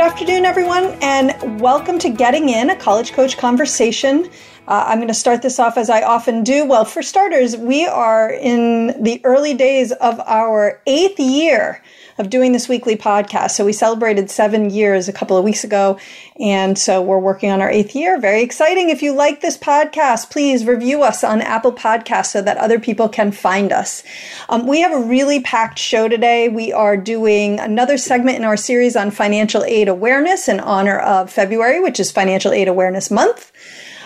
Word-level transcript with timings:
Good 0.00 0.12
afternoon, 0.12 0.46
everyone, 0.46 0.96
and 1.02 1.60
welcome 1.60 1.98
to 1.98 2.08
Getting 2.08 2.48
In, 2.48 2.70
a 2.70 2.74
college 2.74 3.12
coach 3.12 3.36
conversation. 3.36 4.30
Uh, 4.66 4.84
I'm 4.86 4.96
going 4.96 5.08
to 5.08 5.12
start 5.14 5.42
this 5.42 5.58
off 5.58 5.76
as 5.76 5.90
I 5.90 6.00
often 6.00 6.42
do. 6.42 6.64
Well, 6.64 6.86
for 6.86 7.02
starters, 7.02 7.54
we 7.58 7.86
are 7.86 8.30
in 8.30 9.02
the 9.02 9.20
early 9.24 9.52
days 9.52 9.92
of 9.92 10.18
our 10.20 10.80
eighth 10.86 11.20
year 11.20 11.82
of 12.20 12.28
doing 12.28 12.52
this 12.52 12.68
weekly 12.68 12.96
podcast. 12.96 13.52
So 13.52 13.64
we 13.64 13.72
celebrated 13.72 14.30
seven 14.30 14.68
years 14.68 15.08
a 15.08 15.12
couple 15.12 15.38
of 15.38 15.42
weeks 15.42 15.64
ago. 15.64 15.98
And 16.38 16.78
so 16.78 17.00
we're 17.00 17.18
working 17.18 17.50
on 17.50 17.62
our 17.62 17.70
eighth 17.70 17.96
year. 17.96 18.20
Very 18.20 18.42
exciting. 18.42 18.90
If 18.90 19.02
you 19.02 19.12
like 19.12 19.40
this 19.40 19.56
podcast, 19.56 20.30
please 20.30 20.66
review 20.66 21.02
us 21.02 21.24
on 21.24 21.40
Apple 21.40 21.72
Podcasts 21.72 22.26
so 22.26 22.42
that 22.42 22.58
other 22.58 22.78
people 22.78 23.08
can 23.08 23.32
find 23.32 23.72
us. 23.72 24.02
Um, 24.50 24.66
we 24.66 24.82
have 24.82 24.92
a 24.92 25.00
really 25.00 25.40
packed 25.40 25.78
show 25.78 26.08
today. 26.08 26.50
We 26.50 26.74
are 26.74 26.94
doing 26.94 27.58
another 27.58 27.96
segment 27.96 28.36
in 28.36 28.44
our 28.44 28.56
series 28.56 28.96
on 28.96 29.10
financial 29.10 29.64
aid 29.64 29.88
awareness 29.88 30.46
in 30.46 30.60
honor 30.60 30.98
of 30.98 31.32
February, 31.32 31.80
which 31.80 31.98
is 31.98 32.10
Financial 32.10 32.52
Aid 32.52 32.68
Awareness 32.68 33.10
Month. 33.10 33.50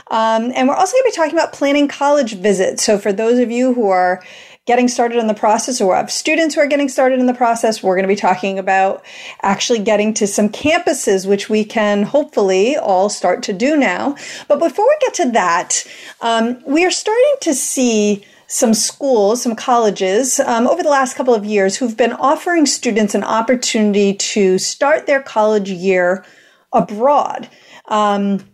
Um, 0.09 0.53
and 0.55 0.69
we're 0.69 0.77
also 0.77 0.93
going 0.93 1.03
to 1.03 1.11
be 1.11 1.17
talking 1.17 1.33
about 1.35 1.53
planning 1.53 1.89
college 1.89 2.35
visits. 2.35 2.85
So 2.85 2.97
for 2.97 3.13
those 3.13 3.41
of 3.41 3.51
you 3.51 3.75
who 3.75 3.89
are 3.89 4.23
getting 4.67 4.89
started 4.89 5.19
in 5.19 5.27
the 5.27 5.35
process 5.35 5.81
or 5.81 5.95
have 5.95 6.11
students 6.11 6.55
who 6.55 6.61
are 6.61 6.67
getting 6.67 6.89
started 6.89 7.21
in 7.21 7.27
the 7.27 7.35
process. 7.35 7.83
We're 7.83 7.97
going 7.97 8.09
to 8.09 8.09
be 8.09 8.17
talking 8.17 8.59
about 8.59 9.05
actually 9.43 9.81
getting 9.81 10.15
to 10.15 10.27
some 10.27 10.49
campuses, 10.49 11.27
which 11.29 11.51
we 11.51 11.65
can 11.65 12.03
hopefully 12.03 12.77
all 12.77 13.11
start 13.11 13.43
to 13.45 13.53
do 13.53 13.77
now. 13.77 14.17
But 14.49 14.59
before 14.59 14.87
we 14.87 14.97
get 15.01 15.15
to 15.15 15.31
that, 15.33 15.85
um, 16.23 16.63
we 16.67 16.85
are 16.85 16.91
starting 16.91 17.35
to 17.43 17.55
see 17.55 18.25
some 18.47 18.73
schools, 18.73 19.43
some 19.43 19.57
colleges 19.57 20.41
um, 20.41 20.67
over 20.67 20.83
the 20.83 20.89
last 20.89 21.15
couple 21.15 21.35
of 21.35 21.45
years 21.45 21.77
who've 21.77 21.97
been 21.97 22.13
offering 22.13 22.67
students 22.67 23.15
an 23.15 23.25
opportunity 23.25 24.15
to 24.15 24.59
start 24.59 25.07
their 25.07 25.23
college 25.23 25.71
year 25.71 26.25
abroad. 26.73 27.49
Um, 27.89 28.45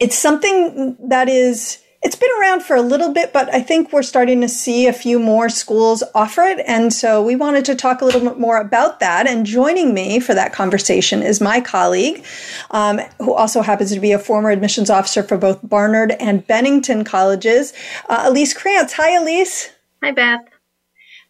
it's 0.00 0.16
something 0.16 0.96
that 1.08 1.28
is 1.28 1.78
it's 2.04 2.16
been 2.16 2.30
around 2.38 2.62
for 2.62 2.76
a 2.76 2.82
little 2.82 3.14
bit, 3.14 3.32
but 3.32 3.52
I 3.52 3.62
think 3.62 3.90
we're 3.90 4.02
starting 4.02 4.42
to 4.42 4.48
see 4.48 4.86
a 4.86 4.92
few 4.92 5.18
more 5.18 5.48
schools 5.48 6.02
offer 6.14 6.42
it. 6.42 6.62
And 6.66 6.92
so 6.92 7.22
we 7.22 7.34
wanted 7.34 7.64
to 7.64 7.74
talk 7.74 8.02
a 8.02 8.04
little 8.04 8.20
bit 8.20 8.38
more 8.38 8.58
about 8.58 9.00
that. 9.00 9.26
And 9.26 9.46
joining 9.46 9.94
me 9.94 10.20
for 10.20 10.34
that 10.34 10.52
conversation 10.52 11.22
is 11.22 11.40
my 11.40 11.62
colleague, 11.62 12.22
um, 12.72 13.00
who 13.20 13.32
also 13.32 13.62
happens 13.62 13.90
to 13.94 14.00
be 14.00 14.12
a 14.12 14.18
former 14.18 14.50
admissions 14.50 14.90
officer 14.90 15.22
for 15.22 15.38
both 15.38 15.66
Barnard 15.66 16.12
and 16.20 16.46
Bennington 16.46 17.04
colleges, 17.04 17.72
uh, 18.10 18.24
Elise 18.26 18.52
Krantz. 18.52 18.92
Hi, 18.92 19.16
Elise. 19.16 19.70
Hi, 20.02 20.12
Beth. 20.12 20.40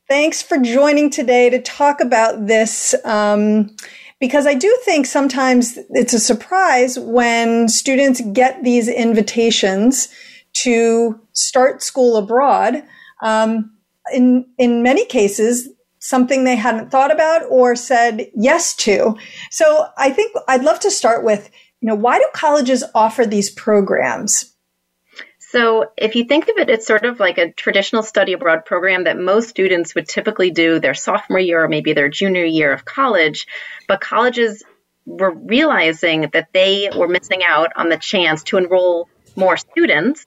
Thanks 0.08 0.42
for 0.42 0.58
joining 0.58 1.08
today 1.08 1.50
to 1.50 1.62
talk 1.62 2.00
about 2.00 2.48
this. 2.48 2.96
Um, 3.04 3.76
because 4.18 4.46
I 4.46 4.54
do 4.54 4.76
think 4.84 5.06
sometimes 5.06 5.78
it's 5.90 6.14
a 6.14 6.18
surprise 6.18 6.98
when 6.98 7.68
students 7.68 8.20
get 8.32 8.64
these 8.64 8.88
invitations 8.88 10.08
to 10.54 11.20
start 11.32 11.82
school 11.82 12.16
abroad. 12.16 12.82
Um, 13.22 13.72
in 14.12 14.46
in 14.58 14.82
many 14.82 15.06
cases, 15.06 15.68
something 15.98 16.44
they 16.44 16.56
hadn't 16.56 16.90
thought 16.90 17.10
about 17.12 17.42
or 17.48 17.74
said 17.74 18.30
yes 18.34 18.74
to. 18.76 19.16
So 19.50 19.86
I 19.96 20.10
think 20.10 20.36
I'd 20.46 20.62
love 20.62 20.78
to 20.80 20.90
start 20.90 21.24
with, 21.24 21.50
you 21.80 21.88
know, 21.88 21.94
why 21.94 22.18
do 22.18 22.26
colleges 22.34 22.84
offer 22.94 23.24
these 23.24 23.50
programs? 23.50 24.54
So, 25.38 25.92
if 25.96 26.16
you 26.16 26.24
think 26.24 26.48
of 26.48 26.56
it, 26.58 26.68
it's 26.68 26.84
sort 26.84 27.04
of 27.04 27.20
like 27.20 27.38
a 27.38 27.52
traditional 27.52 28.02
study 28.02 28.32
abroad 28.32 28.64
program 28.64 29.04
that 29.04 29.16
most 29.16 29.48
students 29.48 29.94
would 29.94 30.08
typically 30.08 30.50
do 30.50 30.80
their 30.80 30.94
sophomore 30.94 31.38
year 31.38 31.62
or 31.62 31.68
maybe 31.68 31.92
their 31.92 32.08
junior 32.08 32.44
year 32.44 32.72
of 32.72 32.84
college. 32.84 33.46
But 33.86 34.00
colleges 34.00 34.64
were 35.06 35.32
realizing 35.32 36.22
that 36.32 36.48
they 36.52 36.90
were 36.96 37.06
missing 37.06 37.44
out 37.44 37.70
on 37.76 37.88
the 37.88 37.96
chance 37.96 38.42
to 38.44 38.56
enroll 38.56 39.08
more 39.36 39.56
students 39.56 40.26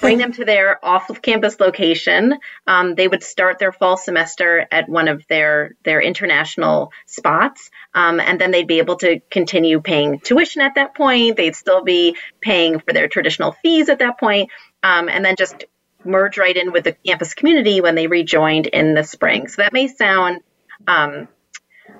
bring 0.00 0.18
them 0.18 0.32
to 0.32 0.44
their 0.44 0.84
off-campus 0.84 1.60
location. 1.60 2.34
Um, 2.66 2.94
they 2.94 3.06
would 3.06 3.22
start 3.22 3.58
their 3.58 3.72
fall 3.72 3.96
semester 3.96 4.66
at 4.70 4.88
one 4.88 5.08
of 5.08 5.26
their 5.28 5.74
their 5.84 6.00
international 6.00 6.92
spots, 7.06 7.70
um, 7.94 8.20
and 8.20 8.40
then 8.40 8.50
they'd 8.50 8.66
be 8.66 8.78
able 8.78 8.96
to 8.96 9.20
continue 9.30 9.80
paying 9.80 10.20
tuition 10.20 10.62
at 10.62 10.74
that 10.74 10.94
point. 10.94 11.36
They'd 11.36 11.56
still 11.56 11.84
be 11.84 12.16
paying 12.40 12.80
for 12.80 12.92
their 12.92 13.08
traditional 13.08 13.52
fees 13.52 13.88
at 13.88 14.00
that 14.00 14.18
point, 14.18 14.50
um, 14.82 15.08
and 15.08 15.24
then 15.24 15.36
just 15.36 15.64
merge 16.04 16.38
right 16.38 16.56
in 16.56 16.72
with 16.72 16.84
the 16.84 16.92
campus 16.92 17.34
community 17.34 17.80
when 17.80 17.94
they 17.94 18.06
rejoined 18.06 18.66
in 18.66 18.94
the 18.94 19.04
spring. 19.04 19.48
So 19.48 19.62
that 19.62 19.72
may 19.72 19.88
sound 19.88 20.40
um, 20.86 21.28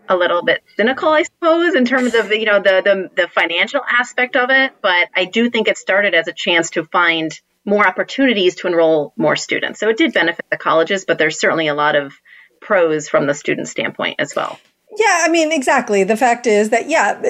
a 0.09 0.17
little 0.17 0.43
bit 0.43 0.63
cynical, 0.77 1.09
I 1.09 1.23
suppose, 1.23 1.75
in 1.75 1.85
terms 1.85 2.15
of 2.15 2.31
you 2.33 2.47
know 2.47 2.61
the, 2.61 2.83
the 2.85 3.23
the 3.23 3.29
financial 3.29 3.81
aspect 3.89 4.35
of 4.35 4.51
it. 4.51 4.73
But 4.83 5.09
I 5.15 5.25
do 5.25 5.51
think 5.51 5.69
it 5.69 5.79
started 5.79 6.15
as 6.15 6.27
a 6.27 6.33
chance 6.33 6.71
to 6.71 6.85
find 6.85 7.39
more 7.67 7.87
opportunities 7.87 8.55
to 8.57 8.69
enroll 8.69 9.13
more 9.17 9.37
students. 9.37 9.81
So 9.81 9.89
it 9.89 9.99
did 9.99 10.15
benefit 10.15 10.47
the 10.51 10.57
colleges, 10.57 11.05
but 11.05 11.19
there's 11.19 11.39
certainly 11.39 11.67
a 11.67 11.75
lot 11.75 11.97
of 11.97 12.15
pros 12.63 13.09
from 13.09 13.27
the 13.27 13.35
student 13.35 13.69
standpoint 13.69 14.17
as 14.19 14.35
well. 14.35 14.59
Yeah, 14.97 15.25
I 15.25 15.29
mean, 15.29 15.53
exactly. 15.53 16.05
The 16.05 16.17
fact 16.17 16.47
is 16.47 16.71
that, 16.71 16.89
yeah, 16.89 17.21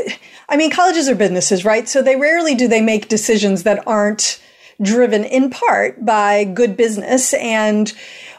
I 0.49 0.57
mean, 0.57 0.71
colleges 0.71 1.09
are 1.09 1.17
businesses, 1.17 1.65
right? 1.65 1.89
So 1.89 2.03
they 2.03 2.15
rarely 2.15 2.55
do 2.55 2.69
they 2.69 2.83
make 2.83 3.09
decisions 3.09 3.65
that 3.65 3.83
aren't 3.89 4.41
driven 4.81 5.25
in 5.25 5.51
part 5.51 6.05
by 6.05 6.45
good 6.45 6.77
business. 6.77 7.33
And 7.35 7.93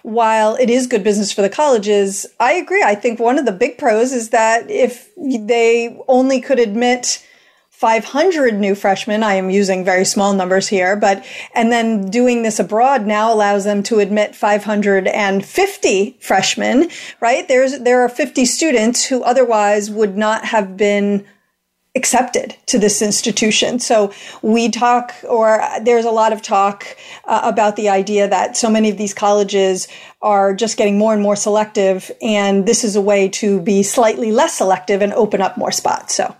while 0.03 0.55
it 0.55 0.69
is 0.69 0.87
good 0.87 1.03
business 1.03 1.33
for 1.33 1.41
the 1.41 1.49
colleges, 1.49 2.27
I 2.39 2.53
agree. 2.53 2.83
I 2.83 2.95
think 2.95 3.19
one 3.19 3.39
of 3.39 3.45
the 3.45 3.51
big 3.51 3.77
pros 3.77 4.13
is 4.13 4.29
that 4.29 4.69
if 4.69 5.09
they 5.17 5.97
only 6.07 6.39
could 6.39 6.59
admit 6.59 7.25
500 7.77 8.55
new 8.55 8.73
freshmen. 8.73 9.21
I 9.21 9.35
am 9.35 9.51
using 9.51 9.85
very 9.85 10.03
small 10.03 10.33
numbers 10.33 10.67
here, 10.67 10.95
but, 10.95 11.23
and 11.53 11.71
then 11.71 12.09
doing 12.09 12.41
this 12.41 12.57
abroad 12.57 13.05
now 13.05 13.31
allows 13.31 13.65
them 13.65 13.83
to 13.83 13.99
admit 13.99 14.35
550 14.35 16.17
freshmen, 16.19 16.89
right? 17.21 17.47
There's, 17.47 17.77
there 17.77 18.01
are 18.01 18.09
50 18.09 18.45
students 18.45 19.05
who 19.05 19.21
otherwise 19.21 19.91
would 19.91 20.17
not 20.17 20.45
have 20.45 20.75
been 20.75 21.23
accepted 21.95 22.55
to 22.65 22.79
this 22.79 23.03
institution. 23.03 23.77
So 23.77 24.11
we 24.41 24.69
talk, 24.69 25.13
or 25.29 25.63
there's 25.79 26.05
a 26.05 26.09
lot 26.09 26.33
of 26.33 26.41
talk 26.41 26.97
uh, 27.25 27.41
about 27.43 27.75
the 27.75 27.89
idea 27.89 28.27
that 28.27 28.57
so 28.57 28.71
many 28.71 28.89
of 28.89 28.97
these 28.97 29.13
colleges 29.13 29.87
are 30.23 30.55
just 30.55 30.77
getting 30.77 30.97
more 30.97 31.13
and 31.13 31.21
more 31.21 31.35
selective, 31.35 32.09
and 32.23 32.65
this 32.65 32.83
is 32.83 32.95
a 32.95 33.01
way 33.01 33.29
to 33.29 33.61
be 33.61 33.83
slightly 33.83 34.31
less 34.31 34.57
selective 34.57 35.03
and 35.03 35.13
open 35.13 35.43
up 35.43 35.59
more 35.59 35.71
spots. 35.71 36.15
So 36.15 36.35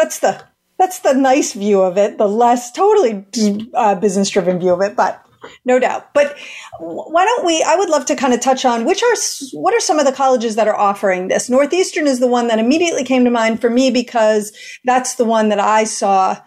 that's 0.00 0.20
the 0.20 0.42
that's 0.78 1.00
the 1.00 1.12
nice 1.12 1.52
view 1.52 1.82
of 1.82 1.98
it, 1.98 2.16
the 2.16 2.26
less 2.26 2.72
totally 2.72 3.26
uh, 3.74 3.94
business 3.96 4.30
driven 4.30 4.58
view 4.58 4.72
of 4.72 4.80
it, 4.80 4.96
but 4.96 5.22
no 5.66 5.78
doubt. 5.78 6.14
But 6.14 6.38
why 6.78 7.26
don't 7.26 7.44
we? 7.44 7.62
I 7.62 7.76
would 7.76 7.90
love 7.90 8.06
to 8.06 8.16
kind 8.16 8.32
of 8.32 8.40
touch 8.40 8.64
on 8.64 8.86
which 8.86 9.02
are 9.02 9.14
what 9.52 9.74
are 9.74 9.80
some 9.80 9.98
of 9.98 10.06
the 10.06 10.12
colleges 10.12 10.56
that 10.56 10.68
are 10.68 10.76
offering 10.76 11.28
this. 11.28 11.50
Northeastern 11.50 12.06
is 12.06 12.18
the 12.18 12.26
one 12.26 12.48
that 12.48 12.58
immediately 12.58 13.04
came 13.04 13.24
to 13.24 13.30
mind 13.30 13.60
for 13.60 13.68
me 13.68 13.90
because 13.90 14.52
that's 14.84 15.16
the 15.16 15.24
one 15.26 15.50
that 15.50 15.60
I 15.60 15.84
saw 15.84 16.40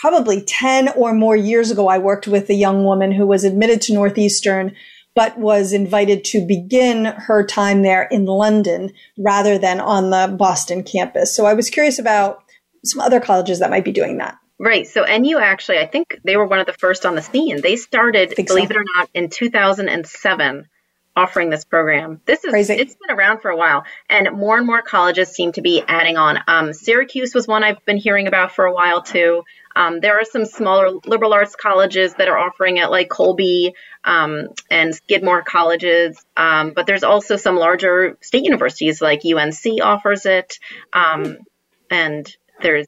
probably 0.00 0.42
10 0.42 0.88
or 0.90 1.14
more 1.14 1.36
years 1.36 1.70
ago. 1.70 1.88
I 1.88 1.98
worked 1.98 2.26
with 2.26 2.50
a 2.50 2.54
young 2.54 2.84
woman 2.84 3.12
who 3.12 3.26
was 3.26 3.44
admitted 3.44 3.80
to 3.82 3.94
Northeastern 3.94 4.74
but 5.14 5.38
was 5.38 5.72
invited 5.72 6.22
to 6.22 6.46
begin 6.46 7.06
her 7.06 7.44
time 7.44 7.80
there 7.80 8.02
in 8.02 8.26
London 8.26 8.92
rather 9.16 9.56
than 9.56 9.80
on 9.80 10.10
the 10.10 10.36
Boston 10.36 10.82
campus. 10.82 11.34
So 11.34 11.46
I 11.46 11.54
was 11.54 11.70
curious 11.70 11.98
about 11.98 12.44
some 12.86 13.00
other 13.00 13.20
colleges 13.20 13.60
that 13.60 13.70
might 13.70 13.84
be 13.84 13.92
doing 13.92 14.18
that. 14.18 14.38
Right. 14.58 14.86
So 14.86 15.04
NU 15.04 15.38
actually, 15.38 15.78
I 15.78 15.86
think 15.86 16.18
they 16.24 16.36
were 16.36 16.46
one 16.46 16.60
of 16.60 16.66
the 16.66 16.72
first 16.72 17.04
on 17.04 17.14
the 17.14 17.22
scene. 17.22 17.60
They 17.60 17.76
started, 17.76 18.32
believe 18.34 18.68
so. 18.68 18.74
it 18.74 18.76
or 18.76 18.84
not, 18.96 19.10
in 19.12 19.28
2007 19.28 20.66
offering 21.16 21.48
this 21.48 21.64
program. 21.64 22.20
This 22.26 22.44
is 22.44 22.50
Crazy. 22.50 22.74
it's 22.74 22.94
been 22.94 23.16
around 23.16 23.40
for 23.40 23.50
a 23.50 23.56
while, 23.56 23.84
and 24.08 24.36
more 24.36 24.58
and 24.58 24.66
more 24.66 24.82
colleges 24.82 25.30
seem 25.30 25.52
to 25.52 25.62
be 25.62 25.82
adding 25.86 26.16
on. 26.18 26.38
Um, 26.46 26.72
Syracuse 26.74 27.34
was 27.34 27.48
one 27.48 27.64
I've 27.64 27.84
been 27.86 27.96
hearing 27.96 28.26
about 28.26 28.52
for 28.52 28.66
a 28.66 28.72
while 28.72 29.02
too. 29.02 29.42
Um, 29.74 30.00
there 30.00 30.20
are 30.20 30.24
some 30.24 30.44
smaller 30.44 30.90
liberal 31.06 31.32
arts 31.32 31.56
colleges 31.56 32.14
that 32.14 32.28
are 32.28 32.38
offering 32.38 32.76
it, 32.76 32.90
like 32.90 33.08
Colby 33.08 33.74
um, 34.04 34.48
and 34.70 34.94
Skidmore 34.94 35.42
colleges. 35.42 36.22
Um, 36.36 36.72
but 36.74 36.86
there's 36.86 37.02
also 37.02 37.36
some 37.36 37.56
larger 37.56 38.16
state 38.20 38.44
universities, 38.44 39.00
like 39.00 39.22
UNC 39.24 39.82
offers 39.82 40.26
it, 40.26 40.58
um, 40.92 41.38
and 41.90 42.36
there's 42.62 42.86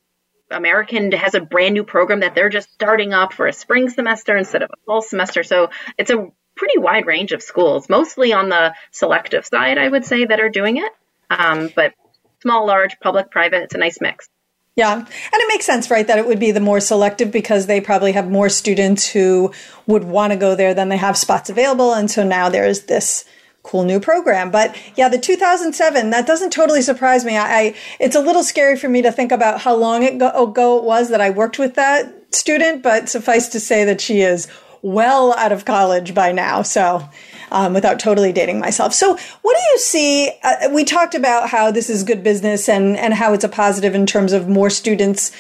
American 0.51 1.13
has 1.13 1.35
a 1.35 1.41
brand 1.41 1.75
new 1.75 1.85
program 1.85 2.21
that 2.21 2.35
they're 2.35 2.49
just 2.49 2.73
starting 2.73 3.13
up 3.13 3.33
for 3.33 3.47
a 3.47 3.53
spring 3.53 3.89
semester 3.91 4.37
instead 4.37 4.63
of 4.63 4.71
a 4.71 4.77
fall 4.87 5.03
semester. 5.03 5.43
So 5.43 5.71
it's 5.99 6.11
a 6.11 6.31
pretty 6.57 6.79
wide 6.79 7.07
range 7.07 7.33
of 7.33 7.43
schools, 7.43 7.89
mostly 7.89 8.33
on 8.33 8.49
the 8.49 8.75
selective 8.91 9.47
side, 9.47 9.79
I 9.79 9.89
would 9.89 10.05
say, 10.05 10.25
that 10.25 10.41
are 10.41 10.49
doing 10.49 10.79
it. 10.79 10.93
Um, 11.31 11.71
but 11.75 11.93
small, 12.41 12.67
large, 12.67 12.99
public, 13.01 13.31
private, 13.31 13.63
it's 13.63 13.75
a 13.75 13.79
nice 13.79 14.01
mix. 14.01 14.29
Yeah. 14.75 14.95
And 14.95 15.07
it 15.09 15.49
makes 15.49 15.67
sense, 15.67 15.91
right, 15.91 16.07
that 16.07 16.19
it 16.19 16.27
would 16.27 16.39
be 16.39 16.53
the 16.53 16.61
more 16.61 16.81
selective 16.81 17.33
because 17.33 17.67
they 17.67 17.81
probably 17.81 18.13
have 18.13 18.31
more 18.31 18.49
students 18.49 19.09
who 19.09 19.53
would 19.87 20.05
want 20.05 20.33
to 20.33 20.39
go 20.39 20.55
there 20.55 20.73
than 20.73 20.89
they 20.89 20.97
have 20.97 21.17
spots 21.17 21.51
available. 21.51 21.95
And 21.95 22.09
so 22.09 22.23
now 22.23 22.49
there's 22.49 22.83
this 22.83 23.25
cool 23.69 23.85
new 23.85 24.01
program. 24.01 24.51
But 24.51 24.75
yeah, 24.97 25.09
the 25.09 25.19
2007, 25.19 26.11
that 26.11 26.27
doesn't 26.27 26.51
totally 26.51 26.83
surprise 26.83 27.25
me. 27.25 27.37
I, 27.37 27.61
I 27.61 27.75
it's 28.01 28.17
a 28.17 28.21
little 28.21 28.43
scary 28.43 28.77
for 28.77 28.89
me 28.89 29.03
to 29.03 29.13
think 29.13 29.31
about 29.31 29.61
how 29.61 29.77
long 29.77 30.05
ago 30.05 30.79
it 30.79 30.85
was 30.85 31.11
that 31.11 31.21
I 31.21 31.31
worked 31.31 31.59
with 31.59 31.75
that 31.75 32.35
student, 32.35 32.83
but 32.83 33.09
suffice 33.09 33.49
to 33.49 33.61
say 33.61 33.85
that 33.85 34.01
she 34.01 34.23
is 34.23 34.49
well 34.81 35.35
out 35.35 35.53
of 35.53 35.65
college 35.65 36.15
by 36.15 36.33
now. 36.33 36.63
So, 36.63 37.09
um, 37.51 37.73
without 37.73 37.99
totally 37.99 38.33
dating 38.33 38.61
myself. 38.61 38.93
So, 38.93 39.17
what 39.43 39.57
do 39.57 39.63
you 39.73 39.79
see? 39.79 40.31
Uh, 40.43 40.69
we 40.73 40.85
talked 40.85 41.15
about 41.15 41.49
how 41.49 41.71
this 41.71 41.89
is 41.89 42.05
good 42.05 42.23
business 42.23 42.69
and, 42.69 42.97
and 42.97 43.15
how 43.15 43.33
it's 43.33 43.45
a 43.45 43.49
positive 43.49 43.95
in 43.95 44.05
terms 44.05 44.33
of 44.33 44.49
more 44.49 44.69
students 44.69 45.33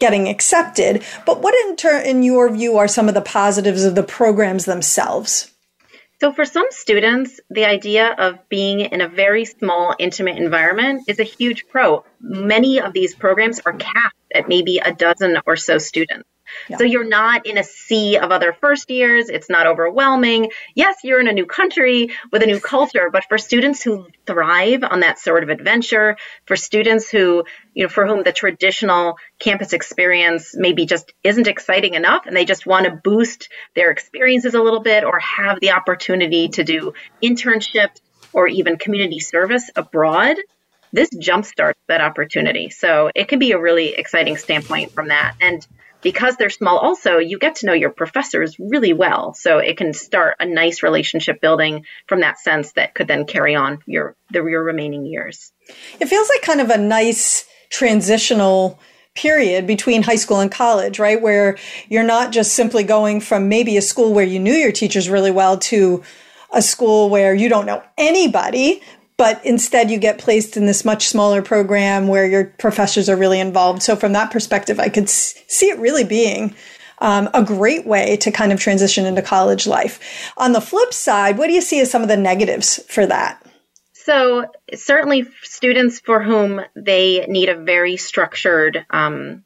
getting 0.00 0.28
accepted. 0.28 1.04
But 1.24 1.42
what, 1.42 1.54
in, 1.54 1.76
ter- 1.76 2.00
in 2.00 2.24
your 2.24 2.52
view, 2.52 2.76
are 2.76 2.88
some 2.88 3.08
of 3.08 3.14
the 3.14 3.20
positives 3.20 3.84
of 3.84 3.94
the 3.94 4.02
programs 4.02 4.64
themselves? 4.64 5.53
So, 6.24 6.32
for 6.32 6.46
some 6.46 6.68
students, 6.70 7.38
the 7.50 7.66
idea 7.66 8.10
of 8.10 8.48
being 8.48 8.80
in 8.80 9.02
a 9.02 9.08
very 9.08 9.44
small, 9.44 9.94
intimate 9.98 10.38
environment 10.38 11.02
is 11.06 11.20
a 11.20 11.22
huge 11.22 11.68
pro. 11.68 12.02
Many 12.18 12.80
of 12.80 12.94
these 12.94 13.14
programs 13.14 13.60
are 13.66 13.74
capped 13.74 14.16
at 14.34 14.48
maybe 14.48 14.78
a 14.78 14.94
dozen 14.94 15.36
or 15.46 15.56
so 15.56 15.76
students. 15.76 16.26
So 16.78 16.84
you're 16.84 17.08
not 17.08 17.46
in 17.46 17.58
a 17.58 17.64
sea 17.64 18.18
of 18.18 18.30
other 18.30 18.52
first 18.52 18.90
years. 18.90 19.28
It's 19.28 19.50
not 19.50 19.66
overwhelming. 19.66 20.50
Yes, 20.74 20.96
you're 21.04 21.20
in 21.20 21.28
a 21.28 21.32
new 21.32 21.46
country 21.46 22.10
with 22.32 22.42
a 22.42 22.46
new 22.46 22.60
culture, 22.60 23.10
but 23.12 23.24
for 23.28 23.38
students 23.38 23.82
who 23.82 24.06
thrive 24.26 24.82
on 24.84 25.00
that 25.00 25.18
sort 25.18 25.42
of 25.42 25.48
adventure, 25.48 26.16
for 26.46 26.56
students 26.56 27.10
who, 27.10 27.44
you 27.74 27.84
know, 27.84 27.88
for 27.88 28.06
whom 28.06 28.22
the 28.22 28.32
traditional 28.32 29.16
campus 29.38 29.72
experience 29.72 30.54
maybe 30.56 30.86
just 30.86 31.12
isn't 31.22 31.46
exciting 31.46 31.94
enough 31.94 32.26
and 32.26 32.36
they 32.36 32.44
just 32.44 32.66
want 32.66 32.86
to 32.86 32.92
boost 32.92 33.48
their 33.74 33.90
experiences 33.90 34.54
a 34.54 34.62
little 34.62 34.80
bit 34.80 35.04
or 35.04 35.18
have 35.18 35.60
the 35.60 35.72
opportunity 35.72 36.48
to 36.48 36.64
do 36.64 36.92
internships 37.22 38.00
or 38.32 38.48
even 38.48 38.76
community 38.76 39.20
service 39.20 39.70
abroad, 39.76 40.36
this 40.92 41.10
jumpstarts 41.10 41.74
that 41.88 42.00
opportunity. 42.00 42.70
So 42.70 43.10
it 43.14 43.28
can 43.28 43.38
be 43.38 43.52
a 43.52 43.58
really 43.58 43.94
exciting 43.94 44.36
standpoint 44.36 44.92
from 44.92 45.08
that. 45.08 45.34
And 45.40 45.66
because 46.04 46.36
they're 46.36 46.50
small 46.50 46.78
also 46.78 47.18
you 47.18 47.38
get 47.38 47.56
to 47.56 47.66
know 47.66 47.72
your 47.72 47.90
professors 47.90 48.56
really 48.60 48.92
well 48.92 49.34
so 49.34 49.58
it 49.58 49.76
can 49.76 49.92
start 49.92 50.36
a 50.38 50.46
nice 50.46 50.84
relationship 50.84 51.40
building 51.40 51.84
from 52.06 52.20
that 52.20 52.38
sense 52.38 52.72
that 52.72 52.94
could 52.94 53.08
then 53.08 53.24
carry 53.24 53.56
on 53.56 53.80
your 53.86 54.14
the 54.30 54.44
your 54.44 54.62
remaining 54.62 55.04
years 55.04 55.50
it 55.98 56.06
feels 56.06 56.28
like 56.28 56.42
kind 56.42 56.60
of 56.60 56.70
a 56.70 56.78
nice 56.78 57.44
transitional 57.70 58.78
period 59.14 59.66
between 59.66 60.02
high 60.02 60.16
school 60.16 60.40
and 60.40 60.50
college, 60.50 60.98
right? 60.98 61.20
Where 61.20 61.56
you're 61.88 62.04
not 62.04 62.32
just 62.32 62.54
simply 62.54 62.82
going 62.82 63.20
from 63.20 63.48
maybe 63.48 63.76
a 63.76 63.82
school 63.82 64.12
where 64.12 64.24
you 64.24 64.40
knew 64.40 64.52
your 64.52 64.72
teachers 64.72 65.08
really 65.08 65.30
well 65.30 65.56
to 65.58 66.02
a 66.52 66.60
school 66.60 67.10
where 67.10 67.34
you 67.34 67.48
don't 67.48 67.66
know 67.66 67.82
anybody, 67.96 68.82
but 69.24 69.42
instead 69.42 69.90
you 69.90 69.96
get 69.96 70.18
placed 70.18 70.54
in 70.54 70.66
this 70.66 70.84
much 70.84 71.08
smaller 71.08 71.40
program 71.40 72.08
where 72.08 72.26
your 72.26 72.44
professors 72.44 73.08
are 73.08 73.16
really 73.16 73.40
involved. 73.40 73.82
So 73.82 73.96
from 73.96 74.12
that 74.12 74.30
perspective, 74.30 74.78
I 74.78 74.90
could 74.90 75.08
see 75.08 75.70
it 75.70 75.78
really 75.78 76.04
being 76.04 76.54
um, 76.98 77.30
a 77.32 77.42
great 77.42 77.86
way 77.86 78.18
to 78.18 78.30
kind 78.30 78.52
of 78.52 78.60
transition 78.60 79.06
into 79.06 79.22
college 79.22 79.66
life. 79.66 80.30
On 80.36 80.52
the 80.52 80.60
flip 80.60 80.92
side, 80.92 81.38
what 81.38 81.46
do 81.46 81.54
you 81.54 81.62
see 81.62 81.80
as 81.80 81.90
some 81.90 82.02
of 82.02 82.08
the 82.08 82.18
negatives 82.18 82.84
for 82.90 83.06
that? 83.06 83.42
So 83.94 84.44
certainly 84.74 85.24
students 85.40 86.00
for 86.00 86.22
whom 86.22 86.60
they 86.76 87.24
need 87.26 87.48
a 87.48 87.56
very 87.56 87.96
structured 87.96 88.84
um, 88.90 89.42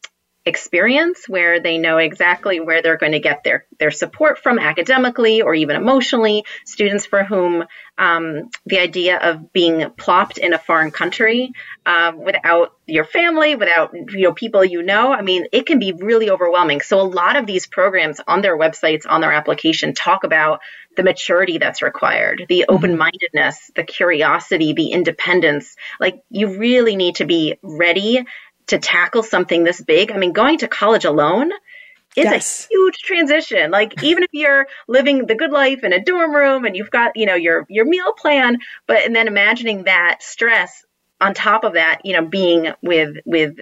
experience 0.49 1.29
where 1.29 1.61
they 1.61 1.79
know 1.79 1.99
exactly 1.99 2.59
where 2.59 2.83
they're 2.83 2.97
going 2.97 3.12
to 3.12 3.21
get 3.21 3.45
their, 3.45 3.67
their 3.79 3.91
support 3.91 4.39
from 4.39 4.59
academically 4.59 5.43
or 5.43 5.55
even 5.55 5.77
emotionally. 5.77 6.45
Students 6.65 7.06
for 7.06 7.23
whom 7.23 7.65
um, 7.97 8.50
the 8.67 8.79
idea 8.79 9.19
of 9.19 9.53
being 9.53 9.91
plopped 9.91 10.39
in 10.39 10.53
a 10.55 10.59
foreign 10.59 10.91
country 10.91 11.53
uh, 11.85 12.12
without 12.17 12.75
your 12.87 13.05
family, 13.05 13.55
without 13.55 13.93
you 13.95 14.23
know 14.23 14.33
people 14.33 14.65
you 14.65 14.83
know, 14.83 15.12
I 15.12 15.23
mean, 15.23 15.47
it 15.53 15.67
can 15.67 15.79
be 15.79 15.93
really 15.93 16.31
overwhelming. 16.31 16.81
So 16.81 17.01
a 17.01 17.03
lot 17.03 17.37
of 17.37 17.47
these 17.47 17.67
programs 17.67 18.21
on 18.27 18.41
their 18.41 18.56
websites, 18.56 19.03
on 19.09 19.21
their 19.21 19.33
application, 19.33 19.94
talk 19.94 20.25
about 20.25 20.61
the 20.97 21.03
maturity 21.03 21.59
that's 21.59 21.81
required, 21.81 22.44
the 22.49 22.61
mm-hmm. 22.61 22.75
open 22.75 22.99
mindedness, 22.99 23.71
the 23.77 23.85
curiosity, 23.85 24.73
the 24.73 24.89
independence. 24.89 25.77
Like 26.01 26.23
you 26.29 26.59
really 26.59 26.97
need 26.97 27.17
to 27.17 27.25
be 27.25 27.56
ready 27.62 28.25
to 28.69 28.79
tackle 28.79 29.23
something 29.23 29.65
this 29.65 29.81
big. 29.81 30.12
I 30.12 30.17
mean, 30.17 30.32
going 30.32 30.59
to 30.59 30.69
college 30.69 31.05
alone 31.05 31.50
is 32.17 32.25
yes. 32.25 32.65
a 32.65 32.75
huge 32.75 32.99
transition. 32.99 33.70
Like 33.70 34.03
even 34.03 34.23
if 34.23 34.31
you're 34.32 34.67
living 34.87 35.26
the 35.26 35.35
good 35.35 35.50
life 35.50 35.85
in 35.85 35.93
a 35.93 36.03
dorm 36.03 36.35
room 36.35 36.65
and 36.65 36.76
you've 36.76 36.91
got, 36.91 37.17
you 37.17 37.26
know, 37.26 37.35
your 37.35 37.67
your 37.69 37.85
meal 37.85 38.12
plan, 38.12 38.59
but 38.87 39.05
and 39.05 39.15
then 39.15 39.29
imagining 39.29 39.85
that 39.85 40.23
stress 40.23 40.85
on 41.20 41.35
top 41.35 41.65
of 41.65 41.75
that, 41.75 42.00
you 42.05 42.15
know, 42.15 42.25
being 42.25 42.73
with 42.82 43.19
with 43.25 43.59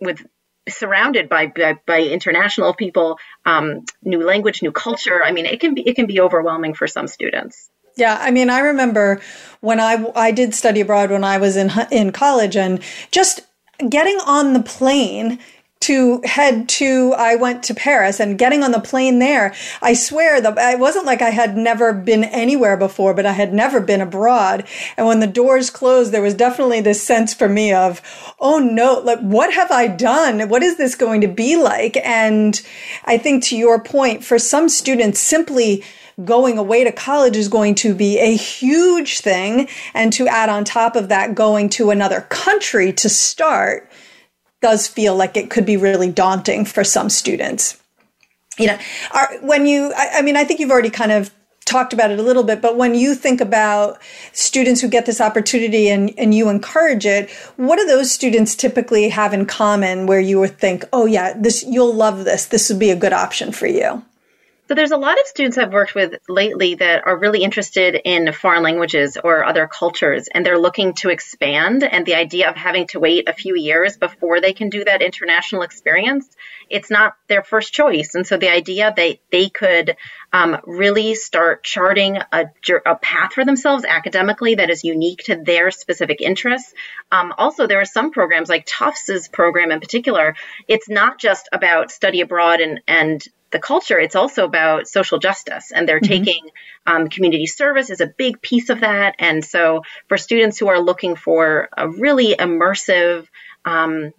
with 0.00 0.24
surrounded 0.68 1.28
by 1.28 1.46
by, 1.46 1.78
by 1.86 2.02
international 2.02 2.74
people, 2.74 3.18
um, 3.44 3.84
new 4.02 4.24
language, 4.24 4.62
new 4.62 4.72
culture. 4.72 5.22
I 5.22 5.32
mean, 5.32 5.46
it 5.46 5.60
can 5.60 5.74
be 5.74 5.86
it 5.86 5.94
can 5.94 6.06
be 6.06 6.20
overwhelming 6.20 6.74
for 6.74 6.86
some 6.86 7.06
students. 7.06 7.70
Yeah, 7.96 8.18
I 8.20 8.32
mean, 8.32 8.50
I 8.50 8.58
remember 8.60 9.20
when 9.60 9.78
I 9.78 10.04
I 10.16 10.32
did 10.32 10.54
study 10.54 10.80
abroad 10.80 11.10
when 11.10 11.24
I 11.24 11.38
was 11.38 11.56
in 11.56 11.70
in 11.90 12.12
college, 12.12 12.56
and 12.56 12.82
just 13.10 13.42
getting 13.88 14.18
on 14.26 14.52
the 14.52 14.62
plane 14.62 15.38
to 15.84 16.22
head 16.24 16.66
to 16.66 17.12
I 17.18 17.36
went 17.36 17.62
to 17.64 17.74
Paris 17.74 18.18
and 18.18 18.38
getting 18.38 18.62
on 18.62 18.72
the 18.72 18.80
plane 18.80 19.18
there 19.18 19.54
I 19.82 19.92
swear 19.92 20.40
that 20.40 20.54
it 20.56 20.78
wasn't 20.78 21.04
like 21.04 21.20
I 21.20 21.28
had 21.28 21.58
never 21.58 21.92
been 21.92 22.24
anywhere 22.24 22.78
before 22.78 23.12
but 23.12 23.26
I 23.26 23.32
had 23.32 23.52
never 23.52 23.82
been 23.82 24.00
abroad. 24.00 24.64
And 24.96 25.06
when 25.06 25.20
the 25.20 25.26
doors 25.26 25.68
closed 25.68 26.10
there 26.10 26.22
was 26.22 26.32
definitely 26.32 26.80
this 26.80 27.02
sense 27.02 27.34
for 27.34 27.50
me 27.50 27.74
of 27.74 28.00
oh 28.40 28.58
no 28.58 29.00
like 29.04 29.20
what 29.20 29.52
have 29.52 29.70
I 29.70 29.88
done? 29.88 30.48
What 30.48 30.62
is 30.62 30.78
this 30.78 30.94
going 30.94 31.20
to 31.20 31.28
be 31.28 31.56
like? 31.56 31.98
And 31.98 32.58
I 33.04 33.18
think 33.18 33.44
to 33.44 33.56
your 33.56 33.78
point 33.78 34.24
for 34.24 34.38
some 34.38 34.70
students 34.70 35.20
simply 35.20 35.84
going 36.22 36.58
away 36.58 36.84
to 36.84 36.92
college 36.92 37.36
is 37.36 37.48
going 37.48 37.74
to 37.76 37.94
be 37.94 38.18
a 38.18 38.36
huge 38.36 39.20
thing. 39.20 39.68
And 39.94 40.12
to 40.12 40.28
add 40.28 40.48
on 40.48 40.64
top 40.64 40.96
of 40.96 41.08
that, 41.08 41.34
going 41.34 41.68
to 41.70 41.90
another 41.90 42.22
country 42.22 42.92
to 42.94 43.08
start 43.08 43.90
does 44.60 44.86
feel 44.86 45.14
like 45.14 45.36
it 45.36 45.50
could 45.50 45.66
be 45.66 45.76
really 45.76 46.10
daunting 46.10 46.64
for 46.64 46.84
some 46.84 47.10
students. 47.10 47.80
You 48.58 48.68
know, 48.68 48.78
are, 49.12 49.36
when 49.40 49.66
you, 49.66 49.92
I, 49.96 50.18
I 50.18 50.22
mean, 50.22 50.36
I 50.36 50.44
think 50.44 50.60
you've 50.60 50.70
already 50.70 50.90
kind 50.90 51.12
of 51.12 51.30
talked 51.64 51.92
about 51.92 52.10
it 52.10 52.18
a 52.18 52.22
little 52.22 52.44
bit, 52.44 52.62
but 52.62 52.76
when 52.76 52.94
you 52.94 53.14
think 53.14 53.40
about 53.40 54.00
students 54.32 54.80
who 54.80 54.88
get 54.88 55.06
this 55.06 55.20
opportunity 55.20 55.88
and, 55.88 56.12
and 56.16 56.34
you 56.34 56.48
encourage 56.48 57.06
it, 57.06 57.30
what 57.56 57.78
do 57.78 57.86
those 57.86 58.12
students 58.12 58.54
typically 58.54 59.08
have 59.08 59.32
in 59.32 59.46
common 59.46 60.06
where 60.06 60.20
you 60.20 60.38
would 60.38 60.58
think, 60.58 60.84
oh 60.92 61.06
yeah, 61.06 61.34
this, 61.36 61.64
you'll 61.64 61.94
love 61.94 62.24
this. 62.24 62.46
This 62.46 62.68
would 62.68 62.78
be 62.78 62.90
a 62.90 62.96
good 62.96 63.12
option 63.12 63.50
for 63.50 63.66
you? 63.66 64.04
So 64.66 64.74
there's 64.74 64.92
a 64.92 64.96
lot 64.96 65.20
of 65.20 65.26
students 65.26 65.58
I've 65.58 65.74
worked 65.74 65.94
with 65.94 66.14
lately 66.26 66.76
that 66.76 67.06
are 67.06 67.18
really 67.18 67.42
interested 67.42 68.00
in 68.02 68.32
foreign 68.32 68.62
languages 68.62 69.18
or 69.22 69.44
other 69.44 69.66
cultures 69.66 70.26
and 70.32 70.44
they're 70.44 70.58
looking 70.58 70.94
to 70.94 71.10
expand 71.10 71.84
and 71.84 72.06
the 72.06 72.14
idea 72.14 72.48
of 72.48 72.56
having 72.56 72.86
to 72.88 72.98
wait 72.98 73.28
a 73.28 73.34
few 73.34 73.56
years 73.56 73.98
before 73.98 74.40
they 74.40 74.54
can 74.54 74.70
do 74.70 74.82
that 74.82 75.02
international 75.02 75.60
experience, 75.60 76.34
it's 76.70 76.90
not 76.90 77.14
their 77.28 77.42
first 77.42 77.74
choice. 77.74 78.14
And 78.14 78.26
so 78.26 78.38
the 78.38 78.50
idea 78.50 78.90
that 78.96 79.18
they 79.30 79.50
could 79.50 79.96
um, 80.32 80.56
really 80.64 81.14
start 81.14 81.62
charting 81.62 82.16
a, 82.32 82.46
a, 82.86 82.96
path 82.96 83.34
for 83.34 83.44
themselves 83.44 83.84
academically 83.84 84.54
that 84.54 84.70
is 84.70 84.82
unique 84.82 85.24
to 85.24 85.36
their 85.36 85.70
specific 85.72 86.22
interests. 86.22 86.72
Um, 87.12 87.34
also, 87.36 87.66
there 87.66 87.80
are 87.80 87.84
some 87.84 88.12
programs 88.12 88.48
like 88.48 88.64
Tufts' 88.64 89.28
program 89.28 89.70
in 89.70 89.80
particular. 89.80 90.34
It's 90.66 90.88
not 90.88 91.20
just 91.20 91.50
about 91.52 91.90
study 91.90 92.22
abroad 92.22 92.60
and, 92.60 92.80
and 92.88 93.22
the 93.54 93.60
culture, 93.60 93.98
it's 93.98 94.16
also 94.16 94.44
about 94.44 94.88
social 94.88 95.18
justice. 95.18 95.72
And 95.72 95.88
they're 95.88 96.00
mm-hmm. 96.00 96.24
taking 96.24 96.50
um, 96.86 97.08
community 97.08 97.46
service 97.46 97.88
is 97.88 98.02
a 98.02 98.06
big 98.06 98.42
piece 98.42 98.68
of 98.68 98.80
that. 98.80 99.14
And 99.18 99.42
so 99.42 99.82
for 100.08 100.18
students 100.18 100.58
who 100.58 100.68
are 100.68 100.80
looking 100.80 101.16
for 101.16 101.68
a 101.74 101.88
really 101.88 102.34
immersive, 102.34 103.26
um, 103.64 104.12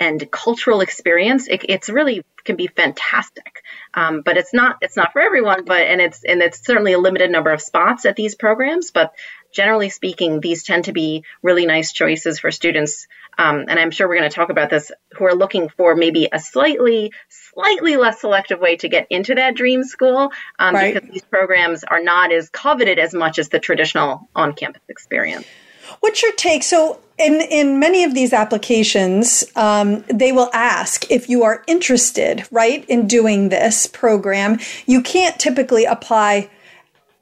and 0.00 0.30
cultural 0.30 0.80
experience, 0.80 1.46
it, 1.46 1.66
it's 1.68 1.90
really 1.90 2.24
can 2.44 2.56
be 2.56 2.68
fantastic. 2.68 3.62
Um, 3.92 4.22
but 4.24 4.38
it's 4.38 4.54
not 4.54 4.78
it's 4.80 4.96
not 4.96 5.12
for 5.12 5.20
everyone. 5.20 5.66
But 5.66 5.82
and 5.82 6.00
it's 6.00 6.24
and 6.24 6.40
it's 6.40 6.64
certainly 6.64 6.94
a 6.94 6.98
limited 6.98 7.30
number 7.30 7.52
of 7.52 7.60
spots 7.60 8.06
at 8.06 8.16
these 8.16 8.34
programs. 8.34 8.90
But 8.90 9.12
generally 9.52 9.90
speaking, 9.90 10.40
these 10.40 10.64
tend 10.64 10.84
to 10.86 10.92
be 10.92 11.24
really 11.42 11.66
nice 11.66 11.92
choices 11.92 12.38
for 12.38 12.50
students. 12.50 13.06
Um, 13.38 13.64
and 13.68 13.78
I'm 13.78 13.90
sure 13.90 14.08
we're 14.08 14.18
going 14.18 14.30
to 14.30 14.34
talk 14.34 14.50
about 14.50 14.70
this 14.70 14.92
who 15.12 15.24
are 15.24 15.34
looking 15.34 15.68
for 15.68 15.94
maybe 15.94 16.28
a 16.30 16.38
slightly 16.38 17.12
slightly 17.28 17.96
less 17.96 18.20
selective 18.20 18.60
way 18.60 18.76
to 18.76 18.88
get 18.88 19.06
into 19.10 19.34
that 19.34 19.54
dream 19.54 19.82
school 19.84 20.30
um, 20.58 20.74
right. 20.74 20.94
because 20.94 21.08
these 21.10 21.22
programs 21.22 21.84
are 21.84 22.02
not 22.02 22.32
as 22.32 22.48
coveted 22.50 22.98
as 22.98 23.14
much 23.14 23.38
as 23.38 23.48
the 23.48 23.58
traditional 23.58 24.28
on-campus 24.34 24.82
experience. 24.88 25.46
What's 26.00 26.22
your 26.22 26.32
take? 26.32 26.62
So, 26.62 27.00
in 27.18 27.40
in 27.40 27.78
many 27.78 28.04
of 28.04 28.14
these 28.14 28.32
applications, 28.32 29.44
um, 29.56 30.04
they 30.08 30.32
will 30.32 30.50
ask 30.52 31.10
if 31.10 31.28
you 31.28 31.42
are 31.42 31.64
interested, 31.66 32.46
right, 32.50 32.84
in 32.88 33.06
doing 33.06 33.48
this 33.48 33.86
program. 33.86 34.58
You 34.86 35.02
can't 35.02 35.38
typically 35.38 35.84
apply. 35.84 36.50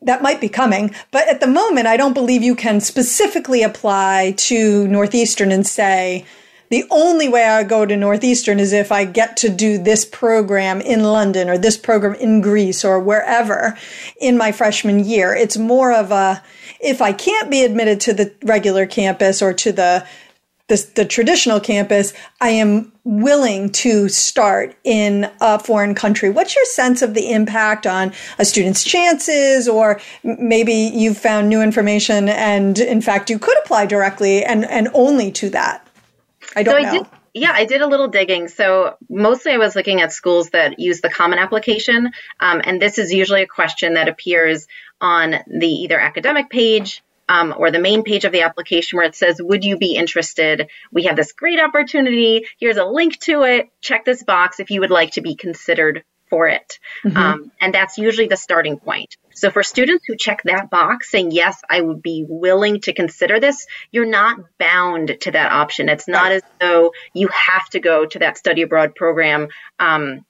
That 0.03 0.23
might 0.23 0.41
be 0.41 0.49
coming, 0.49 0.95
but 1.11 1.29
at 1.29 1.41
the 1.41 1.47
moment, 1.47 1.89
I 1.89 1.97
don't 1.97 2.15
believe 2.15 2.43
you 2.43 2.55
can 2.55 2.81
specifically 2.81 3.63
apply 3.63 4.35
to 4.37 4.87
Northeastern 4.87 5.51
and 5.51 5.67
say, 5.67 6.25
the 6.71 6.85
only 6.91 7.29
way 7.29 7.45
I 7.45 7.65
go 7.65 7.87
to 7.87 7.97
Northeastern 7.97 8.61
is 8.61 8.73
if 8.73 8.93
I 8.93 9.05
get 9.05 9.37
to 9.39 9.49
do 9.49 9.79
this 9.79 10.05
program 10.05 10.81
in 10.81 11.03
London 11.03 11.49
or 11.49 11.57
this 11.57 11.79
program 11.79 12.15
in 12.15 12.43
Greece 12.43 12.85
or 12.85 13.01
wherever 13.01 13.77
in 14.21 14.37
my 14.37 14.53
freshman 14.53 14.99
year. 15.01 15.35
It's 15.35 15.57
more 15.57 15.93
of 15.93 16.11
a, 16.11 16.43
if 16.79 17.01
I 17.01 17.13
can't 17.13 17.51
be 17.51 17.65
admitted 17.65 18.01
to 18.03 18.13
the 18.13 18.33
regular 18.43 18.87
campus 18.87 19.41
or 19.41 19.55
to 19.55 19.73
the 19.73 20.07
the, 20.69 20.91
the 20.95 21.05
traditional 21.05 21.61
campus, 21.61 22.13
I 22.41 22.51
am 22.51 22.93
willing 23.05 23.71
to 23.71 24.09
start 24.09 24.77
in 24.85 25.31
a 25.41 25.59
foreign 25.59 25.95
country. 25.95 26.29
What's 26.29 26.55
your 26.55 26.65
sense 26.67 27.01
of 27.01 27.15
the 27.15 27.33
impact 27.33 27.87
on 27.87 28.13
a 28.39 28.45
student's 28.45 28.85
chances, 28.85 29.67
or 29.67 30.01
maybe 30.23 30.75
you've 30.75 31.17
found 31.17 31.49
new 31.49 31.63
information 31.63 32.29
and 32.29 32.79
in 32.79 33.01
fact 33.01 33.31
you 33.31 33.39
could 33.39 33.57
apply 33.59 33.87
directly 33.87 34.45
and, 34.45 34.67
and 34.67 34.89
only 34.93 35.33
to 35.33 35.51
that? 35.51 35.87
I 36.55 36.63
don't 36.63 36.75
so 36.75 36.81
know. 36.81 36.89
I 36.89 36.99
did, 36.99 37.07
yeah, 37.33 37.53
I 37.53 37.65
did 37.65 37.81
a 37.81 37.87
little 37.87 38.09
digging. 38.09 38.49
So 38.49 38.97
mostly 39.09 39.53
I 39.53 39.59
was 39.59 39.75
looking 39.75 40.03
at 40.03 40.13
schools 40.13 40.51
that 40.51 40.79
use 40.79 41.01
the 41.01 41.09
common 41.09 41.39
application. 41.39 42.11
Um, 42.41 42.61
and 42.63 42.81
this 42.81 42.99
is 42.99 43.11
usually 43.13 43.43
a 43.43 43.47
question 43.47 43.95
that 43.95 44.09
appears 44.09 44.67
on 45.01 45.35
the 45.47 45.69
either 45.69 45.99
academic 45.99 46.51
page 46.51 47.03
um, 47.29 47.55
or 47.57 47.71
the 47.71 47.79
main 47.79 48.03
page 48.03 48.25
of 48.25 48.33
the 48.33 48.43
application 48.43 48.97
where 48.97 49.07
it 49.07 49.15
says, 49.15 49.41
Would 49.41 49.65
you 49.65 49.77
be 49.79 49.95
interested? 49.95 50.69
We 50.93 51.05
have 51.05 51.17
this 51.17 51.33
great 51.33 51.61
opportunity. 51.61 52.47
Here's 52.59 52.77
a 52.77 52.85
link 52.85 53.19
to 53.21 53.43
it. 53.43 53.69
Check 53.81 54.05
this 54.05 54.23
box 54.23 54.61
if 54.61 54.71
you 54.71 54.81
would 54.81 54.91
like 54.91 55.13
to 55.13 55.21
be 55.21 55.35
considered 55.35 56.05
for 56.29 56.49
it. 56.49 56.79
Mm-hmm. 57.05 57.17
Um, 57.17 57.53
and 57.61 57.75
that's 57.75 57.99
usually 57.99 58.29
the 58.29 58.37
starting 58.37 58.79
point. 58.79 59.17
So 59.35 59.51
for 59.51 59.63
students 59.63 60.05
who 60.07 60.17
check 60.17 60.43
that 60.45 60.69
box 60.69 61.11
saying, 61.11 61.31
yes, 61.31 61.63
I 61.71 61.81
would 61.81 62.03
be 62.03 62.25
willing 62.29 62.81
to 62.83 62.93
consider 62.93 63.39
this, 63.39 63.67
you're 63.93 64.05
not 64.05 64.39
bound 64.59 65.17
to 65.21 65.31
that 65.31 65.53
option. 65.53 65.89
It's 65.89 66.09
not 66.09 66.33
as 66.33 66.43
though 66.61 66.93
you 67.15 67.29
have 67.29 67.69
to 67.71 67.81
go 67.81 68.05
to 68.05 68.19
that 68.19 68.37
study 68.37 68.63
abroad 68.63 68.95
program. 68.95 69.49
Um, 69.79 70.25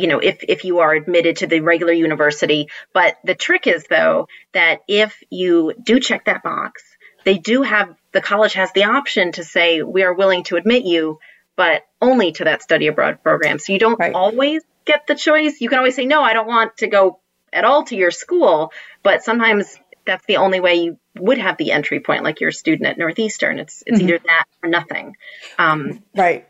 you 0.00 0.06
know, 0.06 0.18
if, 0.18 0.42
if 0.48 0.64
you 0.64 0.78
are 0.78 0.92
admitted 0.92 1.36
to 1.36 1.46
the 1.46 1.60
regular 1.60 1.92
university. 1.92 2.68
But 2.94 3.18
the 3.22 3.34
trick 3.34 3.66
is, 3.66 3.84
though, 3.88 4.28
that 4.52 4.80
if 4.88 5.22
you 5.28 5.74
do 5.80 6.00
check 6.00 6.24
that 6.24 6.42
box, 6.42 6.82
they 7.24 7.36
do 7.36 7.62
have, 7.62 7.94
the 8.12 8.22
college 8.22 8.54
has 8.54 8.72
the 8.72 8.84
option 8.84 9.32
to 9.32 9.44
say, 9.44 9.82
we 9.82 10.02
are 10.02 10.14
willing 10.14 10.44
to 10.44 10.56
admit 10.56 10.84
you, 10.84 11.18
but 11.54 11.82
only 12.00 12.32
to 12.32 12.44
that 12.44 12.62
study 12.62 12.86
abroad 12.86 13.22
program. 13.22 13.58
So 13.58 13.74
you 13.74 13.78
don't 13.78 14.00
right. 14.00 14.14
always 14.14 14.62
get 14.86 15.06
the 15.06 15.14
choice. 15.14 15.60
You 15.60 15.68
can 15.68 15.78
always 15.78 15.96
say, 15.96 16.06
no, 16.06 16.22
I 16.22 16.32
don't 16.32 16.48
want 16.48 16.78
to 16.78 16.86
go 16.86 17.20
at 17.52 17.64
all 17.64 17.84
to 17.84 17.96
your 17.96 18.10
school, 18.10 18.72
but 19.02 19.22
sometimes 19.22 19.76
that's 20.06 20.24
the 20.26 20.38
only 20.38 20.60
way 20.60 20.76
you 20.76 20.98
would 21.18 21.38
have 21.38 21.58
the 21.58 21.72
entry 21.72 22.00
point, 22.00 22.24
like 22.24 22.40
you're 22.40 22.50
a 22.50 22.54
student 22.54 22.88
at 22.88 22.96
Northeastern. 22.96 23.58
It's 23.58 23.82
it's 23.86 23.98
mm-hmm. 23.98 24.08
either 24.08 24.20
that 24.24 24.44
or 24.62 24.70
nothing. 24.70 25.16
Um, 25.58 26.02
right. 26.16 26.48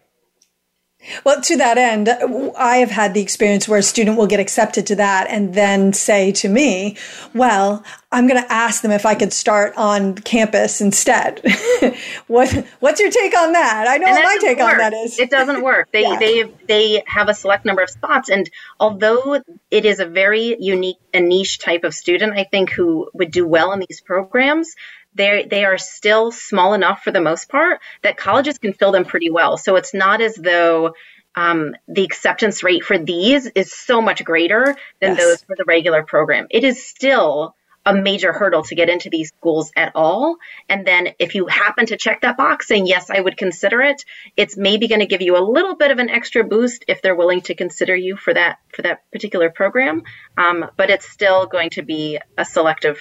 Well, 1.25 1.40
to 1.40 1.57
that 1.57 1.78
end, 1.78 2.11
I 2.59 2.76
have 2.76 2.90
had 2.90 3.14
the 3.14 3.23
experience 3.23 3.66
where 3.66 3.78
a 3.78 3.83
student 3.83 4.19
will 4.19 4.26
get 4.26 4.38
accepted 4.38 4.87
to 4.88 4.97
that 4.97 5.28
and 5.30 5.54
then 5.54 5.95
say 5.95 6.30
to 6.33 6.49
me, 6.49 6.97
well, 7.35 7.83
I'm 8.12 8.26
going 8.26 8.42
to 8.42 8.52
ask 8.52 8.83
them 8.83 8.90
if 8.90 9.07
I 9.07 9.14
could 9.14 9.33
start 9.33 9.73
on 9.76 10.14
campus 10.14 10.80
instead. 10.83 11.40
what, 12.26 12.52
what's 12.80 13.00
your 13.00 13.11
take 13.11 13.37
on 13.37 13.52
that? 13.52 13.87
I 13.88 13.97
know 13.97 14.11
what 14.11 14.25
my 14.25 14.38
take 14.40 14.59
work. 14.59 14.73
on 14.73 14.78
that 14.78 14.92
is. 14.92 15.19
It 15.19 15.30
doesn't 15.30 15.62
work. 15.62 15.88
They, 16.00 16.02
yeah. 16.02 16.19
they, 16.19 16.42
they 16.69 17.02
have 17.07 17.28
a 17.28 17.35
select 17.35 17.64
number 17.64 17.83
of 17.83 17.90
spots. 17.90 18.28
And 18.28 18.49
although 18.78 19.42
it 19.71 19.85
is 19.85 19.99
a 19.99 20.07
very 20.07 20.57
unique 20.61 20.99
and 21.12 21.28
niche 21.28 21.59
type 21.59 21.85
of 21.85 21.95
student, 21.95 22.35
I 22.38 22.45
think 22.45 22.71
who 22.71 23.11
would 23.12 23.33
do 23.33 23.47
well 23.47 23.73
in 23.73 23.80
these 23.80 24.00
programs, 24.00 24.76
they 25.14 25.47
they 25.49 25.64
are 25.64 25.79
still 25.79 26.31
small 26.33 26.75
enough 26.75 27.02
for 27.02 27.11
the 27.11 27.21
most 27.21 27.49
part 27.49 27.81
that 28.02 28.17
colleges 28.17 28.59
can 28.59 28.73
fill 28.73 28.93
them 28.93 29.05
pretty 29.05 29.31
well. 29.31 29.57
So 29.57 29.76
it's 29.76 29.95
not 29.95 30.21
as 30.21 30.35
though 30.35 30.95
um, 31.35 31.75
the 31.88 32.05
acceptance 32.05 32.62
rate 32.62 32.85
for 32.85 32.99
these 32.99 33.47
is 33.47 33.73
so 33.73 34.00
much 34.00 34.25
greater 34.25 34.76
than 35.00 35.14
yes. 35.14 35.19
those 35.19 35.43
for 35.45 35.57
the 35.57 35.64
regular 35.67 36.02
program. 36.02 36.47
It 36.50 36.64
is 36.64 36.85
still 36.85 37.55
a 37.87 37.95
major 37.95 38.33
hurdle 38.33 38.62
to 38.62 38.75
get 38.75 38.90
into 38.90 39.09
these 39.09 39.29
schools 39.29 39.73
at 39.75 39.93
all. 39.95 40.37
And 40.69 40.87
then 40.87 41.14
if 41.19 41.35
you 41.35 41.47
happen 41.47 41.87
to 41.87 41.97
check 41.97 42.21
that 42.21 42.37
box 42.37 42.69
saying, 42.69 42.87
yes, 42.87 43.09
I 43.11 43.21
would 43.21 43.37
consider 43.37 43.81
it, 43.81 44.05
it's 44.37 44.57
maybe 44.57 44.87
going 44.87 45.00
to 45.00 45.07
give 45.07 45.23
you 45.23 45.37
a 45.37 45.40
little 45.40 45.76
bit 45.76 45.90
of 45.90 45.99
an 45.99 46.11
extra 46.11 46.45
boost 46.45 46.85
if 46.88 47.00
they're 47.00 47.17
willing 47.17 47.40
to 47.43 47.55
consider 47.55 47.97
you 47.97 48.17
for 48.17 48.35
that, 48.35 48.59
for 48.75 48.83
that 48.83 49.11
particular 49.11 49.49
program. 49.49 50.02
Um, 50.37 50.67
but 50.76 50.90
it's 50.90 51.09
still 51.09 51.47
going 51.47 51.71
to 51.71 51.83
be 51.83 52.19
a 52.37 52.45
selective 52.45 53.00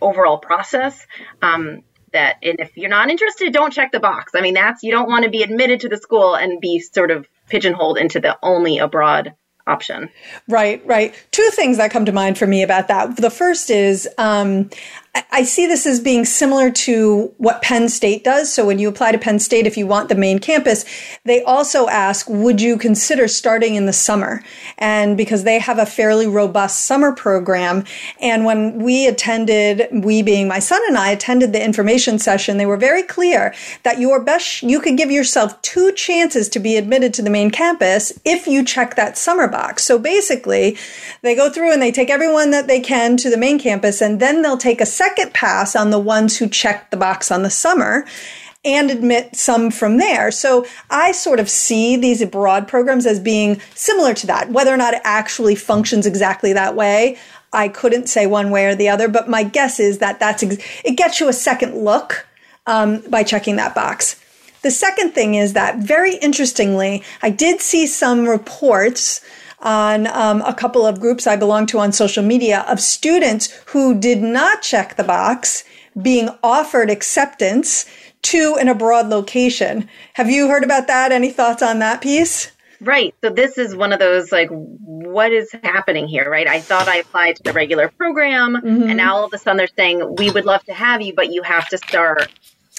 overall 0.00 0.38
process. 0.38 1.06
Um, 1.42 1.82
that 2.12 2.38
and 2.42 2.58
if 2.58 2.76
you're 2.76 2.90
not 2.90 3.08
interested, 3.08 3.52
don't 3.52 3.72
check 3.72 3.92
the 3.92 4.00
box. 4.00 4.32
I 4.34 4.40
mean, 4.40 4.54
that's 4.54 4.82
you 4.82 4.90
don't 4.90 5.08
want 5.08 5.24
to 5.24 5.30
be 5.30 5.42
admitted 5.42 5.80
to 5.80 5.88
the 5.88 5.96
school 5.96 6.34
and 6.34 6.60
be 6.60 6.80
sort 6.80 7.10
of 7.10 7.28
pigeonholed 7.48 7.98
into 7.98 8.20
the 8.20 8.36
only 8.42 8.78
abroad 8.78 9.34
option. 9.66 10.10
Right, 10.48 10.84
right. 10.84 11.14
Two 11.30 11.48
things 11.52 11.76
that 11.76 11.90
come 11.90 12.04
to 12.06 12.12
mind 12.12 12.38
for 12.38 12.46
me 12.46 12.62
about 12.62 12.88
that. 12.88 13.16
The 13.16 13.30
first 13.30 13.70
is 13.70 14.08
um, 14.18 14.70
I 15.32 15.42
see 15.42 15.66
this 15.66 15.86
as 15.86 15.98
being 15.98 16.24
similar 16.24 16.70
to 16.70 17.34
what 17.38 17.62
Penn 17.62 17.88
State 17.88 18.22
does. 18.22 18.52
So 18.52 18.64
when 18.64 18.78
you 18.78 18.88
apply 18.88 19.10
to 19.10 19.18
Penn 19.18 19.40
State, 19.40 19.66
if 19.66 19.76
you 19.76 19.86
want 19.86 20.08
the 20.08 20.14
main 20.14 20.38
campus, 20.38 20.84
they 21.24 21.42
also 21.42 21.88
ask, 21.88 22.28
would 22.28 22.60
you 22.60 22.78
consider 22.78 23.26
starting 23.26 23.74
in 23.74 23.86
the 23.86 23.92
summer? 23.92 24.44
And 24.78 25.16
because 25.16 25.42
they 25.42 25.58
have 25.58 25.78
a 25.78 25.86
fairly 25.86 26.28
robust 26.28 26.86
summer 26.86 27.12
program. 27.12 27.84
And 28.20 28.44
when 28.44 28.78
we 28.78 29.08
attended, 29.08 29.88
we 29.92 30.22
being 30.22 30.46
my 30.46 30.60
son 30.60 30.80
and 30.86 30.96
I 30.96 31.10
attended 31.10 31.52
the 31.52 31.64
information 31.64 32.20
session, 32.20 32.56
they 32.56 32.66
were 32.66 32.76
very 32.76 33.02
clear 33.02 33.52
that 33.82 33.98
your 33.98 34.22
best, 34.22 34.62
you 34.62 34.80
could 34.80 34.96
give 34.96 35.10
yourself 35.10 35.60
two 35.62 35.92
chances 35.92 36.48
to 36.50 36.60
be 36.60 36.76
admitted 36.76 37.12
to 37.14 37.22
the 37.22 37.30
main 37.30 37.50
campus 37.50 38.12
if 38.24 38.46
you 38.46 38.64
check 38.64 38.94
that 38.94 39.18
summer 39.18 39.48
box. 39.48 39.82
So 39.82 39.98
basically, 39.98 40.76
they 41.22 41.34
go 41.34 41.50
through 41.50 41.72
and 41.72 41.82
they 41.82 41.90
take 41.90 42.10
everyone 42.10 42.52
that 42.52 42.68
they 42.68 42.80
can 42.80 43.16
to 43.16 43.30
the 43.30 43.38
main 43.38 43.58
campus 43.58 44.00
and 44.00 44.20
then 44.20 44.42
they'll 44.42 44.56
take 44.56 44.80
a 44.80 44.86
second 45.00 45.32
pass 45.32 45.74
on 45.74 45.88
the 45.88 45.98
ones 45.98 46.36
who 46.36 46.46
checked 46.46 46.90
the 46.90 46.96
box 46.98 47.30
on 47.30 47.42
the 47.42 47.48
summer 47.48 48.04
and 48.66 48.90
admit 48.90 49.34
some 49.34 49.70
from 49.70 49.96
there. 49.96 50.30
So 50.30 50.66
I 50.90 51.12
sort 51.12 51.40
of 51.40 51.48
see 51.48 51.96
these 51.96 52.20
abroad 52.20 52.68
programs 52.68 53.06
as 53.06 53.18
being 53.18 53.62
similar 53.74 54.12
to 54.12 54.26
that. 54.26 54.50
Whether 54.50 54.74
or 54.74 54.76
not 54.76 54.92
it 54.92 55.00
actually 55.02 55.54
functions 55.54 56.04
exactly 56.04 56.52
that 56.52 56.76
way, 56.76 57.16
I 57.50 57.68
couldn't 57.68 58.10
say 58.10 58.26
one 58.26 58.50
way 58.50 58.66
or 58.66 58.74
the 58.74 58.90
other, 58.90 59.08
but 59.08 59.26
my 59.26 59.42
guess 59.42 59.80
is 59.80 59.98
that 59.98 60.20
that's 60.20 60.42
ex- 60.42 60.62
it 60.84 60.98
gets 60.98 61.18
you 61.18 61.30
a 61.30 61.32
second 61.32 61.82
look 61.82 62.26
um, 62.66 63.00
by 63.08 63.22
checking 63.22 63.56
that 63.56 63.74
box. 63.74 64.22
The 64.60 64.70
second 64.70 65.12
thing 65.12 65.34
is 65.34 65.54
that 65.54 65.78
very 65.78 66.16
interestingly, 66.16 67.02
I 67.22 67.30
did 67.30 67.62
see 67.62 67.86
some 67.86 68.28
reports 68.28 69.24
on 69.60 70.06
um, 70.08 70.42
a 70.42 70.54
couple 70.54 70.86
of 70.86 71.00
groups 71.00 71.26
I 71.26 71.36
belong 71.36 71.66
to 71.66 71.78
on 71.78 71.92
social 71.92 72.22
media 72.22 72.64
of 72.68 72.80
students 72.80 73.52
who 73.66 73.98
did 73.98 74.22
not 74.22 74.62
check 74.62 74.96
the 74.96 75.04
box 75.04 75.64
being 76.00 76.28
offered 76.42 76.90
acceptance 76.90 77.86
to 78.22 78.56
an 78.60 78.68
abroad 78.68 79.08
location. 79.08 79.88
Have 80.14 80.30
you 80.30 80.48
heard 80.48 80.64
about 80.64 80.86
that? 80.86 81.12
Any 81.12 81.30
thoughts 81.30 81.62
on 81.62 81.78
that 81.80 82.00
piece? 82.00 82.52
Right. 82.80 83.14
So 83.22 83.28
this 83.28 83.58
is 83.58 83.76
one 83.76 83.92
of 83.92 83.98
those 83.98 84.32
like, 84.32 84.48
what 84.50 85.32
is 85.32 85.50
happening 85.62 86.08
here, 86.08 86.30
right? 86.30 86.46
I 86.46 86.60
thought 86.60 86.88
I 86.88 86.96
applied 86.96 87.36
to 87.36 87.42
the 87.42 87.52
regular 87.52 87.88
program, 87.88 88.54
mm-hmm. 88.54 88.88
and 88.88 88.96
now 88.96 89.16
all 89.16 89.24
of 89.24 89.32
a 89.34 89.38
sudden 89.38 89.58
they're 89.58 89.68
saying 89.76 90.16
we 90.16 90.30
would 90.30 90.46
love 90.46 90.64
to 90.64 90.72
have 90.72 91.02
you, 91.02 91.12
but 91.14 91.30
you 91.30 91.42
have 91.42 91.68
to 91.68 91.78
start 91.78 92.28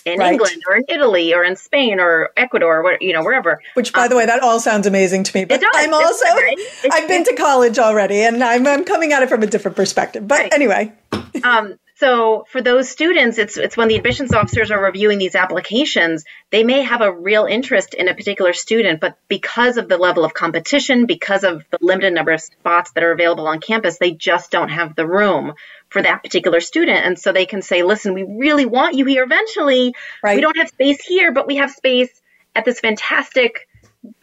in 0.05 0.19
right. 0.19 0.33
England 0.33 0.61
or 0.67 0.75
in 0.75 0.83
Italy 0.87 1.33
or 1.33 1.43
in 1.43 1.55
Spain 1.55 1.99
or 1.99 2.31
Ecuador, 2.37 2.83
or 2.83 2.97
you 3.01 3.13
know, 3.13 3.23
wherever. 3.23 3.61
Which, 3.73 3.93
by 3.93 4.03
um, 4.03 4.09
the 4.09 4.15
way, 4.15 4.25
that 4.25 4.41
all 4.41 4.59
sounds 4.59 4.87
amazing 4.87 5.23
to 5.23 5.37
me. 5.37 5.45
But 5.45 5.63
I'm 5.73 5.93
also 5.93 6.25
I've 6.91 7.07
been 7.07 7.23
to 7.25 7.35
college 7.35 7.79
already, 7.79 8.21
and 8.21 8.43
I'm 8.43 8.65
I'm 8.67 8.85
coming 8.85 9.13
at 9.13 9.23
it 9.23 9.29
from 9.29 9.43
a 9.43 9.47
different 9.47 9.77
perspective. 9.77 10.27
But 10.27 10.39
right. 10.39 10.53
anyway. 10.53 10.93
um, 11.43 11.77
So 12.01 12.47
for 12.49 12.63
those 12.63 12.89
students, 12.89 13.37
it's 13.37 13.57
it's 13.57 13.77
when 13.77 13.87
the 13.87 13.95
admissions 13.95 14.33
officers 14.33 14.71
are 14.71 14.83
reviewing 14.83 15.19
these 15.19 15.35
applications, 15.35 16.25
they 16.49 16.63
may 16.63 16.81
have 16.81 17.01
a 17.01 17.11
real 17.11 17.45
interest 17.45 17.93
in 17.93 18.07
a 18.07 18.15
particular 18.15 18.53
student, 18.53 18.99
but 18.99 19.19
because 19.27 19.77
of 19.77 19.87
the 19.87 19.99
level 19.99 20.25
of 20.25 20.33
competition, 20.33 21.05
because 21.05 21.43
of 21.43 21.63
the 21.69 21.77
limited 21.79 22.15
number 22.15 22.31
of 22.31 22.41
spots 22.41 22.89
that 22.93 23.03
are 23.03 23.11
available 23.11 23.47
on 23.47 23.59
campus, 23.59 23.99
they 23.99 24.13
just 24.13 24.49
don't 24.49 24.69
have 24.69 24.95
the 24.95 25.05
room 25.05 25.53
for 25.91 26.01
that 26.01 26.23
particular 26.23 26.59
student. 26.59 27.05
And 27.05 27.19
so 27.19 27.31
they 27.31 27.45
can 27.45 27.61
say, 27.61 27.83
listen, 27.83 28.13
we 28.13 28.23
really 28.23 28.65
want 28.65 28.95
you 28.95 29.05
here 29.05 29.23
eventually. 29.23 29.93
Right. 30.23 30.35
We 30.35 30.41
don't 30.41 30.57
have 30.57 30.69
space 30.69 31.03
here, 31.05 31.31
but 31.31 31.45
we 31.45 31.57
have 31.57 31.69
space 31.69 32.09
at 32.55 32.65
this 32.65 32.79
fantastic, 32.79 33.67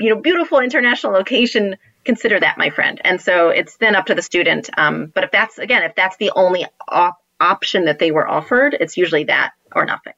you 0.00 0.10
know, 0.10 0.20
beautiful 0.20 0.58
international 0.58 1.12
location 1.12 1.76
consider 2.04 2.40
that 2.40 2.56
my 2.56 2.70
friend 2.70 3.02
and 3.04 3.20
so 3.20 3.50
it's 3.50 3.76
then 3.76 3.94
up 3.94 4.06
to 4.06 4.14
the 4.14 4.22
student 4.22 4.70
um, 4.78 5.12
but 5.14 5.24
if 5.24 5.30
that's 5.30 5.58
again 5.58 5.82
if 5.82 5.94
that's 5.94 6.16
the 6.16 6.30
only 6.34 6.64
op- 6.88 7.18
option 7.40 7.86
that 7.86 7.98
they 7.98 8.10
were 8.10 8.28
offered, 8.28 8.76
it's 8.78 8.96
usually 8.96 9.24
that 9.24 9.52
or 9.74 9.84
nothing. 9.84 10.12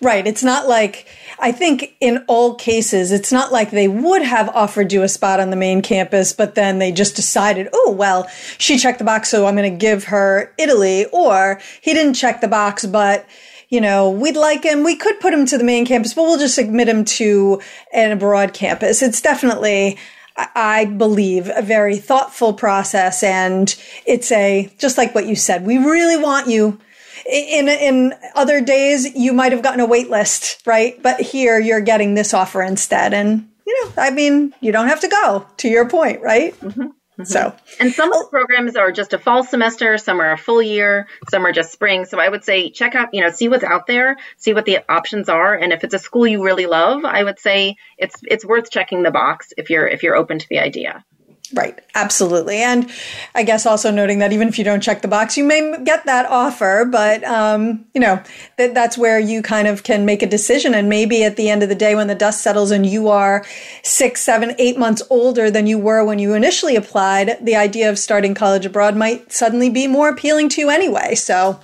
Right. 0.00 0.26
It's 0.26 0.44
not 0.44 0.68
like, 0.68 1.06
I 1.38 1.50
think 1.50 1.96
in 2.00 2.24
all 2.28 2.54
cases, 2.54 3.10
it's 3.10 3.32
not 3.32 3.52
like 3.52 3.70
they 3.70 3.88
would 3.88 4.22
have 4.22 4.48
offered 4.50 4.92
you 4.92 5.02
a 5.02 5.08
spot 5.08 5.40
on 5.40 5.50
the 5.50 5.56
main 5.56 5.82
campus, 5.82 6.32
but 6.32 6.54
then 6.54 6.78
they 6.78 6.92
just 6.92 7.16
decided, 7.16 7.68
oh, 7.72 7.90
well, 7.90 8.28
she 8.58 8.78
checked 8.78 8.98
the 8.98 9.04
box, 9.04 9.30
so 9.30 9.46
I'm 9.46 9.56
going 9.56 9.70
to 9.70 9.76
give 9.76 10.04
her 10.04 10.54
Italy. 10.58 11.06
Or 11.06 11.60
he 11.80 11.92
didn't 11.92 12.14
check 12.14 12.40
the 12.40 12.48
box, 12.48 12.86
but 12.86 13.26
you 13.68 13.80
know, 13.80 14.10
we'd 14.10 14.36
like 14.36 14.62
him. 14.62 14.84
We 14.84 14.94
could 14.94 15.18
put 15.18 15.34
him 15.34 15.46
to 15.46 15.58
the 15.58 15.64
main 15.64 15.84
campus, 15.84 16.14
but 16.14 16.22
we'll 16.22 16.38
just 16.38 16.58
admit 16.58 16.88
him 16.88 17.04
to 17.06 17.60
an 17.92 18.12
abroad 18.12 18.52
campus. 18.52 19.02
It's 19.02 19.20
definitely, 19.20 19.98
I 20.36 20.84
believe, 20.84 21.50
a 21.52 21.62
very 21.62 21.96
thoughtful 21.96 22.52
process. 22.52 23.24
And 23.24 23.74
it's 24.06 24.30
a, 24.30 24.70
just 24.78 24.96
like 24.96 25.14
what 25.14 25.26
you 25.26 25.34
said, 25.34 25.66
we 25.66 25.78
really 25.78 26.22
want 26.22 26.46
you. 26.46 26.78
In, 27.26 27.68
in 27.68 28.14
other 28.34 28.60
days, 28.60 29.14
you 29.14 29.32
might 29.32 29.52
have 29.52 29.62
gotten 29.62 29.80
a 29.80 29.86
wait 29.86 30.10
list, 30.10 30.62
right? 30.66 31.02
But 31.02 31.20
here 31.20 31.58
you're 31.58 31.80
getting 31.80 32.14
this 32.14 32.34
offer 32.34 32.62
instead. 32.62 33.14
And, 33.14 33.48
you 33.66 33.84
know, 33.84 33.92
I 33.96 34.10
mean, 34.10 34.54
you 34.60 34.72
don't 34.72 34.88
have 34.88 35.00
to 35.00 35.08
go 35.08 35.46
to 35.58 35.68
your 35.68 35.88
point, 35.88 36.20
right? 36.22 36.58
Mm-hmm. 36.60 36.88
Mm-hmm. 37.14 37.24
So, 37.26 37.54
and 37.78 37.92
some 37.92 38.12
of 38.12 38.18
the 38.18 38.28
programs 38.28 38.74
are 38.74 38.90
just 38.90 39.12
a 39.12 39.18
fall 39.18 39.44
semester, 39.44 39.98
some 39.98 40.20
are 40.20 40.32
a 40.32 40.36
full 40.36 40.60
year, 40.60 41.06
some 41.30 41.46
are 41.46 41.52
just 41.52 41.70
spring. 41.70 42.06
So 42.06 42.18
I 42.18 42.28
would 42.28 42.42
say 42.42 42.70
check 42.70 42.96
out, 42.96 43.14
you 43.14 43.20
know, 43.20 43.30
see 43.30 43.48
what's 43.48 43.62
out 43.62 43.86
there, 43.86 44.16
see 44.36 44.52
what 44.52 44.64
the 44.64 44.80
options 44.90 45.28
are, 45.28 45.54
and 45.54 45.72
if 45.72 45.84
it's 45.84 45.94
a 45.94 45.98
school 46.00 46.26
you 46.26 46.42
really 46.42 46.66
love, 46.66 47.04
I 47.04 47.22
would 47.22 47.38
say 47.38 47.76
it's 47.98 48.16
it's 48.24 48.44
worth 48.44 48.68
checking 48.68 49.04
the 49.04 49.12
box 49.12 49.52
if 49.56 49.70
you're 49.70 49.86
if 49.86 50.02
you're 50.02 50.16
open 50.16 50.40
to 50.40 50.48
the 50.48 50.58
idea. 50.58 51.04
Right, 51.52 51.78
absolutely. 51.94 52.56
And 52.56 52.90
I 53.34 53.42
guess 53.42 53.66
also 53.66 53.90
noting 53.90 54.18
that 54.20 54.32
even 54.32 54.48
if 54.48 54.58
you 54.58 54.64
don't 54.64 54.82
check 54.82 55.02
the 55.02 55.08
box, 55.08 55.36
you 55.36 55.44
may 55.44 55.76
get 55.84 56.06
that 56.06 56.24
offer, 56.26 56.88
but, 56.90 57.22
um, 57.24 57.84
you 57.92 58.00
know, 58.00 58.20
that, 58.56 58.72
that's 58.72 58.96
where 58.96 59.20
you 59.20 59.42
kind 59.42 59.68
of 59.68 59.82
can 59.82 60.06
make 60.06 60.22
a 60.22 60.26
decision. 60.26 60.74
And 60.74 60.88
maybe 60.88 61.22
at 61.22 61.36
the 61.36 61.50
end 61.50 61.62
of 61.62 61.68
the 61.68 61.74
day, 61.74 61.94
when 61.94 62.06
the 62.06 62.14
dust 62.14 62.40
settles 62.40 62.70
and 62.70 62.86
you 62.86 63.08
are 63.08 63.44
six, 63.82 64.22
seven, 64.22 64.54
eight 64.58 64.78
months 64.78 65.02
older 65.10 65.50
than 65.50 65.66
you 65.66 65.78
were 65.78 66.02
when 66.02 66.18
you 66.18 66.32
initially 66.32 66.76
applied, 66.76 67.36
the 67.44 67.56
idea 67.56 67.90
of 67.90 67.98
starting 67.98 68.34
college 68.34 68.64
abroad 68.64 68.96
might 68.96 69.30
suddenly 69.30 69.68
be 69.68 69.86
more 69.86 70.08
appealing 70.08 70.48
to 70.48 70.62
you 70.62 70.70
anyway. 70.70 71.14
So, 71.14 71.60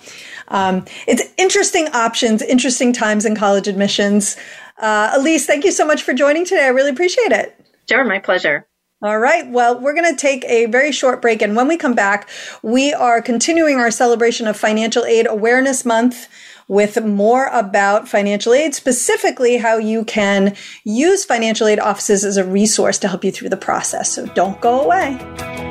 um, 0.48 0.84
it's 1.06 1.22
interesting 1.38 1.88
options, 1.88 2.42
interesting 2.42 2.92
times 2.92 3.24
in 3.24 3.34
college 3.34 3.66
admissions. 3.66 4.36
Uh, 4.78 5.12
Elise, 5.14 5.46
thank 5.46 5.64
you 5.64 5.72
so 5.72 5.86
much 5.86 6.02
for 6.02 6.12
joining 6.12 6.44
today. 6.44 6.64
I 6.64 6.68
really 6.68 6.90
appreciate 6.90 7.32
it. 7.32 7.56
Sure, 7.88 8.04
my 8.04 8.18
pleasure. 8.18 8.66
All 9.02 9.18
right. 9.18 9.48
Well, 9.48 9.80
we're 9.80 9.94
going 9.94 10.14
to 10.14 10.20
take 10.20 10.44
a 10.44 10.66
very 10.66 10.92
short 10.92 11.22
break. 11.22 11.40
And 11.40 11.56
when 11.56 11.68
we 11.68 11.78
come 11.78 11.94
back, 11.94 12.28
we 12.62 12.92
are 12.92 13.22
continuing 13.22 13.78
our 13.78 13.90
celebration 13.90 14.46
of 14.46 14.58
Financial 14.58 15.06
Aid 15.06 15.26
Awareness 15.26 15.86
Month 15.86 16.28
with 16.68 17.02
more 17.02 17.46
about 17.46 18.08
financial 18.08 18.52
aid, 18.52 18.74
specifically 18.74 19.56
how 19.56 19.78
you 19.78 20.04
can 20.04 20.54
use 20.84 21.24
financial 21.24 21.66
aid 21.66 21.80
offices 21.80 22.24
as 22.24 22.36
a 22.36 22.44
resource 22.44 22.98
to 22.98 23.08
help 23.08 23.24
you 23.24 23.32
through 23.32 23.48
the 23.48 23.56
process. 23.56 24.12
So 24.12 24.26
don't 24.26 24.60
go 24.60 24.82
away. 24.82 25.69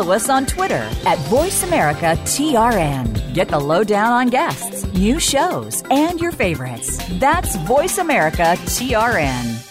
Follow 0.00 0.14
us 0.14 0.30
on 0.30 0.46
Twitter 0.46 0.88
at 1.04 1.18
VoiceAmericaTRN. 1.28 3.34
Get 3.34 3.48
the 3.48 3.60
lowdown 3.60 4.12
on 4.12 4.28
guests, 4.28 4.86
new 4.94 5.20
shows, 5.20 5.82
and 5.90 6.18
your 6.18 6.32
favorites. 6.32 6.98
That's 7.18 7.54
VoiceAmericaTRN. 7.58 9.66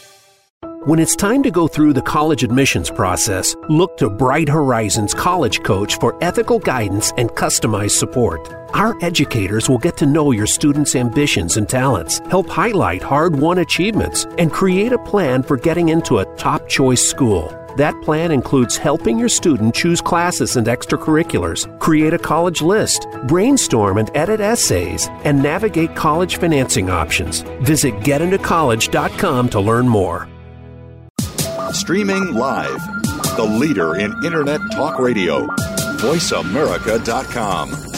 When 0.86 1.00
it's 1.00 1.16
time 1.16 1.42
to 1.44 1.52
go 1.52 1.68
through 1.68 1.94
the 1.94 2.02
college 2.02 2.44
admissions 2.44 2.92
process, 2.92 3.56
look 3.70 3.98
to 3.98 4.10
Bright 4.10 4.48
Horizons 4.48 5.16
College 5.16 5.64
Coach 5.64 6.00
for 6.00 6.18
ethical 6.24 6.60
guidance 6.60 7.12
and 7.18 7.30
customized 7.32 7.98
support. 7.98 8.48
Our 8.74 8.96
educators 9.04 9.68
will 9.68 9.80
get 9.80 9.98
to 9.98 10.06
know 10.06 10.32
your 10.32 10.48
students' 10.48 10.96
ambitions 10.96 11.58
and 11.58 11.68
talents, 11.68 12.20
help 12.30 12.48
highlight 12.48 13.02
hard 13.02 13.36
won 13.36 13.58
achievements, 13.58 14.26
and 14.38 14.54
create 14.54 14.94
a 14.94 15.00
plan 15.00 15.44
for 15.44 15.58
getting 15.58 15.90
into 15.90 16.20
a 16.20 16.36
top 16.38 16.70
choice 16.70 17.02
school. 17.02 17.59
That 17.80 18.02
plan 18.02 18.32
includes 18.32 18.76
helping 18.76 19.18
your 19.18 19.30
student 19.30 19.74
choose 19.74 20.02
classes 20.02 20.58
and 20.58 20.68
extracurriculars, 20.68 21.64
create 21.80 22.14
a 22.14 22.20
college 22.20 22.62
list, 22.62 23.08
brainstorm 23.26 23.98
and 23.98 24.12
edit 24.18 24.42
essays, 24.42 25.08
and 25.24 25.42
navigate 25.42 25.96
college 25.96 26.40
financing 26.40 26.90
options. 26.90 27.40
Visit 27.62 27.94
getintocollege.com 28.02 29.50
to 29.50 29.60
learn 29.62 29.88
more. 29.88 30.28
Streaming 31.72 32.34
live, 32.34 32.82
the 33.38 33.48
leader 33.50 33.96
in 33.96 34.12
Internet 34.26 34.60
talk 34.74 35.00
radio, 35.00 35.48
voiceamerica.com. 36.04 37.89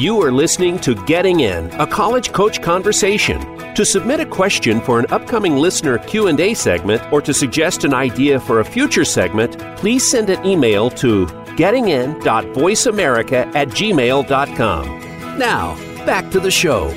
You 0.00 0.20
are 0.22 0.32
listening 0.32 0.78
to 0.78 0.94
Getting 1.04 1.40
In, 1.40 1.70
a 1.72 1.86
college 1.86 2.32
coach 2.32 2.62
conversation. 2.62 3.38
To 3.74 3.84
submit 3.84 4.18
a 4.18 4.24
question 4.24 4.80
for 4.80 4.98
an 4.98 5.04
upcoming 5.10 5.56
listener 5.56 5.98
Q&A 5.98 6.54
segment 6.54 7.02
or 7.12 7.20
to 7.20 7.34
suggest 7.34 7.84
an 7.84 7.92
idea 7.92 8.40
for 8.40 8.60
a 8.60 8.64
future 8.64 9.04
segment, 9.04 9.58
please 9.76 10.10
send 10.10 10.30
an 10.30 10.42
email 10.46 10.88
to 10.92 11.26
gettingin.voiceamerica 11.26 13.54
at 13.54 13.68
gmail.com. 13.68 15.38
Now, 15.38 15.74
back 16.06 16.30
to 16.30 16.40
the 16.40 16.50
show. 16.50 16.88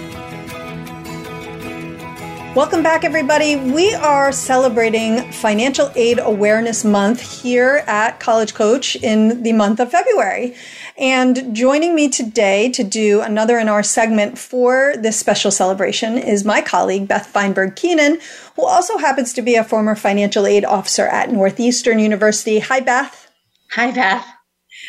Welcome 2.56 2.84
back, 2.84 3.04
everybody. 3.04 3.56
We 3.56 3.96
are 3.96 4.32
celebrating 4.32 5.32
Financial 5.32 5.92
Aid 5.96 6.20
Awareness 6.20 6.86
Month 6.86 7.42
here 7.42 7.84
at 7.88 8.20
College 8.20 8.54
Coach 8.54 8.96
in 8.96 9.42
the 9.42 9.54
month 9.54 9.80
of 9.80 9.90
February. 9.90 10.54
And 10.98 11.56
joining 11.56 11.96
me 11.96 12.08
today 12.08 12.70
to 12.72 12.84
do 12.84 13.22
another 13.22 13.58
in 13.58 13.68
our 13.68 13.82
segment 13.82 14.38
for 14.38 14.94
this 14.96 15.20
special 15.20 15.50
celebration 15.50 16.20
is 16.20 16.46
my 16.46 16.62
colleague, 16.62 17.08
Beth 17.08 17.26
Feinberg 17.26 17.76
Keenan, 17.76 18.20
who 18.56 18.66
also 18.66 18.98
happens 18.98 19.34
to 19.34 19.42
be 19.42 19.56
a 19.56 19.64
former 19.64 19.96
financial 19.96 20.46
aid 20.46 20.64
officer 20.64 21.08
at 21.08 21.32
Northeastern 21.32 21.98
University. 21.98 22.60
Hi, 22.60 22.80
Beth. 22.80 23.32
Hi, 23.72 23.90
Beth. 23.90 24.26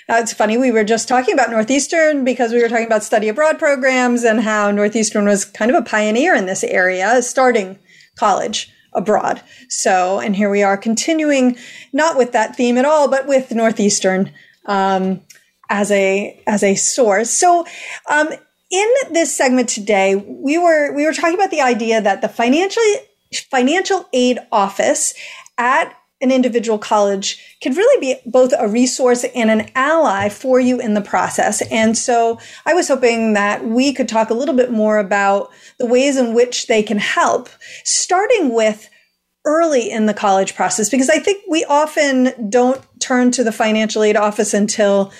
Uh, 0.08 0.16
it's 0.20 0.34
funny, 0.34 0.58
we 0.58 0.70
were 0.70 0.84
just 0.84 1.08
talking 1.08 1.32
about 1.32 1.50
Northeastern 1.50 2.24
because 2.24 2.52
we 2.52 2.60
were 2.60 2.68
talking 2.68 2.86
about 2.86 3.02
study 3.02 3.28
abroad 3.28 3.58
programs 3.58 4.24
and 4.24 4.40
how 4.40 4.70
Northeastern 4.70 5.24
was 5.24 5.46
kind 5.46 5.70
of 5.70 5.76
a 5.76 5.84
pioneer 5.84 6.34
in 6.34 6.44
this 6.44 6.64
area, 6.64 7.22
starting 7.22 7.78
college 8.18 8.70
abroad. 8.92 9.40
So, 9.70 10.20
and 10.20 10.36
here 10.36 10.50
we 10.50 10.62
are 10.62 10.76
continuing 10.76 11.56
not 11.92 12.18
with 12.18 12.32
that 12.32 12.56
theme 12.56 12.76
at 12.76 12.84
all, 12.84 13.08
but 13.08 13.26
with 13.26 13.52
Northeastern. 13.52 14.32
Um, 14.66 15.22
as 15.68 15.90
a 15.90 16.42
as 16.46 16.62
a 16.62 16.74
source. 16.74 17.30
So 17.30 17.66
um, 18.10 18.28
in 18.70 18.88
this 19.12 19.36
segment 19.36 19.68
today, 19.68 20.16
we 20.16 20.58
were 20.58 20.92
we 20.94 21.04
were 21.06 21.12
talking 21.12 21.34
about 21.34 21.50
the 21.50 21.60
idea 21.60 22.00
that 22.00 22.22
the 22.22 22.28
financial 22.28 22.82
financial 23.50 24.08
aid 24.12 24.38
office 24.52 25.14
at 25.58 25.94
an 26.20 26.30
individual 26.30 26.78
college 26.78 27.56
could 27.62 27.76
really 27.76 28.00
be 28.00 28.18
both 28.24 28.52
a 28.58 28.68
resource 28.68 29.24
and 29.34 29.50
an 29.50 29.70
ally 29.74 30.28
for 30.28 30.58
you 30.58 30.80
in 30.80 30.94
the 30.94 31.00
process. 31.00 31.60
And 31.70 31.98
so 31.98 32.38
I 32.64 32.72
was 32.72 32.88
hoping 32.88 33.34
that 33.34 33.64
we 33.64 33.92
could 33.92 34.08
talk 34.08 34.30
a 34.30 34.34
little 34.34 34.54
bit 34.54 34.70
more 34.70 34.98
about 34.98 35.50
the 35.78 35.86
ways 35.86 36.16
in 36.16 36.32
which 36.34 36.66
they 36.66 36.82
can 36.82 36.98
help, 36.98 37.48
starting 37.84 38.54
with 38.54 38.88
early 39.44 39.90
in 39.90 40.06
the 40.06 40.14
college 40.14 40.54
process, 40.54 40.88
because 40.88 41.10
I 41.10 41.18
think 41.18 41.42
we 41.48 41.64
often 41.66 42.48
don't 42.48 42.80
turn 43.00 43.30
to 43.32 43.44
the 43.44 43.52
financial 43.52 44.02
aid 44.02 44.16
office 44.16 44.54
until 44.54 45.12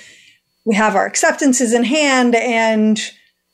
we 0.64 0.74
have 0.74 0.96
our 0.96 1.06
acceptances 1.06 1.72
in 1.72 1.84
hand 1.84 2.34
and 2.34 3.00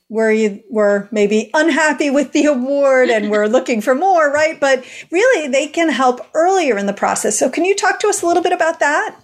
we're, 0.09 0.59
we're 0.69 1.07
maybe 1.11 1.49
unhappy 1.53 2.09
with 2.09 2.33
the 2.33 2.45
award 2.45 3.09
and 3.09 3.31
we're 3.31 3.47
looking 3.47 3.81
for 3.81 3.95
more, 3.95 4.31
right? 4.31 4.59
But 4.59 4.85
really, 5.09 5.47
they 5.47 5.67
can 5.67 5.89
help 5.89 6.19
earlier 6.33 6.77
in 6.77 6.85
the 6.85 6.93
process. 6.93 7.39
So, 7.39 7.49
can 7.49 7.65
you 7.65 7.75
talk 7.75 7.99
to 7.99 8.07
us 8.07 8.21
a 8.21 8.27
little 8.27 8.43
bit 8.43 8.53
about 8.53 8.79
that? 8.79 9.15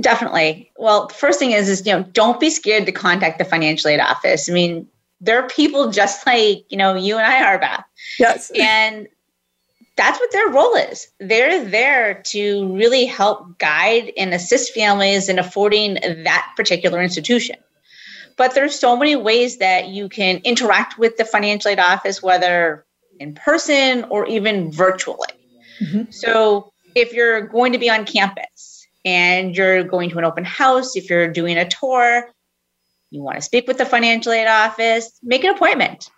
Definitely. 0.00 0.70
Well, 0.76 1.08
first 1.08 1.38
thing 1.38 1.52
is, 1.52 1.68
is, 1.68 1.86
you 1.86 1.92
know, 1.92 2.02
don't 2.12 2.40
be 2.40 2.50
scared 2.50 2.86
to 2.86 2.92
contact 2.92 3.38
the 3.38 3.44
financial 3.44 3.90
aid 3.90 4.00
office. 4.00 4.50
I 4.50 4.52
mean, 4.52 4.88
there 5.20 5.42
are 5.42 5.48
people 5.48 5.90
just 5.90 6.26
like, 6.26 6.64
you 6.68 6.76
know, 6.76 6.94
you 6.94 7.16
and 7.16 7.26
I 7.26 7.44
are, 7.44 7.58
Beth. 7.58 7.84
Yes. 8.18 8.50
And 8.50 9.08
that's 9.96 10.18
what 10.18 10.32
their 10.32 10.48
role 10.48 10.74
is. 10.74 11.08
They're 11.20 11.64
there 11.64 12.22
to 12.26 12.74
really 12.74 13.06
help 13.06 13.58
guide 13.58 14.12
and 14.16 14.34
assist 14.34 14.72
families 14.74 15.28
in 15.28 15.38
affording 15.38 15.94
that 16.24 16.52
particular 16.56 17.00
institution. 17.00 17.56
But 18.36 18.54
there's 18.54 18.78
so 18.78 18.96
many 18.96 19.14
ways 19.14 19.58
that 19.58 19.88
you 19.88 20.08
can 20.08 20.38
interact 20.38 20.98
with 20.98 21.16
the 21.16 21.24
financial 21.24 21.70
aid 21.70 21.78
office, 21.78 22.22
whether 22.22 22.84
in 23.20 23.34
person 23.34 24.04
or 24.10 24.26
even 24.26 24.72
virtually. 24.72 25.28
Mm-hmm. 25.80 26.10
So 26.10 26.72
if 26.96 27.12
you're 27.12 27.42
going 27.42 27.72
to 27.72 27.78
be 27.78 27.88
on 27.88 28.04
campus 28.04 28.86
and 29.04 29.56
you're 29.56 29.84
going 29.84 30.10
to 30.10 30.18
an 30.18 30.24
open 30.24 30.44
house, 30.44 30.96
if 30.96 31.08
you're 31.08 31.28
doing 31.28 31.56
a 31.56 31.68
tour, 31.68 32.28
you 33.10 33.22
want 33.22 33.36
to 33.36 33.42
speak 33.42 33.68
with 33.68 33.78
the 33.78 33.86
financial 33.86 34.32
aid 34.32 34.48
office, 34.48 35.16
make 35.22 35.44
an 35.44 35.54
appointment. 35.54 36.10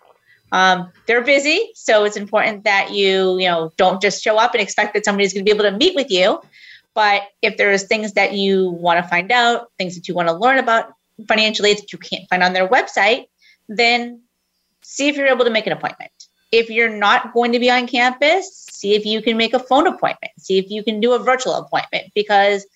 Um, 0.52 0.90
they're 1.06 1.24
busy, 1.24 1.70
so 1.74 2.04
it's 2.04 2.16
important 2.16 2.64
that 2.64 2.92
you, 2.92 3.38
you 3.38 3.48
know, 3.48 3.72
don't 3.76 4.00
just 4.00 4.22
show 4.22 4.36
up 4.38 4.54
and 4.54 4.62
expect 4.62 4.94
that 4.94 5.04
somebody's 5.04 5.32
going 5.32 5.44
to 5.44 5.50
be 5.50 5.54
able 5.54 5.68
to 5.70 5.76
meet 5.76 5.94
with 5.94 6.10
you. 6.10 6.40
But 6.94 7.22
if 7.42 7.56
there's 7.56 7.84
things 7.84 8.14
that 8.14 8.32
you 8.32 8.70
want 8.70 9.02
to 9.02 9.08
find 9.08 9.30
out, 9.30 9.70
things 9.78 9.96
that 9.96 10.08
you 10.08 10.14
want 10.14 10.28
to 10.28 10.34
learn 10.34 10.58
about 10.58 10.92
financial 11.28 11.66
aid 11.66 11.78
that 11.78 11.92
you 11.92 11.98
can't 11.98 12.28
find 12.28 12.42
on 12.42 12.52
their 12.52 12.68
website, 12.68 13.26
then 13.68 14.22
see 14.82 15.08
if 15.08 15.16
you're 15.16 15.26
able 15.26 15.44
to 15.44 15.50
make 15.50 15.66
an 15.66 15.72
appointment. 15.72 16.12
If 16.52 16.70
you're 16.70 16.96
not 16.96 17.34
going 17.34 17.52
to 17.52 17.58
be 17.58 17.70
on 17.70 17.86
campus, 17.86 18.66
see 18.70 18.94
if 18.94 19.04
you 19.04 19.20
can 19.20 19.36
make 19.36 19.52
a 19.52 19.58
phone 19.58 19.86
appointment, 19.86 20.32
see 20.38 20.58
if 20.58 20.70
you 20.70 20.82
can 20.82 21.00
do 21.00 21.12
a 21.12 21.18
virtual 21.18 21.54
appointment 21.54 22.12
because 22.14 22.66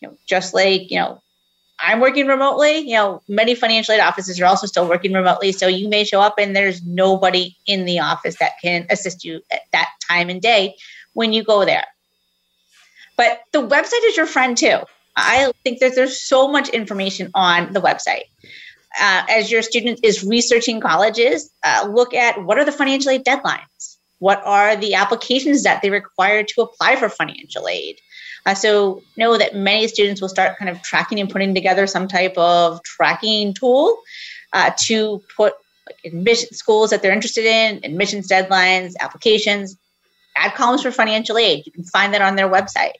you 0.00 0.08
know, 0.08 0.16
just 0.26 0.52
like, 0.52 0.90
you 0.90 0.98
know, 0.98 1.22
I'm 1.80 2.00
working 2.00 2.26
remotely, 2.26 2.78
you 2.78 2.94
know, 2.94 3.22
many 3.28 3.54
financial 3.54 3.94
aid 3.94 4.00
offices 4.00 4.40
are 4.40 4.46
also 4.46 4.66
still 4.66 4.88
working 4.88 5.12
remotely. 5.12 5.52
So 5.52 5.66
you 5.66 5.88
may 5.88 6.04
show 6.04 6.20
up 6.20 6.34
and 6.38 6.54
there's 6.54 6.84
nobody 6.84 7.56
in 7.66 7.84
the 7.84 7.98
office 7.98 8.36
that 8.38 8.52
can 8.62 8.86
assist 8.90 9.24
you 9.24 9.40
at 9.52 9.62
that 9.72 9.90
time 10.08 10.30
and 10.30 10.40
day 10.40 10.76
when 11.14 11.32
you 11.32 11.42
go 11.42 11.64
there. 11.64 11.86
But 13.16 13.40
the 13.52 13.66
website 13.66 14.04
is 14.04 14.16
your 14.16 14.26
friend 14.26 14.56
too. 14.56 14.78
I 15.16 15.52
think 15.62 15.80
that 15.80 15.94
there's 15.94 16.20
so 16.20 16.48
much 16.48 16.68
information 16.68 17.30
on 17.34 17.72
the 17.72 17.80
website. 17.80 18.24
Uh, 19.00 19.24
as 19.28 19.50
your 19.50 19.62
student 19.62 20.00
is 20.02 20.24
researching 20.24 20.80
colleges, 20.80 21.50
uh, 21.64 21.88
look 21.92 22.14
at 22.14 22.44
what 22.44 22.58
are 22.58 22.64
the 22.64 22.72
financial 22.72 23.10
aid 23.10 23.24
deadlines? 23.24 23.96
What 24.18 24.40
are 24.44 24.76
the 24.76 24.94
applications 24.94 25.64
that 25.64 25.82
they 25.82 25.90
require 25.90 26.44
to 26.44 26.62
apply 26.62 26.96
for 26.96 27.08
financial 27.08 27.68
aid? 27.68 28.00
Uh, 28.46 28.54
so 28.54 29.02
know 29.16 29.38
that 29.38 29.54
many 29.54 29.88
students 29.88 30.20
will 30.20 30.28
start 30.28 30.58
kind 30.58 30.68
of 30.68 30.82
tracking 30.82 31.18
and 31.18 31.30
putting 31.30 31.54
together 31.54 31.86
some 31.86 32.06
type 32.06 32.36
of 32.36 32.82
tracking 32.82 33.54
tool 33.54 33.98
uh, 34.52 34.70
to 34.78 35.22
put 35.36 35.54
like, 35.86 35.96
admission 36.04 36.52
schools 36.52 36.90
that 36.90 37.02
they're 37.02 37.12
interested 37.12 37.44
in, 37.44 37.80
admissions 37.84 38.28
deadlines, 38.28 38.94
applications, 39.00 39.76
add 40.36 40.54
columns 40.54 40.82
for 40.82 40.90
financial 40.90 41.38
aid. 41.38 41.64
You 41.66 41.72
can 41.72 41.84
find 41.84 42.12
that 42.14 42.22
on 42.22 42.36
their 42.36 42.48
website. 42.48 42.92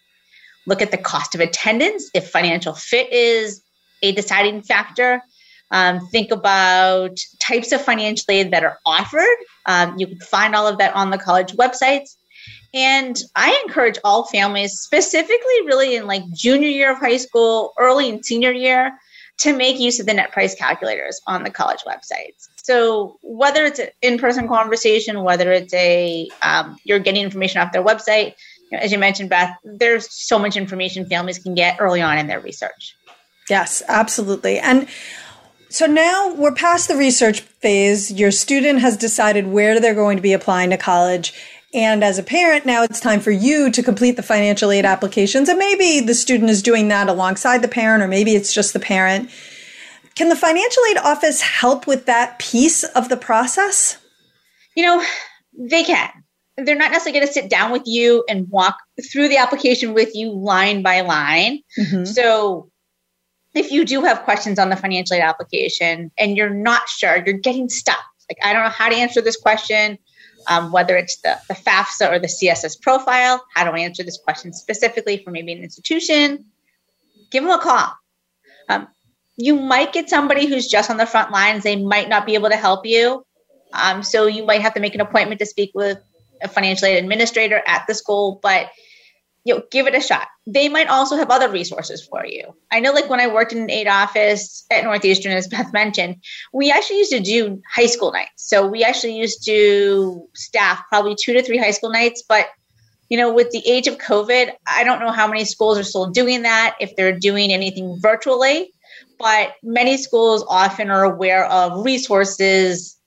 Look 0.66 0.80
at 0.80 0.90
the 0.90 0.98
cost 0.98 1.35
of 1.35 1.40
attendance 1.40 2.11
if 2.14 2.30
financial 2.30 2.72
fit 2.72 3.12
is 3.12 3.62
a 4.02 4.12
deciding 4.12 4.62
factor. 4.62 5.22
Um, 5.70 6.07
think 6.09 6.30
about 6.30 7.18
types 7.40 7.72
of 7.72 7.83
financial 7.83 8.26
aid 8.30 8.52
that 8.52 8.64
are 8.64 8.78
offered. 8.87 9.37
Um, 9.66 9.96
you 9.98 10.07
can 10.07 10.20
find 10.20 10.54
all 10.54 10.66
of 10.66 10.78
that 10.78 10.94
on 10.94 11.11
the 11.11 11.18
college 11.18 11.52
websites. 11.52 12.16
And 12.75 13.17
I 13.37 13.59
encourage 13.65 13.99
all 14.03 14.27
families, 14.27 14.73
specifically 14.81 15.63
really 15.65 15.95
in 15.95 16.07
like 16.07 16.29
junior 16.33 16.69
year 16.69 16.93
of 16.93 16.99
high 16.99 17.19
school, 17.19 17.73
early 17.79 18.11
and 18.11 18.25
senior 18.25 18.53
year, 18.53 18.93
to 19.39 19.57
make 19.57 19.79
use 19.79 20.01
of 20.01 20.07
the 20.07 20.15
net 20.15 20.33
price 20.33 20.55
calculators 20.55 21.21
on 21.27 21.45
the 21.45 21.51
college 21.51 21.81
websites. 21.87 22.49
So 22.57 23.19
whether 23.23 23.65
it's 23.65 23.79
an 23.79 23.89
in-person 24.03 24.49
conversation, 24.49 25.23
whether 25.23 25.53
it's 25.53 25.75
a 25.75 26.29
um, 26.43 26.77
you're 26.85 26.99
getting 26.99 27.23
information 27.23 27.61
off 27.61 27.73
their 27.73 27.85
website, 27.85 28.35
you 28.71 28.79
know, 28.79 28.83
as 28.83 28.91
you 28.91 28.99
mentioned, 28.99 29.31
Beth, 29.31 29.57
there's 29.65 30.13
so 30.13 30.39
much 30.39 30.57
information 30.57 31.07
families 31.07 31.39
can 31.39 31.55
get 31.55 31.77
early 31.81 32.03
on 32.03 32.19
in 32.19 32.27
their 32.27 32.41
research. 32.41 32.97
Yes, 33.49 33.83
absolutely. 33.89 34.59
And 34.59 34.89
so 35.69 35.87
now 35.87 36.33
we're 36.35 36.55
past 36.55 36.89
the 36.89 36.97
research 36.97 37.41
phase. 37.41 38.13
Your 38.13 38.31
student 38.31 38.81
has 38.81 38.97
decided 38.97 39.49
where 39.49 39.81
they're 39.81 39.95
going 39.95 40.17
to 40.17 40.23
be 40.23 40.33
applying 40.33 40.71
to 40.71 40.77
college 40.77 41.35
and 41.75 42.05
as 42.05 42.19
a 42.19 42.23
parent, 42.23 42.65
now 42.65 42.85
it's 42.85 43.01
time 43.01 43.21
for 43.21 43.33
you 43.33 43.71
to 43.73 43.83
complete 43.83 44.13
the 44.13 44.23
financial 44.23 44.71
aid 44.71 44.85
applications. 44.85 45.49
And 45.49 45.59
maybe 45.59 46.01
the 46.01 46.15
student 46.15 46.49
is 46.49 46.63
doing 46.63 46.89
that 46.89 47.09
alongside 47.09 47.63
the 47.63 47.69
parent, 47.69 48.03
or 48.03 48.09
maybe 48.09 48.37
it's 48.37 48.53
just 48.53 48.73
the 48.73 48.81
parent. 48.81 49.29
Can 50.15 50.29
the 50.29 50.37
financial 50.37 50.83
aid 50.91 50.99
office 50.99 51.41
help 51.41 51.89
with 51.89 52.07
that 52.07 52.39
piece 52.39 52.85
of 52.85 53.09
the 53.09 53.17
process? 53.17 53.99
You 54.77 54.85
know, 54.85 55.05
they 55.59 55.83
can. 55.83 56.11
They're 56.57 56.77
not 56.77 56.93
necessarily 56.93 57.19
going 57.19 57.27
to 57.27 57.33
sit 57.33 57.51
down 57.51 57.73
with 57.73 57.83
you 57.85 58.25
and 58.29 58.49
walk 58.49 58.79
through 59.11 59.29
the 59.29 59.39
application 59.39 59.93
with 59.93 60.15
you 60.15 60.31
line 60.31 60.83
by 60.83 61.01
line. 61.01 61.59
Mm-hmm. 61.77 62.05
So, 62.05 62.71
if 63.55 63.73
you 63.73 63.85
do 63.85 64.03
have 64.03 64.23
questions 64.23 64.61
on 64.61 64.69
the 64.69 64.77
financial 64.77 65.17
aid 65.17 65.23
application 65.23 66.13
and 66.19 66.37
you're 66.37 66.51
not 66.51 66.89
sure, 66.89 67.23
you're 67.25 67.39
getting 67.39 67.69
stuck. 67.69 68.05
Like, 68.29 68.39
I 68.45 68.53
don't 68.53 68.63
know 68.63 68.71
how 68.71 68.89
to 68.89 68.97
answer 68.97 69.21
this 69.21 69.37
question 69.37 69.99
um, 70.46 70.72
whether 70.72 70.96
it's 70.96 71.16
the, 71.22 71.38
the 71.48 71.54
FAFSA 71.54 72.11
or 72.11 72.18
the 72.18 72.26
CSS 72.26 72.80
profile. 72.80 73.44
How 73.54 73.64
do 73.64 73.70
I 73.70 73.80
answer 73.80 74.02
this 74.02 74.18
question 74.18 74.52
specifically 74.52 75.18
for 75.18 75.30
maybe 75.30 75.52
an 75.52 75.62
institution? 75.62 76.44
Give 77.30 77.42
them 77.42 77.52
a 77.52 77.61
call. 77.61 77.92
Um, 78.68 78.88
you 79.37 79.57
might 79.57 79.92
get 79.92 80.09
somebody 80.09 80.46
who's 80.46 80.68
just 80.68 80.90
on 80.90 80.96
the 80.96 81.07
front 81.07 81.30
lines. 81.30 81.64
They 81.64 81.76
might 81.76 82.09
not 82.09 82.26
be 82.26 82.35
able 82.35 82.50
to 82.50 82.57
help 82.57 82.87
you. 82.87 83.24
Um, 83.72 84.02
so 84.02 84.26
you 84.26 84.44
might 84.44 84.61
have 84.61 84.74
to 84.74 84.80
make 84.80 84.94
an 84.94 85.00
appointment 85.00 85.40
to 85.40 85.46
speak 85.46 85.72
with 85.74 85.98
a 86.42 86.48
financial 86.48 86.87
aid 86.87 87.02
administrator 87.02 87.62
at 87.66 87.85
the 87.88 87.94
school, 87.94 88.38
but 88.42 88.70
you 89.44 89.54
know, 89.54 89.62
give 89.70 89.87
it 89.87 89.94
a 89.94 90.00
shot. 90.00 90.28
They 90.46 90.68
might 90.68 90.88
also 90.88 91.16
have 91.16 91.30
other 91.30 91.50
resources 91.50 92.04
for 92.04 92.24
you. 92.24 92.54
I 92.70 92.80
know, 92.80 92.92
like 92.92 93.11
when 93.11 93.20
I 93.20 93.26
worked 93.26 93.52
in 93.52 93.59
an 93.59 93.70
aid 93.70 93.87
office 93.87 94.64
at 94.70 94.85
Northeastern, 94.85 95.33
as 95.33 95.48
Beth 95.48 95.72
mentioned, 95.72 96.16
we 96.52 96.70
actually 96.70 96.98
used 96.98 97.12
to 97.12 97.20
do 97.20 97.61
high 97.74 97.87
school 97.87 98.11
nights. 98.11 98.48
So 98.48 98.66
we 98.66 98.83
actually 98.83 99.16
used 99.16 99.44
to 99.44 100.26
staff 100.35 100.83
probably 100.88 101.14
two 101.18 101.35
to 101.35 101.42
three 101.42 101.59
high 101.59 101.72
school 101.72 101.90
nights. 101.90 102.22
But, 102.26 102.46
you 103.11 103.18
know, 103.18 103.33
with 103.33 103.50
the 103.50 103.62
age 103.68 103.87
of 103.87 103.98
COVID, 103.98 104.52
I 104.66 104.83
don't 104.83 105.00
know 105.00 105.12
how 105.12 105.28
many 105.28 105.44
schools 105.44 105.78
are 105.78 105.85
still 105.85 106.11
doing 106.11 106.42
that, 106.42 106.76
if 106.80 106.96
they're 106.96 107.18
doing 107.18 107.52
anything 107.52 107.98
virtually. 108.00 108.72
But 109.18 109.52
many 109.62 109.98
schools 109.98 110.44
often 110.48 110.90
are 110.90 111.04
aware 111.04 111.44
of 111.46 111.85
resources 111.85 112.98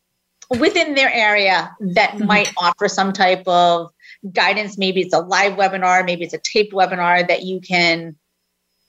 within 0.50 0.96
their 0.96 1.12
area 1.12 1.76
that 1.80 2.12
mm-hmm. 2.12 2.26
might 2.26 2.54
offer 2.58 2.88
some 2.88 3.12
type 3.12 3.46
of 3.48 3.92
guidance. 4.34 4.78
Maybe 4.78 5.02
it's 5.02 5.14
a 5.14 5.20
live 5.20 5.54
webinar, 5.54 6.06
maybe 6.06 6.24
it's 6.24 6.34
a 6.34 6.40
taped 6.40 6.74
webinar 6.74 7.28
that 7.28 7.44
you 7.44 7.60
can, 7.60 8.16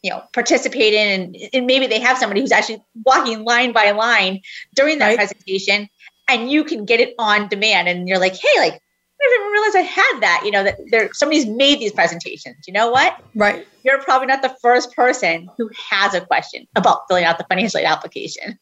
you 0.02 0.10
know, 0.10 0.22
participate 0.32 0.94
in. 0.94 1.20
And, 1.20 1.36
and 1.52 1.66
maybe 1.66 1.86
they 1.86 2.00
have 2.00 2.18
somebody 2.18 2.40
who's 2.40 2.52
actually 2.52 2.82
walking 3.04 3.44
line 3.44 3.72
by 3.72 3.90
line 3.90 4.40
during 4.74 4.98
that 4.98 5.08
right. 5.08 5.16
presentation 5.16 5.88
and 6.28 6.50
you 6.50 6.62
can 6.64 6.84
get 6.84 7.00
it 7.00 7.14
on 7.18 7.48
demand. 7.48 7.88
And 7.88 8.06
you're 8.06 8.18
like, 8.18 8.34
hey, 8.34 8.60
like, 8.60 8.74
I 9.20 9.26
didn't 9.28 9.40
even 9.40 9.52
realize 9.52 9.74
I 9.74 9.80
had 9.80 10.20
that. 10.20 10.42
You 10.44 10.50
know, 10.52 10.64
that 10.64 10.78
there 10.90 11.12
somebody's 11.12 11.46
made 11.46 11.80
these 11.80 11.92
presentations. 11.92 12.56
You 12.66 12.72
know 12.72 12.90
what? 12.90 13.20
Right. 13.34 13.66
You're 13.82 14.00
probably 14.02 14.28
not 14.28 14.42
the 14.42 14.56
first 14.62 14.94
person 14.94 15.48
who 15.56 15.70
has 15.90 16.14
a 16.14 16.20
question 16.20 16.68
about 16.76 17.02
filling 17.08 17.24
out 17.24 17.38
the 17.38 17.46
financial 17.48 17.80
aid 17.80 17.86
application. 17.86 18.58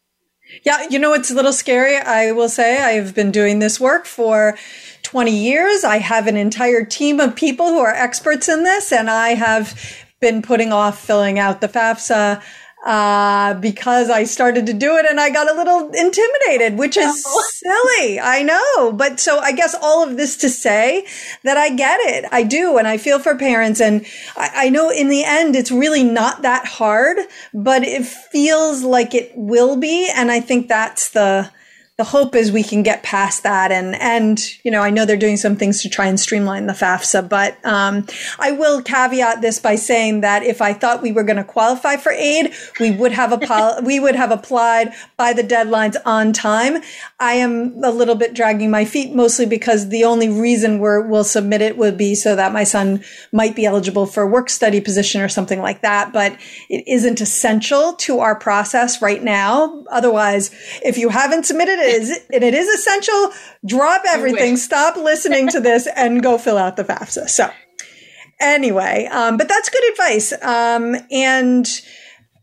Yeah, 0.65 0.87
you 0.89 0.99
know, 0.99 1.13
it's 1.13 1.31
a 1.31 1.35
little 1.35 1.53
scary. 1.53 1.97
I 1.97 2.33
will 2.33 2.49
say 2.49 2.81
I've 2.81 3.15
been 3.15 3.31
doing 3.31 3.59
this 3.59 3.81
work 3.81 4.07
for 4.07 4.57
20 5.03 5.31
years. 5.31 5.85
I 5.85 5.99
have 5.99 6.27
an 6.27 6.37
entire 6.37 6.85
team 6.85 7.21
of 7.21 7.35
people 7.35 7.67
who 7.69 7.81
are 7.81 7.93
experts 7.93 8.49
in 8.49 8.63
this, 8.63 8.93
and 8.93 9.11
I 9.11 9.31
have 9.31 9.79
been 10.21 10.43
putting 10.43 10.73
off 10.73 10.99
filling 11.05 11.39
out 11.39 11.61
the 11.61 11.69
FAFSA 11.69 12.43
uh, 12.87 13.55
because 13.55 14.11
I 14.11 14.23
started 14.23 14.67
to 14.67 14.73
do 14.73 14.97
it 14.97 15.07
and 15.07 15.19
I 15.19 15.29
got 15.31 15.51
a 15.51 15.55
little 15.55 15.91
intimidated, 15.91 16.79
which 16.79 16.97
is 16.97 17.25
oh. 17.27 17.45
silly. 17.53 18.21
I 18.21 18.45
know. 18.45 18.93
But 18.93 19.19
so 19.19 19.41
I 19.41 19.51
guess 19.51 19.75
all 19.75 20.09
of 20.09 20.17
this 20.17 20.37
to 20.39 20.49
say 20.49 21.05
that 21.43 21.57
I 21.57 21.71
get 21.71 21.99
it. 22.01 22.27
I 22.31 22.45
do. 22.45 22.79
And 22.79 22.87
I 22.87 22.97
feel 22.97 23.19
for 23.19 23.37
parents. 23.37 23.81
And 23.81 24.07
I, 24.37 24.51
I 24.55 24.69
know 24.71 24.91
in 24.91 25.09
the 25.09 25.25
end, 25.25 25.57
it's 25.57 25.73
really 25.73 26.05
not 26.05 26.43
that 26.43 26.65
hard, 26.65 27.19
but 27.53 27.83
it 27.83 28.07
feels 28.07 28.85
like 28.85 29.15
it 29.15 29.33
will 29.35 29.77
be. 29.77 30.09
And 30.15 30.31
I 30.31 30.39
think 30.39 30.69
that's 30.69 31.09
the, 31.09 31.51
the 31.99 32.05
hope 32.05 32.35
is 32.35 32.53
we 32.53 32.63
can 32.63 32.83
get 32.83 33.03
past 33.03 33.43
that 33.43 33.73
and 33.73 33.95
and 33.97 34.39
you 34.65 34.71
know 34.71 34.83
I 34.83 34.91
know 34.91 35.07
they're 35.07 35.17
doing 35.17 35.39
some 35.39 35.57
things 35.57 35.81
to 35.83 35.89
try 35.89 36.07
and 36.07 36.21
streamline 36.21 36.67
the 36.67 36.75
FAFSA, 36.75 37.29
but 37.29 37.65
um, 37.65 38.07
I 38.39 38.53
will 38.53 38.83
caveat 38.83 39.41
this 39.41 39.59
by 39.59 39.77
saying 39.77 40.21
that 40.21 40.43
if 40.43 40.61
I 40.61 40.75
thought 40.75 41.03
we 41.03 41.13
were 41.13 41.23
going 41.23 41.39
to 41.39 41.45
qualify 41.45 41.97
for 41.97 42.13
aid, 42.13 42.53
we 42.79 42.91
would 42.91 43.13
have 43.13 43.33
a 43.33 43.81
we 43.85 43.99
would 43.99 44.15
have 44.15 44.31
applied 44.31 44.93
by 45.17 45.33
the 45.33 45.43
deadlines 45.43 45.97
on 46.05 46.33
time. 46.33 46.83
I 47.19 47.35
am 47.35 47.83
a 47.83 47.91
little 47.91 48.15
bit 48.15 48.35
dragging 48.35 48.71
my 48.71 48.85
feet, 48.85 49.15
mostly 49.15 49.47
because 49.47 49.89
the 49.89 50.05
only 50.05 50.29
reason 50.29 50.79
we're, 50.79 51.01
we'll 51.01 51.25
submit 51.25 51.63
it 51.63 51.79
would 51.79 51.97
be 51.97 52.15
so 52.15 52.37
that 52.37 52.53
my 52.53 52.65
son 52.65 53.03
might 53.33 53.57
be 53.57 53.65
eligible 53.65 54.05
for 54.05 54.23
a 54.23 54.27
work 54.27 54.51
study 54.51 54.81
position 54.81 55.23
or 55.23 55.29
something 55.29 55.61
like 55.61 55.81
that. 55.81 56.13
But 56.13 56.39
it 56.69 56.85
isn't 56.87 57.23
essential 57.23 57.95
to 57.95 58.21
our 58.21 58.35
process 58.35 59.01
right 59.01 59.23
now. 59.23 59.83
Otherwise, 59.91 60.51
if 60.85 60.99
you 60.99 61.09
haven't 61.09 61.47
submitted 61.47 61.79
is 61.87 62.11
and 62.33 62.45
it 62.45 62.55
is 62.55 62.69
essential. 62.69 63.33
Drop 63.65 64.03
everything, 64.09 64.57
stop 64.57 64.97
listening 64.97 65.49
to 65.49 65.61
this, 65.61 65.87
and 65.87 66.23
go 66.23 66.39
fill 66.39 66.59
out 66.59 66.77
the 66.77 66.85
FAFSA. 66.85 67.29
So, 67.29 67.51
anyway, 68.41 69.09
um, 69.11 69.37
but 69.37 69.49
that's 69.49 69.69
good 69.69 69.93
advice. 69.93 70.33
Um, 70.43 70.97
and 71.11 71.67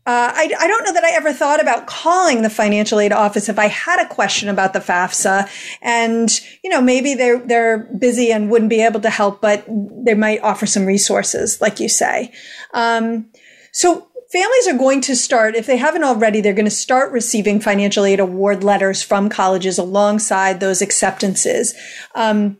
uh, 0.06 0.32
I, 0.34 0.54
I, 0.60 0.66
don't 0.66 0.84
know 0.84 0.92
that 0.92 1.04
I 1.04 1.12
ever 1.12 1.32
thought 1.32 1.62
about 1.62 1.86
calling 1.86 2.42
the 2.42 2.50
financial 2.50 3.00
aid 3.00 3.10
office 3.10 3.48
if 3.48 3.58
I 3.58 3.68
had 3.68 4.04
a 4.04 4.08
question 4.08 4.50
about 4.50 4.74
the 4.74 4.78
FAFSA, 4.78 5.48
and 5.80 6.28
you 6.62 6.68
know 6.68 6.82
maybe 6.82 7.14
they're 7.14 7.38
they're 7.38 7.78
busy 7.98 8.30
and 8.30 8.50
wouldn't 8.50 8.68
be 8.68 8.82
able 8.82 9.00
to 9.00 9.08
help, 9.08 9.40
but 9.40 9.64
they 9.66 10.12
might 10.12 10.42
offer 10.42 10.66
some 10.66 10.84
resources, 10.84 11.58
like 11.62 11.80
you 11.80 11.88
say. 11.88 12.32
Um, 12.74 13.30
so 13.72 14.08
families 14.34 14.66
are 14.66 14.76
going 14.76 15.00
to 15.00 15.14
start, 15.14 15.54
if 15.54 15.66
they 15.66 15.76
haven't 15.76 16.02
already, 16.02 16.40
they're 16.40 16.52
going 16.52 16.64
to 16.64 16.70
start 16.70 17.12
receiving 17.12 17.60
financial 17.60 18.04
aid 18.04 18.18
award 18.18 18.64
letters 18.64 19.00
from 19.00 19.28
colleges 19.28 19.78
alongside 19.78 20.58
those 20.58 20.82
acceptances. 20.82 21.72
Um, 22.16 22.58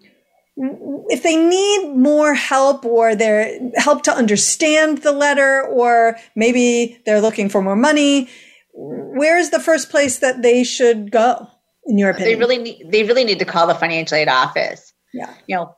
if 1.08 1.24
they 1.24 1.34
need 1.34 1.96
more 1.96 2.32
help 2.32 2.84
or 2.84 3.16
they're 3.16 3.58
help 3.74 4.04
to 4.04 4.12
understand 4.12 4.98
the 4.98 5.10
letter 5.10 5.66
or 5.66 6.16
maybe 6.36 7.00
they're 7.06 7.20
looking 7.20 7.48
for 7.48 7.60
more 7.60 7.74
money, 7.74 8.28
where's 8.72 9.50
the 9.50 9.58
first 9.58 9.90
place 9.90 10.20
that 10.20 10.42
they 10.42 10.62
should 10.62 11.10
go 11.10 11.48
in 11.86 11.98
your 11.98 12.10
opinion? 12.10 12.34
They 12.34 12.38
really 12.38 12.58
need, 12.58 12.86
they 12.88 13.02
really 13.02 13.24
need 13.24 13.40
to 13.40 13.44
call 13.44 13.66
the 13.66 13.74
financial 13.74 14.16
aid 14.16 14.28
office. 14.28 14.92
Yeah. 15.12 15.34
You 15.48 15.56
know, 15.56 15.74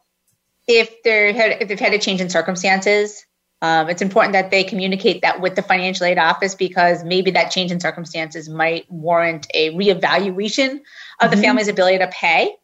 if 0.68 1.02
they're 1.04 1.28
if 1.28 1.68
they've 1.68 1.80
had 1.80 1.94
a 1.94 1.98
change 1.98 2.20
in 2.20 2.28
circumstances, 2.28 3.24
um, 3.62 3.88
it's 3.88 4.02
important 4.02 4.32
that 4.34 4.50
they 4.50 4.62
communicate 4.62 5.22
that 5.22 5.40
with 5.40 5.56
the 5.56 5.62
financial 5.62 6.04
aid 6.04 6.18
office 6.18 6.54
because 6.54 7.02
maybe 7.04 7.30
that 7.30 7.50
change 7.50 7.72
in 7.72 7.80
circumstances 7.80 8.48
might 8.48 8.90
warrant 8.90 9.46
a 9.54 9.70
reevaluation 9.70 10.72
of 10.72 10.78
mm-hmm. 10.78 11.30
the 11.30 11.36
family's 11.38 11.68
ability 11.68 11.98
to 11.98 12.08
pay. 12.08 12.54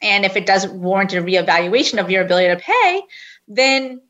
And 0.00 0.24
if 0.24 0.36
it 0.36 0.46
doesn't 0.46 0.72
warrant 0.72 1.12
a 1.12 1.16
reevaluation 1.16 2.00
of 2.00 2.10
your 2.10 2.24
ability 2.24 2.48
to 2.48 2.56
pay, 2.56 3.02
then 3.48 4.00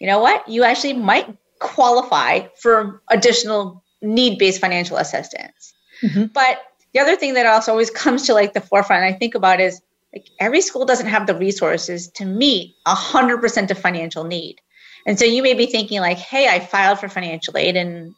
you 0.00 0.06
know 0.06 0.18
what? 0.18 0.48
You 0.48 0.64
actually 0.64 0.94
might 0.94 1.28
qualify 1.58 2.46
for 2.60 3.02
additional 3.10 3.84
need 4.00 4.38
based 4.38 4.60
financial 4.60 4.96
assistance. 4.96 5.74
Mm-hmm. 6.02 6.26
But 6.32 6.58
the 6.94 7.00
other 7.00 7.16
thing 7.16 7.34
that 7.34 7.44
also 7.44 7.72
always 7.72 7.90
comes 8.02 8.26
to 8.26 8.34
like 8.34 8.54
the 8.54 8.62
forefront, 8.62 9.04
I 9.04 9.12
think 9.12 9.34
about 9.34 9.60
is 9.60 9.82
like 10.14 10.28
every 10.40 10.62
school 10.62 10.86
doesn't 10.86 11.06
have 11.06 11.26
the 11.26 11.34
resources 11.34 12.08
to 12.12 12.24
meet 12.24 12.74
100% 12.86 13.70
of 13.70 13.78
financial 13.78 14.24
need. 14.24 14.60
And 15.06 15.18
so 15.18 15.24
you 15.24 15.42
may 15.42 15.54
be 15.54 15.66
thinking 15.66 16.00
like, 16.00 16.18
hey, 16.18 16.48
I 16.48 16.60
filed 16.60 16.98
for 16.98 17.08
financial 17.08 17.56
aid 17.56 17.76
and 17.76 18.14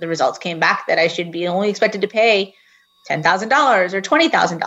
the 0.00 0.08
results 0.08 0.38
came 0.38 0.58
back 0.58 0.86
that 0.88 0.98
I 0.98 1.06
should 1.06 1.30
be 1.30 1.46
only 1.46 1.68
expected 1.68 2.00
to 2.00 2.08
pay 2.08 2.54
$10,000 3.08 3.92
or 3.92 4.00
$20,000. 4.00 4.60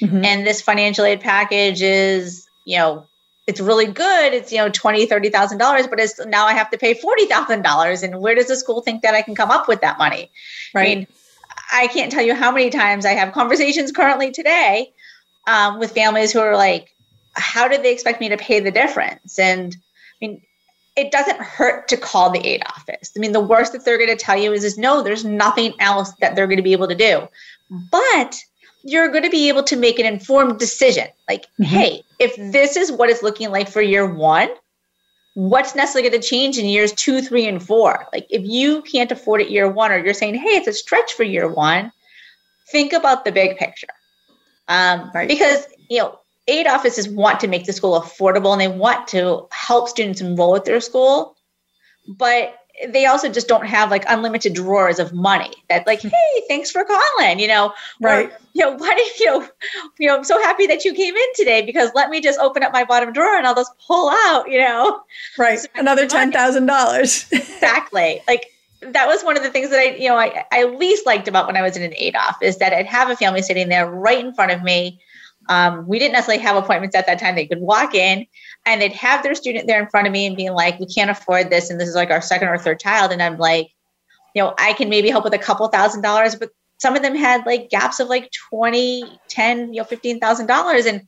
Mm-hmm. 0.00 0.24
And 0.24 0.46
this 0.46 0.62
financial 0.62 1.04
aid 1.04 1.20
package 1.20 1.82
is, 1.82 2.46
you 2.64 2.78
know, 2.78 3.06
it's 3.46 3.60
really 3.60 3.86
good. 3.86 4.32
It's, 4.32 4.52
you 4.52 4.58
know, 4.58 4.70
$20,000, 4.70 5.08
$30,000, 5.08 5.90
but 5.90 6.00
it's 6.00 6.24
now 6.26 6.46
I 6.46 6.54
have 6.54 6.70
to 6.70 6.78
pay 6.78 6.94
$40,000. 6.94 8.02
And 8.02 8.20
where 8.20 8.34
does 8.34 8.48
the 8.48 8.56
school 8.56 8.80
think 8.80 9.02
that 9.02 9.14
I 9.14 9.22
can 9.22 9.34
come 9.34 9.50
up 9.50 9.68
with 9.68 9.82
that 9.82 9.98
money? 9.98 10.30
Right. 10.72 10.82
I 10.82 10.94
mean, 10.94 11.06
I 11.72 11.86
can't 11.88 12.10
tell 12.10 12.22
you 12.22 12.34
how 12.34 12.52
many 12.52 12.70
times 12.70 13.04
I 13.04 13.12
have 13.12 13.32
conversations 13.32 13.92
currently 13.92 14.30
today 14.30 14.92
um, 15.46 15.78
with 15.78 15.92
families 15.92 16.32
who 16.32 16.40
are 16.40 16.56
like, 16.56 16.94
how 17.34 17.68
did 17.68 17.82
they 17.82 17.92
expect 17.92 18.20
me 18.20 18.28
to 18.28 18.36
pay 18.36 18.60
the 18.60 18.70
difference? 18.70 19.38
And 19.38 19.74
I 19.74 20.26
mean, 20.26 20.42
it 20.96 21.10
doesn't 21.10 21.40
hurt 21.40 21.88
to 21.88 21.96
call 21.96 22.30
the 22.30 22.46
aid 22.46 22.62
office. 22.66 23.12
I 23.16 23.20
mean, 23.20 23.32
the 23.32 23.40
worst 23.40 23.72
that 23.72 23.84
they're 23.84 23.98
going 23.98 24.10
to 24.10 24.16
tell 24.16 24.36
you 24.36 24.52
is, 24.52 24.64
is 24.64 24.76
no, 24.76 25.02
there's 25.02 25.24
nothing 25.24 25.72
else 25.80 26.12
that 26.20 26.36
they're 26.36 26.46
going 26.46 26.58
to 26.58 26.62
be 26.62 26.72
able 26.72 26.88
to 26.88 26.94
do. 26.94 27.26
But 27.90 28.38
you're 28.84 29.08
going 29.08 29.22
to 29.22 29.30
be 29.30 29.48
able 29.48 29.62
to 29.62 29.76
make 29.76 29.98
an 29.98 30.06
informed 30.06 30.58
decision. 30.58 31.06
Like, 31.28 31.42
mm-hmm. 31.42 31.64
hey, 31.64 32.02
if 32.18 32.36
this 32.36 32.76
is 32.76 32.92
what 32.92 33.08
it's 33.08 33.22
looking 33.22 33.50
like 33.50 33.68
for 33.68 33.80
year 33.80 34.06
one, 34.06 34.50
what's 35.34 35.74
necessarily 35.74 36.10
going 36.10 36.20
to 36.20 36.28
change 36.28 36.58
in 36.58 36.66
years 36.66 36.92
two, 36.92 37.22
three, 37.22 37.46
and 37.46 37.62
four? 37.62 38.06
Like, 38.12 38.26
if 38.28 38.42
you 38.44 38.82
can't 38.82 39.10
afford 39.10 39.40
it 39.40 39.50
year 39.50 39.70
one, 39.70 39.92
or 39.92 39.98
you're 39.98 40.12
saying, 40.12 40.34
hey, 40.34 40.56
it's 40.56 40.68
a 40.68 40.72
stretch 40.72 41.14
for 41.14 41.22
year 41.22 41.48
one, 41.48 41.90
think 42.70 42.92
about 42.92 43.24
the 43.24 43.32
big 43.32 43.56
picture. 43.56 43.88
Um, 44.68 45.10
right. 45.14 45.28
Because, 45.28 45.66
you 45.88 45.98
know, 45.98 46.18
aid 46.48 46.66
offices 46.66 47.08
want 47.08 47.40
to 47.40 47.48
make 47.48 47.66
the 47.66 47.72
school 47.72 48.00
affordable 48.00 48.52
and 48.52 48.60
they 48.60 48.68
want 48.68 49.08
to 49.08 49.46
help 49.52 49.88
students 49.88 50.20
enroll 50.20 50.56
at 50.56 50.64
their 50.64 50.80
school, 50.80 51.36
but 52.08 52.56
they 52.88 53.06
also 53.06 53.28
just 53.28 53.48
don't 53.48 53.66
have 53.66 53.90
like 53.90 54.04
unlimited 54.08 54.54
drawers 54.54 54.98
of 54.98 55.12
money 55.12 55.52
that 55.68 55.86
like, 55.86 56.00
hmm. 56.00 56.08
hey, 56.08 56.42
thanks 56.48 56.70
for 56.70 56.84
calling, 56.84 57.38
you 57.38 57.46
know, 57.46 57.72
right. 58.00 58.30
Or, 58.30 58.38
you 58.54 58.64
know, 58.64 58.76
what 58.76 58.98
if, 58.98 59.20
you 59.20 59.26
know, 59.26 59.48
you 59.98 60.08
know, 60.08 60.16
I'm 60.16 60.24
so 60.24 60.40
happy 60.42 60.66
that 60.66 60.84
you 60.84 60.92
came 60.94 61.14
in 61.14 61.28
today 61.34 61.62
because 61.64 61.90
let 61.94 62.10
me 62.10 62.20
just 62.20 62.40
open 62.40 62.62
up 62.62 62.72
my 62.72 62.84
bottom 62.84 63.12
drawer 63.12 63.36
and 63.36 63.46
I'll 63.46 63.54
just 63.54 63.72
pull 63.86 64.10
out, 64.10 64.50
you 64.50 64.58
know, 64.58 65.02
right. 65.38 65.60
Another 65.74 66.06
$10,000. 66.06 67.32
exactly. 67.32 68.22
Like 68.26 68.46
that 68.80 69.06
was 69.06 69.22
one 69.22 69.36
of 69.36 69.42
the 69.42 69.50
things 69.50 69.70
that 69.70 69.78
I, 69.78 69.94
you 69.94 70.08
know, 70.08 70.16
I, 70.16 70.44
I 70.50 70.64
least 70.64 71.06
liked 71.06 71.28
about 71.28 71.46
when 71.46 71.56
I 71.56 71.62
was 71.62 71.76
in 71.76 71.82
an 71.82 71.94
aid 71.96 72.16
off 72.16 72.42
is 72.42 72.56
that 72.58 72.72
I'd 72.72 72.86
have 72.86 73.10
a 73.10 73.16
family 73.16 73.42
sitting 73.42 73.68
there 73.68 73.88
right 73.88 74.24
in 74.24 74.34
front 74.34 74.50
of 74.50 74.62
me 74.62 75.00
um, 75.48 75.86
we 75.86 75.98
didn't 75.98 76.12
necessarily 76.12 76.42
have 76.42 76.56
appointments 76.56 76.96
at 76.96 77.06
that 77.06 77.18
time. 77.18 77.34
They 77.34 77.46
could 77.46 77.60
walk 77.60 77.94
in 77.94 78.26
and 78.66 78.80
they'd 78.80 78.92
have 78.92 79.22
their 79.22 79.34
student 79.34 79.66
there 79.66 79.82
in 79.82 79.88
front 79.88 80.06
of 80.06 80.12
me 80.12 80.26
and 80.26 80.36
being 80.36 80.52
like, 80.52 80.78
we 80.78 80.86
can't 80.86 81.10
afford 81.10 81.50
this. 81.50 81.70
And 81.70 81.80
this 81.80 81.88
is 81.88 81.94
like 81.94 82.10
our 82.10 82.20
second 82.20 82.48
or 82.48 82.58
third 82.58 82.80
child. 82.80 83.12
And 83.12 83.22
I'm 83.22 83.38
like, 83.38 83.68
you 84.34 84.42
know, 84.42 84.54
I 84.58 84.72
can 84.72 84.88
maybe 84.88 85.10
help 85.10 85.24
with 85.24 85.34
a 85.34 85.38
couple 85.38 85.66
thousand 85.68 86.02
dollars, 86.02 86.36
but 86.36 86.50
some 86.78 86.96
of 86.96 87.02
them 87.02 87.14
had 87.14 87.44
like 87.46 87.70
gaps 87.70 88.00
of 88.00 88.08
like 88.08 88.30
20, 88.50 89.04
10, 89.28 89.74
you 89.74 89.80
know, 89.80 89.86
$15,000. 89.86 90.86
And 90.86 91.02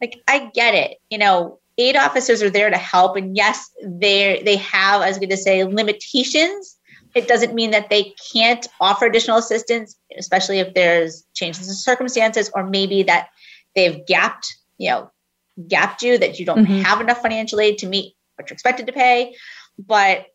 like, 0.00 0.20
I 0.28 0.50
get 0.52 0.74
it. 0.74 0.98
You 1.10 1.18
know, 1.18 1.58
aid 1.78 1.96
officers 1.96 2.42
are 2.42 2.50
there 2.50 2.70
to 2.70 2.76
help. 2.76 3.16
And 3.16 3.36
yes, 3.36 3.70
they 3.82 4.42
they 4.44 4.56
have, 4.56 5.00
I 5.00 5.08
was 5.08 5.18
going 5.18 5.30
to 5.30 5.36
say, 5.36 5.64
limitations. 5.64 6.76
It 7.14 7.28
doesn't 7.28 7.54
mean 7.54 7.70
that 7.70 7.88
they 7.88 8.14
can't 8.32 8.66
offer 8.78 9.06
additional 9.06 9.38
assistance, 9.38 9.96
especially 10.18 10.58
if 10.58 10.74
there's 10.74 11.24
changes 11.34 11.66
in 11.66 11.74
circumstances 11.74 12.50
or 12.54 12.64
maybe 12.64 13.02
that 13.04 13.28
they've 13.76 14.04
gapped, 14.06 14.56
you 14.78 14.90
know, 14.90 15.10
gapped 15.68 16.02
you 16.02 16.18
that 16.18 16.40
you 16.40 16.46
don't 16.46 16.64
mm-hmm. 16.64 16.80
have 16.80 17.00
enough 17.00 17.22
financial 17.22 17.60
aid 17.60 17.78
to 17.78 17.86
meet 17.86 18.14
what 18.34 18.50
you're 18.50 18.54
expected 18.54 18.86
to 18.86 18.92
pay. 18.92 19.36
But 19.78 20.26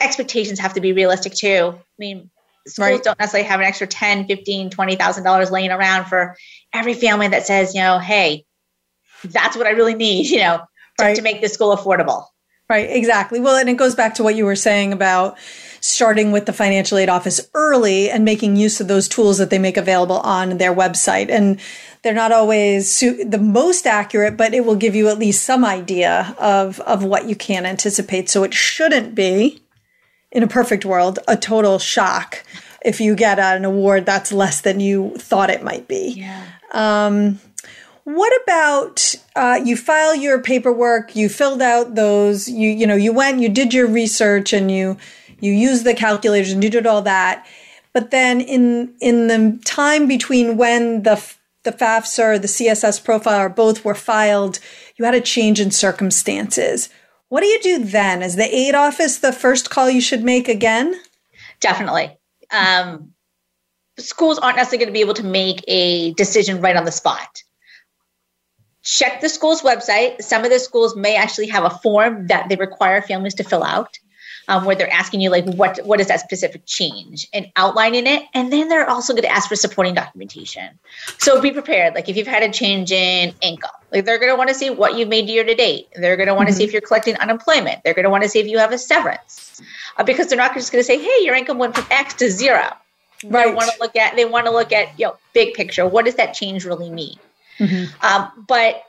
expectations 0.00 0.60
have 0.60 0.74
to 0.74 0.80
be 0.80 0.92
realistic 0.92 1.34
too. 1.34 1.74
I 1.74 1.82
mean, 1.98 2.30
schools 2.66 2.90
right. 2.90 3.02
don't 3.02 3.18
necessarily 3.18 3.48
have 3.48 3.60
an 3.60 3.66
extra 3.66 3.86
10, 3.86 4.26
15, 4.26 4.70
$20,000 4.70 5.50
laying 5.50 5.70
around 5.70 6.06
for 6.06 6.36
every 6.72 6.94
family 6.94 7.28
that 7.28 7.46
says, 7.46 7.74
you 7.74 7.80
know, 7.80 7.98
hey, 7.98 8.44
that's 9.24 9.56
what 9.56 9.66
I 9.66 9.70
really 9.70 9.94
need, 9.94 10.26
you 10.30 10.38
know, 10.38 10.60
to, 10.98 11.04
right. 11.04 11.16
to 11.16 11.22
make 11.22 11.40
this 11.40 11.52
school 11.52 11.76
affordable. 11.76 12.26
Right, 12.68 12.88
exactly. 12.88 13.40
Well, 13.40 13.56
and 13.56 13.68
it 13.68 13.76
goes 13.76 13.96
back 13.96 14.14
to 14.14 14.22
what 14.22 14.36
you 14.36 14.44
were 14.44 14.54
saying 14.54 14.92
about 14.92 15.36
starting 15.80 16.30
with 16.30 16.46
the 16.46 16.52
financial 16.52 16.98
aid 16.98 17.08
office 17.08 17.40
early 17.52 18.08
and 18.10 18.24
making 18.24 18.54
use 18.54 18.80
of 18.80 18.86
those 18.86 19.08
tools 19.08 19.38
that 19.38 19.50
they 19.50 19.58
make 19.58 19.76
available 19.76 20.20
on 20.20 20.58
their 20.58 20.72
website. 20.72 21.30
And 21.30 21.60
they're 22.02 22.14
not 22.14 22.32
always 22.32 22.90
su- 22.90 23.24
the 23.24 23.38
most 23.38 23.86
accurate, 23.86 24.36
but 24.36 24.54
it 24.54 24.64
will 24.64 24.76
give 24.76 24.94
you 24.94 25.08
at 25.08 25.18
least 25.18 25.44
some 25.44 25.64
idea 25.64 26.34
of, 26.38 26.80
of 26.80 27.04
what 27.04 27.26
you 27.26 27.36
can 27.36 27.66
anticipate. 27.66 28.28
So 28.30 28.42
it 28.42 28.54
shouldn't 28.54 29.14
be, 29.14 29.62
in 30.32 30.42
a 30.42 30.48
perfect 30.48 30.84
world, 30.84 31.18
a 31.28 31.36
total 31.36 31.78
shock 31.78 32.44
if 32.82 33.00
you 33.00 33.14
get 33.14 33.38
an 33.38 33.64
award 33.64 34.06
that's 34.06 34.32
less 34.32 34.60
than 34.62 34.80
you 34.80 35.14
thought 35.18 35.50
it 35.50 35.62
might 35.62 35.88
be. 35.88 36.14
Yeah. 36.16 36.46
Um, 36.72 37.40
what 38.04 38.32
about 38.42 39.14
uh, 39.36 39.60
you 39.62 39.76
file 39.76 40.14
your 40.14 40.40
paperwork, 40.40 41.14
you 41.14 41.28
filled 41.28 41.60
out 41.60 41.94
those, 41.94 42.48
you 42.48 42.70
you 42.70 42.86
know, 42.86 42.96
you 42.96 43.12
went, 43.12 43.40
you 43.40 43.48
did 43.48 43.74
your 43.74 43.86
research, 43.86 44.52
and 44.52 44.70
you 44.70 44.96
you 45.40 45.52
used 45.52 45.84
the 45.84 45.94
calculators 45.94 46.52
and 46.52 46.64
you 46.64 46.70
did 46.70 46.86
all 46.86 47.02
that. 47.02 47.46
But 47.92 48.10
then 48.10 48.40
in 48.40 48.94
in 49.00 49.26
the 49.28 49.60
time 49.64 50.06
between 50.06 50.56
when 50.56 51.02
the 51.02 51.22
the 51.62 51.72
FAFSA 51.72 52.24
or 52.24 52.38
the 52.38 52.48
CSS 52.48 53.04
profile 53.04 53.40
or 53.40 53.48
both 53.48 53.84
were 53.84 53.94
filed, 53.94 54.58
you 54.96 55.04
had 55.04 55.14
a 55.14 55.20
change 55.20 55.60
in 55.60 55.70
circumstances. 55.70 56.88
What 57.28 57.40
do 57.40 57.46
you 57.46 57.60
do 57.60 57.84
then? 57.84 58.22
Is 58.22 58.36
the 58.36 58.54
aid 58.54 58.74
office 58.74 59.18
the 59.18 59.32
first 59.32 59.70
call 59.70 59.88
you 59.88 60.00
should 60.00 60.24
make 60.24 60.48
again? 60.48 61.00
Definitely. 61.60 62.16
Um, 62.50 63.12
schools 63.98 64.38
aren't 64.38 64.56
necessarily 64.56 64.84
going 64.84 64.94
to 64.94 64.98
be 64.98 65.02
able 65.02 65.14
to 65.14 65.24
make 65.24 65.62
a 65.68 66.12
decision 66.14 66.60
right 66.60 66.76
on 66.76 66.84
the 66.84 66.92
spot. 66.92 67.42
Check 68.82 69.20
the 69.20 69.28
school's 69.28 69.60
website. 69.60 70.22
Some 70.22 70.44
of 70.44 70.50
the 70.50 70.58
schools 70.58 70.96
may 70.96 71.14
actually 71.14 71.48
have 71.48 71.64
a 71.64 71.70
form 71.70 72.26
that 72.28 72.48
they 72.48 72.56
require 72.56 73.02
families 73.02 73.34
to 73.34 73.44
fill 73.44 73.62
out 73.62 73.98
um, 74.48 74.64
where 74.64 74.76
they're 74.76 74.92
asking 74.92 75.20
you 75.20 75.30
like 75.30 75.44
what 75.44 75.78
what 75.84 76.00
is 76.00 76.08
that 76.08 76.20
specific 76.20 76.62
change 76.66 77.28
and 77.32 77.50
outlining 77.56 78.06
it. 78.06 78.24
And 78.34 78.52
then 78.52 78.68
they're 78.68 78.88
also 78.88 79.12
going 79.12 79.22
to 79.22 79.32
ask 79.32 79.48
for 79.48 79.56
supporting 79.56 79.94
documentation. 79.94 80.78
So 81.18 81.40
be 81.40 81.50
prepared. 81.50 81.94
Like 81.94 82.08
if 82.08 82.16
you've 82.16 82.26
had 82.26 82.42
a 82.42 82.50
change 82.50 82.92
in 82.92 83.34
income 83.40 83.70
like 83.92 84.04
they're 84.04 84.18
going 84.18 84.30
to 84.30 84.36
want 84.36 84.48
to 84.48 84.54
see 84.54 84.70
what 84.70 84.96
you've 84.96 85.08
made 85.08 85.28
year 85.28 85.44
to 85.44 85.54
date. 85.54 85.88
They're 85.96 86.16
going 86.16 86.28
to 86.28 86.34
want 86.34 86.48
to 86.48 86.52
mm-hmm. 86.52 86.58
see 86.58 86.64
if 86.64 86.72
you're 86.72 86.82
collecting 86.82 87.16
unemployment. 87.16 87.82
They're 87.84 87.94
going 87.94 88.04
to 88.04 88.10
want 88.10 88.22
to 88.22 88.28
see 88.28 88.38
if 88.38 88.46
you 88.46 88.58
have 88.58 88.72
a 88.72 88.78
severance 88.78 89.60
uh, 89.96 90.04
because 90.04 90.28
they're 90.28 90.38
not 90.38 90.54
just 90.54 90.72
going 90.72 90.80
to 90.80 90.86
say 90.86 90.98
hey 90.98 91.24
your 91.24 91.34
income 91.34 91.58
went 91.58 91.74
from 91.74 91.86
x 91.90 92.14
to 92.14 92.30
zero. 92.30 92.68
Right. 93.22 93.48
they 93.48 93.54
want 93.54 93.70
to 93.70 93.78
look 93.80 93.96
at 93.96 94.16
they 94.16 94.24
want 94.24 94.46
to 94.46 94.52
look 94.52 94.72
at 94.72 94.98
you 94.98 95.06
know 95.06 95.16
big 95.34 95.54
picture. 95.54 95.86
What 95.86 96.04
does 96.04 96.14
that 96.16 96.32
change 96.34 96.64
really 96.64 96.90
mean? 96.90 97.16
Mm-hmm. 97.58 98.06
um, 98.06 98.46
but 98.48 98.84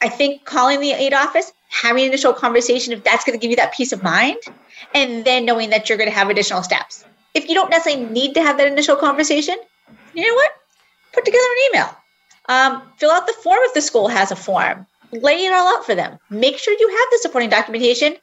I 0.00 0.08
think 0.08 0.44
calling 0.44 0.80
the 0.80 0.92
aid 0.92 1.12
office, 1.12 1.52
having 1.68 2.04
an 2.04 2.08
initial 2.08 2.32
conversation, 2.32 2.92
if 2.92 3.04
that's 3.04 3.24
going 3.24 3.38
to 3.38 3.42
give 3.42 3.50
you 3.50 3.56
that 3.56 3.74
peace 3.74 3.92
of 3.92 4.02
mind, 4.02 4.36
and 4.94 5.24
then 5.24 5.44
knowing 5.44 5.70
that 5.70 5.88
you're 5.88 5.98
going 5.98 6.10
to 6.10 6.14
have 6.14 6.30
additional 6.30 6.62
steps. 6.62 7.04
If 7.34 7.48
you 7.48 7.54
don't 7.54 7.70
necessarily 7.70 8.06
need 8.06 8.34
to 8.34 8.42
have 8.42 8.58
that 8.58 8.66
initial 8.66 8.96
conversation, 8.96 9.56
you 10.14 10.26
know 10.26 10.34
what? 10.34 10.50
Put 11.12 11.24
together 11.24 11.44
an 11.44 11.68
email. 11.68 11.96
Um, 12.46 12.82
fill 12.98 13.10
out 13.10 13.26
the 13.26 13.32
form 13.32 13.58
if 13.62 13.74
the 13.74 13.80
school 13.80 14.08
has 14.08 14.30
a 14.30 14.36
form. 14.36 14.86
Lay 15.12 15.44
it 15.46 15.52
all 15.52 15.76
out 15.76 15.86
for 15.86 15.94
them. 15.94 16.18
Make 16.30 16.58
sure 16.58 16.74
you 16.78 16.88
have 16.88 17.08
the 17.10 17.18
supporting 17.22 17.50
documentation 17.50 18.16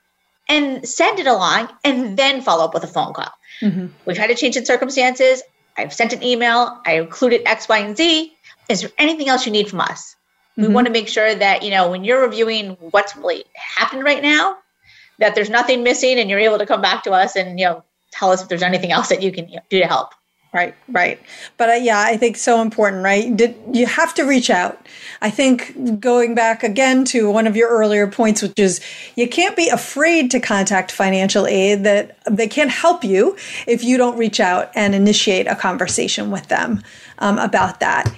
and 0.50 0.88
send 0.88 1.20
it 1.20 1.28
along 1.28 1.70
and 1.84 2.18
then 2.18 2.42
follow 2.42 2.66
up 2.66 2.74
with 2.74 2.84
a 2.84 2.88
phone 2.88 3.14
call. 3.14 3.32
Mm-hmm. 3.62 3.88
We've 4.06 4.18
had 4.18 4.32
a 4.32 4.36
change 4.36 4.58
in 4.58 4.66
circumstances. 4.66 5.42
I've 5.78 5.94
sent 5.94 6.14
an 6.14 6.24
email. 6.24 6.82
I 6.86 6.94
included 6.94 7.44
X, 7.46 7.70
Y, 7.70 7.78
and 7.78 7.96
Z. 7.96 8.34
Is 8.70 8.82
there 8.82 8.92
anything 8.98 9.30
else 9.30 9.46
you 9.46 9.52
need 9.52 9.70
from 9.70 9.82
us? 9.82 10.16
We 10.58 10.64
mm-hmm. 10.64 10.74
want 10.74 10.88
to 10.88 10.94
make 10.94 11.08
sure 11.08 11.34
that, 11.34 11.64
you 11.64 11.72
know, 11.72 11.90
when 11.90 12.04
you're 12.04 12.22
reviewing 12.22 12.72
what's 12.80 13.16
really 13.16 13.46
happened 13.54 14.04
right 14.04 14.22
now, 14.22 14.58
that 15.20 15.36
there's 15.36 15.50
nothing 15.50 15.84
missing 15.84 16.20
and 16.20 16.30
you're 16.30 16.40
able 16.40 16.58
to 16.58 16.66
come 16.66 16.82
back 16.82 17.04
to 17.04 17.12
us 17.12 17.36
and, 17.36 17.60
you 17.60 17.66
know, 17.66 17.84
tell 18.12 18.32
us 18.32 18.42
if 18.42 18.50
there's 18.50 18.64
anything 18.64 18.92
else 18.92 19.10
that 19.10 19.22
you 19.22 19.32
can 19.32 19.48
do 19.70 19.80
to 19.80 19.88
help. 19.88 20.14
Right, 20.54 20.76
right. 20.90 21.18
But 21.56 21.70
uh, 21.70 21.74
yeah, 21.74 22.04
I 22.06 22.18
think 22.18 22.36
so 22.36 22.62
important, 22.62 23.06
right? 23.06 23.34
Did, 23.34 23.56
you 23.72 23.86
have 23.86 24.14
to 24.16 24.24
reach 24.24 24.50
out. 24.50 24.86
I 25.22 25.30
think 25.30 26.02
going 26.02 26.36
back 26.36 26.62
again 26.62 27.06
to 27.06 27.32
one 27.32 27.48
of 27.48 27.56
your 27.56 27.70
earlier 27.70 28.06
points, 28.08 28.42
which 28.42 28.60
is 28.60 28.82
you 29.16 29.30
can't 29.30 29.56
be 29.56 29.70
afraid 29.70 30.30
to 30.32 30.42
contact 30.42 30.92
financial 30.92 31.48
aid, 31.48 31.86
that 31.86 32.18
they 32.30 32.50
can't 32.50 32.70
help 32.70 33.06
you 33.06 33.38
if 33.66 33.82
you 33.82 33.96
don't 33.96 34.18
reach 34.18 34.42
out 34.42 34.70
and 34.76 34.94
initiate 34.94 35.48
a 35.48 35.56
conversation 35.56 36.32
with 36.32 36.50
them 36.50 36.84
um, 37.20 37.38
about 37.38 37.80
that. 37.80 38.14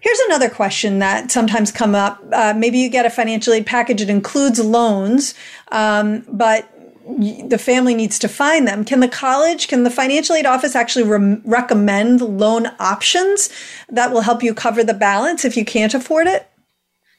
Here's 0.00 0.18
another 0.20 0.48
question 0.48 1.00
that 1.00 1.30
sometimes 1.30 1.72
come 1.72 1.94
up. 1.94 2.22
Uh, 2.32 2.54
maybe 2.56 2.78
you 2.78 2.88
get 2.88 3.04
a 3.04 3.10
financial 3.10 3.52
aid 3.52 3.66
package; 3.66 4.00
it 4.00 4.10
includes 4.10 4.60
loans, 4.60 5.34
um, 5.72 6.24
but 6.28 6.70
the 7.08 7.58
family 7.58 7.94
needs 7.94 8.18
to 8.20 8.28
find 8.28 8.68
them. 8.68 8.84
Can 8.84 9.00
the 9.00 9.08
college, 9.08 9.66
can 9.66 9.82
the 9.82 9.90
financial 9.90 10.36
aid 10.36 10.46
office 10.46 10.76
actually 10.76 11.04
re- 11.04 11.40
recommend 11.44 12.20
loan 12.20 12.68
options 12.78 13.50
that 13.88 14.12
will 14.12 14.20
help 14.20 14.42
you 14.42 14.54
cover 14.54 14.84
the 14.84 14.94
balance 14.94 15.44
if 15.44 15.56
you 15.56 15.64
can't 15.64 15.94
afford 15.94 16.26
it? 16.26 16.48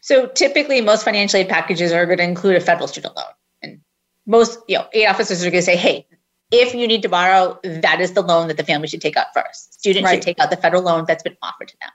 So 0.01 0.27
typically, 0.27 0.79
most 0.81 1.03
financial 1.03 1.39
aid 1.39 1.49
packages 1.49 1.91
are 1.91 2.05
going 2.05 2.19
to 2.19 2.23
include 2.23 2.55
a 2.55 2.61
federal 2.61 2.87
student 2.87 3.15
loan, 3.15 3.25
and 3.61 3.81
most 4.25 4.59
you 4.67 4.77
know 4.77 4.87
aid 4.93 5.07
officers 5.07 5.43
are 5.43 5.51
going 5.51 5.61
to 5.61 5.65
say, 5.65 5.75
"Hey, 5.75 6.07
if 6.51 6.73
you 6.73 6.87
need 6.87 7.01
to 7.01 7.09
borrow, 7.09 7.59
that 7.63 7.99
is 7.99 8.13
the 8.13 8.21
loan 8.21 8.47
that 8.47 8.57
the 8.57 8.63
family 8.63 8.87
should 8.87 9.01
take 9.01 9.17
out 9.17 9.27
first. 9.33 9.73
Students 9.73 10.05
right. 10.05 10.15
should 10.15 10.23
take 10.23 10.39
out 10.39 10.49
the 10.49 10.57
federal 10.57 10.83
loan 10.83 11.03
that's 11.05 11.23
been 11.23 11.35
offered 11.41 11.67
to 11.67 11.77
them." 11.81 11.91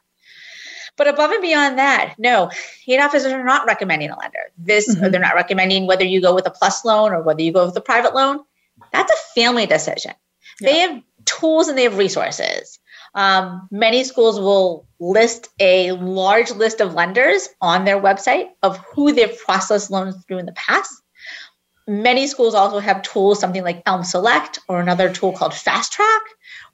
But 0.97 1.09
above 1.09 1.33
and 1.33 1.43
beyond 1.43 1.79
that, 1.79 2.15
no, 2.19 2.51
aid 2.87 3.01
officers 3.01 3.33
are 3.33 3.45
not 3.45 3.67
recommending 3.67 4.11
a 4.11 4.19
lender. 4.19 4.39
This 4.57 4.89
mm-hmm. 4.89 5.11
they're 5.11 5.21
not 5.21 5.35
recommending 5.35 5.87
whether 5.87 6.05
you 6.05 6.21
go 6.21 6.35
with 6.35 6.47
a 6.47 6.51
plus 6.51 6.85
loan 6.85 7.13
or 7.13 7.23
whether 7.23 7.43
you 7.43 7.53
go 7.53 7.67
with 7.67 7.77
a 7.77 7.81
private 7.81 8.15
loan. 8.15 8.41
That's 8.93 9.13
a 9.13 9.35
family 9.35 9.67
decision. 9.67 10.13
Yeah. 10.61 10.71
They 10.71 10.79
have 10.79 11.03
tools 11.25 11.69
and 11.69 11.77
they 11.77 11.85
have 11.85 11.99
resources. 11.99 12.79
Um, 13.15 13.69
many 13.71 14.05
schools 14.05 14.41
will 14.41 14.87
list 14.99 15.49
a 15.61 15.93
large 15.93 16.51
list 16.51 16.81
of 16.81 16.95
lenders 16.95 17.49
on 17.61 17.85
their 17.85 18.01
website 18.01 18.49
of 18.63 18.79
who 18.79 19.13
they've 19.13 19.39
processed 19.45 19.91
loans 19.91 20.17
through 20.27 20.39
in 20.39 20.47
the 20.47 20.53
past. 20.53 20.93
Many 21.87 22.27
schools 22.27 22.55
also 22.55 22.79
have 22.79 23.03
tools, 23.03 23.39
something 23.39 23.63
like 23.63 23.83
Elm 23.87 24.05
Select 24.05 24.59
or 24.69 24.81
another 24.81 25.13
tool 25.13 25.33
called 25.33 25.55
Fast 25.55 25.93
Track, 25.93 26.23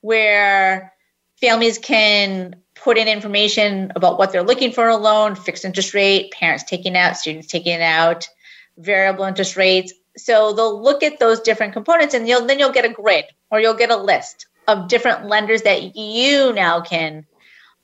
where 0.01 0.93
families 1.41 1.79
can 1.79 2.55
put 2.83 2.97
in 2.97 3.09
information 3.09 3.93
about 3.95 4.19
what 4.19 4.33
they're 4.33 4.43
looking 4.43 4.73
for 4.73 4.89
a 4.89 4.97
loan, 4.97 5.35
fixed 5.35 5.65
interest 5.65 5.95
rate, 5.95 6.33
parents 6.33 6.65
taking 6.65 6.97
out, 6.97 7.17
students 7.17 7.47
taking 7.47 7.81
out, 7.81 8.29
variable 8.79 9.25
interest 9.25 9.57
rates. 9.57 9.93
So 10.17 10.53
they'll 10.53 10.83
look 10.83 11.03
at 11.03 11.19
those 11.19 11.41
different 11.41 11.73
components 11.73 12.15
and 12.15 12.27
you'll, 12.27 12.47
then 12.47 12.59
you'll 12.59 12.73
get 12.73 12.85
a 12.85 12.89
grid 12.89 13.27
or 13.51 13.61
you'll 13.61 13.75
get 13.75 13.91
a 13.91 13.97
list 13.97 14.47
of 14.67 14.89
different 14.89 15.27
lenders 15.27 15.63
that 15.63 15.97
you 15.97 16.53
now 16.53 16.81
can, 16.81 17.27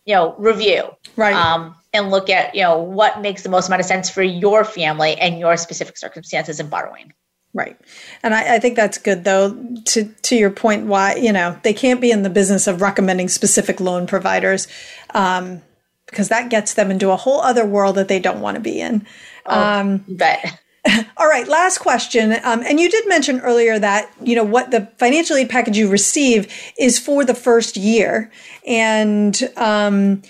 you 0.04 0.14
know, 0.14 0.34
review. 0.38 0.90
Right. 1.16 1.34
Um, 1.34 1.74
and 1.92 2.10
look 2.10 2.28
at, 2.28 2.54
you 2.54 2.62
know, 2.62 2.78
what 2.78 3.20
makes 3.20 3.42
the 3.42 3.48
most 3.48 3.68
amount 3.68 3.80
of 3.80 3.86
sense 3.86 4.10
for 4.10 4.22
your 4.22 4.64
family 4.64 5.16
and 5.16 5.38
your 5.38 5.56
specific 5.56 5.96
circumstances 5.96 6.60
in 6.60 6.68
borrowing. 6.68 7.12
Right. 7.54 7.78
And 8.22 8.34
I, 8.34 8.56
I, 8.56 8.58
think 8.58 8.76
that's 8.76 8.98
good 8.98 9.24
though, 9.24 9.56
to 9.86 10.04
to 10.04 10.36
your 10.36 10.50
point, 10.50 10.86
why, 10.86 11.14
you 11.14 11.32
know, 11.32 11.58
they 11.62 11.72
can't 11.72 12.02
be 12.02 12.10
in 12.10 12.22
the 12.22 12.28
business 12.28 12.66
of 12.66 12.82
recommending 12.82 13.28
specific 13.28 13.80
loan 13.80 14.06
providers. 14.06 14.68
Um, 15.14 15.62
because 16.06 16.28
that 16.28 16.50
gets 16.50 16.74
them 16.74 16.90
into 16.90 17.10
a 17.10 17.16
whole 17.16 17.40
other 17.40 17.66
world 17.66 17.96
that 17.96 18.08
they 18.08 18.20
don't 18.20 18.40
want 18.40 18.54
to 18.54 18.60
be 18.60 18.80
in. 18.80 19.06
Oh, 19.44 19.60
um, 19.60 20.04
bet. 20.08 20.62
All 21.16 21.26
right, 21.28 21.46
last 21.48 21.78
question. 21.78 22.32
Um, 22.44 22.62
and 22.64 22.78
you 22.78 22.88
did 22.88 23.08
mention 23.08 23.40
earlier 23.40 23.78
that 23.78 24.10
you 24.22 24.36
know 24.36 24.44
what 24.44 24.70
the 24.70 24.88
financial 24.98 25.36
aid 25.36 25.50
package 25.50 25.76
you 25.76 25.88
receive 25.90 26.52
is 26.78 26.98
for 26.98 27.24
the 27.24 27.34
first 27.34 27.76
year, 27.76 28.30
and 28.66 29.36
um, 29.56 30.22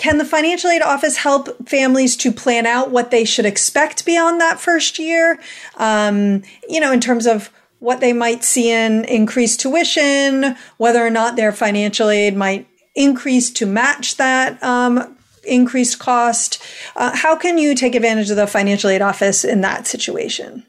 can 0.00 0.16
the 0.16 0.24
financial 0.24 0.70
aid 0.70 0.80
office 0.80 1.18
help 1.18 1.68
families 1.68 2.16
to 2.16 2.32
plan 2.32 2.64
out 2.64 2.90
what 2.90 3.10
they 3.10 3.22
should 3.22 3.44
expect 3.44 4.06
beyond 4.06 4.40
that 4.40 4.58
first 4.58 4.98
year? 4.98 5.38
Um, 5.76 6.42
you 6.66 6.80
know, 6.80 6.90
in 6.90 7.00
terms 7.00 7.26
of 7.26 7.50
what 7.80 8.00
they 8.00 8.14
might 8.14 8.42
see 8.42 8.70
in 8.70 9.04
increased 9.04 9.60
tuition, 9.60 10.56
whether 10.78 11.06
or 11.06 11.10
not 11.10 11.36
their 11.36 11.52
financial 11.52 12.08
aid 12.08 12.34
might 12.34 12.66
increase 12.94 13.50
to 13.50 13.66
match 13.66 14.16
that 14.16 14.62
um, 14.62 15.18
increased 15.44 15.98
cost. 15.98 16.62
Uh, 16.96 17.14
how 17.14 17.36
can 17.36 17.58
you 17.58 17.74
take 17.74 17.94
advantage 17.94 18.30
of 18.30 18.36
the 18.36 18.46
financial 18.46 18.88
aid 18.88 19.02
office 19.02 19.44
in 19.44 19.60
that 19.60 19.86
situation? 19.86 20.64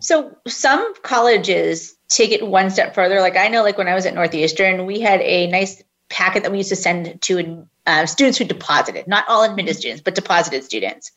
So, 0.00 0.34
some 0.46 0.94
colleges 1.02 1.94
take 2.08 2.32
it 2.32 2.46
one 2.46 2.70
step 2.70 2.94
further. 2.94 3.20
Like 3.20 3.36
I 3.36 3.48
know, 3.48 3.62
like 3.62 3.76
when 3.76 3.88
I 3.88 3.94
was 3.94 4.06
at 4.06 4.14
Northeastern, 4.14 4.86
we 4.86 5.00
had 5.00 5.20
a 5.20 5.48
nice 5.48 5.82
packet 6.10 6.42
that 6.42 6.52
we 6.52 6.58
used 6.58 6.68
to 6.68 6.76
send 6.76 7.20
to 7.22 7.66
uh, 7.86 8.04
students 8.04 8.36
who 8.36 8.44
deposited, 8.44 9.06
not 9.06 9.24
all 9.28 9.42
admitted 9.42 9.76
students, 9.76 10.02
but 10.02 10.14
deposited 10.14 10.64
students. 10.64 11.10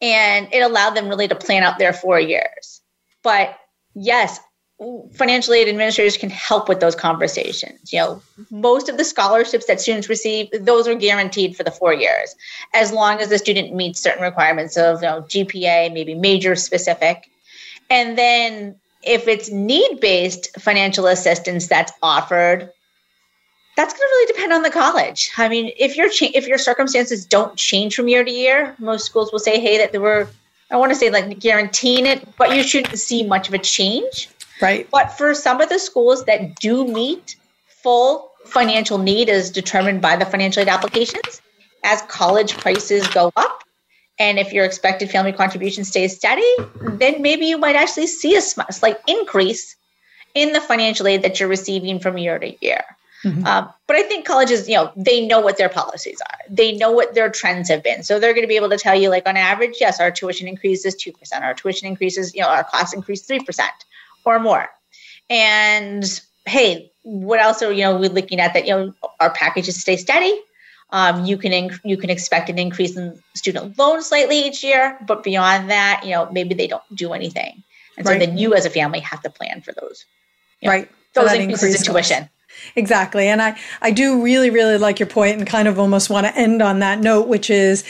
And 0.00 0.52
it 0.52 0.60
allowed 0.60 0.90
them 0.90 1.08
really 1.08 1.28
to 1.28 1.34
plan 1.34 1.62
out 1.62 1.78
their 1.78 1.92
four 1.92 2.20
years. 2.20 2.80
But 3.22 3.56
yes, 3.94 4.40
financial 5.12 5.54
aid 5.54 5.68
administrators 5.68 6.16
can 6.16 6.30
help 6.30 6.68
with 6.68 6.80
those 6.80 6.94
conversations. 6.94 7.92
You 7.92 8.00
know, 8.00 8.22
most 8.50 8.88
of 8.88 8.96
the 8.96 9.04
scholarships 9.04 9.66
that 9.66 9.80
students 9.80 10.08
receive, 10.08 10.48
those 10.52 10.88
are 10.88 10.94
guaranteed 10.94 11.56
for 11.56 11.62
the 11.62 11.70
four 11.70 11.94
years, 11.94 12.34
as 12.74 12.92
long 12.92 13.20
as 13.20 13.28
the 13.28 13.38
student 13.38 13.74
meets 13.74 14.00
certain 14.00 14.22
requirements 14.22 14.76
of 14.76 15.02
you 15.02 15.08
know, 15.08 15.22
GPA, 15.22 15.92
maybe 15.92 16.14
major 16.14 16.56
specific. 16.56 17.30
And 17.90 18.18
then 18.18 18.76
if 19.02 19.28
it's 19.28 19.50
need 19.50 20.00
based 20.00 20.48
financial 20.60 21.06
assistance 21.06 21.68
that's 21.68 21.92
offered, 22.02 22.70
that's 23.82 23.94
going 23.94 24.08
to 24.08 24.12
really 24.12 24.32
depend 24.32 24.52
on 24.52 24.62
the 24.62 24.70
college. 24.70 25.32
I 25.36 25.48
mean, 25.48 25.72
if 25.76 25.96
your 25.96 26.08
cha- 26.08 26.30
if 26.34 26.46
your 26.46 26.58
circumstances 26.58 27.26
don't 27.26 27.56
change 27.56 27.96
from 27.96 28.06
year 28.06 28.22
to 28.22 28.30
year, 28.30 28.76
most 28.78 29.04
schools 29.06 29.32
will 29.32 29.40
say, 29.40 29.58
"Hey, 29.58 29.76
that 29.78 29.90
there 29.90 30.00
were." 30.00 30.28
I 30.70 30.76
want 30.76 30.92
to 30.92 30.96
say 30.96 31.10
like 31.10 31.38
guaranteeing 31.40 32.06
it, 32.06 32.26
but 32.38 32.54
you 32.54 32.62
shouldn't 32.62 32.98
see 32.98 33.24
much 33.24 33.48
of 33.48 33.54
a 33.54 33.58
change. 33.58 34.28
Right. 34.60 34.88
But 34.90 35.12
for 35.18 35.34
some 35.34 35.60
of 35.60 35.68
the 35.68 35.80
schools 35.80 36.24
that 36.26 36.54
do 36.60 36.86
meet 36.86 37.34
full 37.82 38.30
financial 38.46 38.98
need 38.98 39.28
as 39.28 39.50
determined 39.50 40.00
by 40.00 40.14
the 40.14 40.26
financial 40.26 40.62
aid 40.62 40.68
applications, 40.68 41.42
as 41.82 42.02
college 42.02 42.56
prices 42.58 43.06
go 43.08 43.32
up, 43.36 43.64
and 44.20 44.38
if 44.38 44.52
your 44.52 44.64
expected 44.64 45.10
family 45.10 45.32
contribution 45.32 45.84
stays 45.84 46.16
steady, 46.16 46.54
then 47.02 47.20
maybe 47.20 47.46
you 47.46 47.58
might 47.58 47.74
actually 47.74 48.06
see 48.06 48.36
a 48.36 48.40
slight 48.40 48.98
increase 49.08 49.74
in 50.34 50.52
the 50.52 50.60
financial 50.60 51.08
aid 51.08 51.22
that 51.22 51.40
you're 51.40 51.48
receiving 51.48 51.98
from 51.98 52.16
year 52.16 52.38
to 52.38 52.64
year. 52.64 52.84
Mm-hmm. 53.24 53.46
Um, 53.46 53.72
but 53.86 53.96
I 53.96 54.02
think 54.02 54.26
colleges, 54.26 54.68
you 54.68 54.74
know, 54.74 54.92
they 54.96 55.24
know 55.26 55.40
what 55.40 55.56
their 55.56 55.68
policies 55.68 56.20
are. 56.20 56.38
They 56.50 56.72
know 56.72 56.90
what 56.90 57.14
their 57.14 57.30
trends 57.30 57.68
have 57.68 57.82
been. 57.82 58.02
So 58.02 58.18
they're 58.18 58.32
going 58.32 58.42
to 58.42 58.48
be 58.48 58.56
able 58.56 58.70
to 58.70 58.78
tell 58.78 58.98
you, 58.98 59.10
like 59.10 59.28
on 59.28 59.36
average, 59.36 59.76
yes, 59.80 60.00
our 60.00 60.10
tuition 60.10 60.48
increases 60.48 60.96
2%, 60.96 61.14
our 61.40 61.54
tuition 61.54 61.86
increases, 61.86 62.34
you 62.34 62.42
know, 62.42 62.48
our 62.48 62.64
costs 62.64 62.92
increase 62.92 63.24
3% 63.26 63.60
or 64.24 64.40
more. 64.40 64.68
And 65.30 66.04
hey, 66.46 66.92
what 67.02 67.40
else 67.40 67.62
are 67.62 67.72
you 67.72 67.82
know 67.82 67.96
we 67.96 68.08
looking 68.08 68.40
at 68.40 68.54
that 68.54 68.66
you 68.66 68.74
know 68.74 68.94
our 69.20 69.30
packages 69.30 69.80
stay 69.80 69.96
steady. 69.96 70.38
Um, 70.90 71.24
you 71.24 71.38
can 71.38 71.52
inc- 71.52 71.80
you 71.84 71.96
can 71.96 72.10
expect 72.10 72.50
an 72.50 72.58
increase 72.58 72.96
in 72.96 73.20
student 73.34 73.78
loans 73.78 74.06
slightly 74.06 74.38
each 74.38 74.62
year, 74.62 74.98
but 75.06 75.22
beyond 75.22 75.70
that, 75.70 76.02
you 76.04 76.10
know 76.10 76.30
maybe 76.30 76.54
they 76.54 76.66
don't 76.66 76.82
do 76.94 77.12
anything, 77.12 77.62
and 77.96 78.06
so 78.06 78.18
then 78.18 78.36
you 78.36 78.54
as 78.54 78.66
a 78.66 78.70
family 78.70 79.00
have 79.00 79.22
to 79.22 79.30
plan 79.30 79.62
for 79.62 79.72
those. 79.80 80.04
you 80.60 80.68
know, 80.68 80.74
Right. 80.74 80.90
Those 81.14 81.32
increases 81.32 81.44
in 81.44 81.50
increased 81.50 81.84
tuition. 81.84 82.28
Exactly. 82.76 83.28
And 83.28 83.42
I, 83.42 83.58
I 83.80 83.90
do 83.90 84.22
really, 84.22 84.50
really 84.50 84.78
like 84.78 84.98
your 84.98 85.08
point 85.08 85.38
and 85.38 85.46
kind 85.46 85.68
of 85.68 85.78
almost 85.78 86.10
want 86.10 86.26
to 86.26 86.36
end 86.36 86.62
on 86.62 86.78
that 86.78 87.00
note, 87.00 87.28
which 87.28 87.50
is 87.50 87.84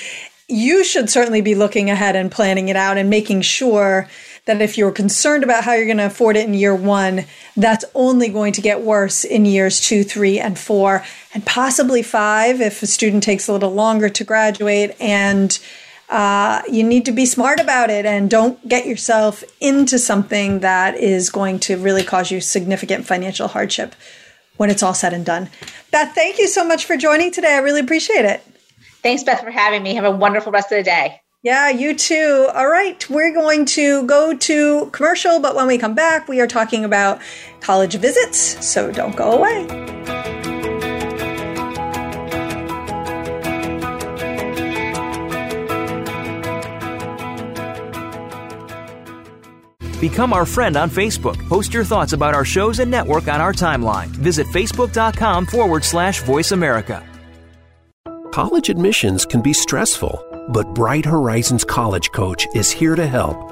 you 0.49 0.85
should 0.85 1.09
certainly 1.09 1.41
be 1.41 1.55
looking 1.55 1.89
ahead 1.89 2.17
and 2.17 2.31
planning 2.31 2.69
it 2.69 2.77
out 2.77 2.99
and 2.99 3.09
making 3.09 3.43
sure 3.43 4.09
that 4.45 4.61
if 4.61 4.77
you're 4.77 4.91
concerned 4.91 5.45
about 5.45 5.63
how 5.63 5.73
you're 5.73 5.87
going 5.87 5.99
to 5.99 6.07
afford 6.07 6.37
it 6.37 6.47
in 6.47 6.55
year 6.55 6.75
one, 6.75 7.25
that's 7.57 7.85
only 7.95 8.29
going 8.29 8.53
to 8.53 8.61
get 8.61 8.81
worse 8.81 9.25
in 9.25 9.45
years 9.45 9.81
two, 9.81 10.03
three, 10.03 10.41
and 10.41 10.59
four, 10.59 11.05
and 11.33 11.47
possibly 11.47 12.03
five 12.03 12.61
if 12.61 12.83
a 12.83 12.87
student 12.87 13.23
takes 13.23 13.47
a 13.47 13.53
little 13.53 13.73
longer 13.73 14.09
to 14.09 14.25
graduate. 14.25 14.97
And 15.01 15.57
uh, 16.09 16.61
you 16.71 16.83
need 16.83 17.05
to 17.07 17.13
be 17.13 17.25
smart 17.25 17.61
about 17.61 17.89
it 17.89 18.05
and 18.05 18.29
don't 18.29 18.69
get 18.69 18.85
yourself 18.85 19.45
into 19.61 19.99
something 19.99 20.59
that 20.59 20.97
is 20.97 21.31
going 21.31 21.61
to 21.61 21.77
really 21.77 22.03
cause 22.03 22.31
you 22.31 22.41
significant 22.41 23.07
financial 23.07 23.49
hardship 23.49 23.95
when 24.63 24.71
it's 24.71 24.81
all 24.85 24.95
said 24.95 25.13
and 25.13 25.27
done. 25.27 25.51
Beth, 25.91 26.15
thank 26.15 26.39
you 26.39 26.47
so 26.47 26.65
much 26.65 26.85
for 26.85 26.97
joining 26.97 27.33
today. 27.33 27.55
I 27.55 27.59
really 27.59 27.81
appreciate 27.81 28.25
it. 28.25 28.47
Thanks, 29.03 29.25
Beth, 29.25 29.41
for 29.41 29.51
having 29.51 29.83
me. 29.83 29.97
Have 29.97 30.05
a 30.05 30.11
wonderful 30.13 30.53
rest 30.53 30.71
of 30.71 30.79
the 30.79 30.85
day. 30.85 31.21
Yeah, 31.43 31.69
you 31.69 31.97
too. 31.97 32.49
All 32.55 32.69
right, 32.69 33.11
we're 33.11 33.35
going 33.35 33.65
to 33.65 34.07
go 34.07 34.37
to 34.37 34.87
commercial, 34.93 35.41
but 35.41 35.57
when 35.57 35.67
we 35.67 35.79
come 35.79 35.97
back, 35.97 36.29
we 36.29 36.41
are 36.41 36.47
talking 36.47 36.85
about 36.85 37.21
college 37.61 37.97
visits, 37.97 38.65
so 38.65 38.93
don't 38.93 39.17
go 39.17 39.33
away. 39.33 40.12
Become 50.03 50.33
our 50.33 50.45
friend 50.45 50.77
on 50.77 50.91
Facebook. 50.91 51.39
Post 51.49 51.73
your 51.73 51.85
thoughts 51.85 52.13
about 52.13 52.35
our 52.35 52.45
shows 52.45 52.81
and 52.81 52.91
network 52.91 53.29
on 53.29 53.41
our 53.41 53.53
timeline. 53.53 54.09
Visit 54.09 54.49
facebook.com 54.49 55.47
forward 55.47 55.85
slash 55.85 56.23
voice 56.23 56.51
America. 56.51 57.07
College 58.33 58.69
admissions 58.69 59.25
can 59.25 59.41
be 59.41 59.53
stressful, 59.53 60.21
but 60.49 60.75
Bright 60.75 61.05
Horizons 61.05 61.63
College 61.63 62.11
Coach 62.11 62.49
is 62.53 62.69
here 62.69 62.97
to 62.97 63.07
help. 63.07 63.52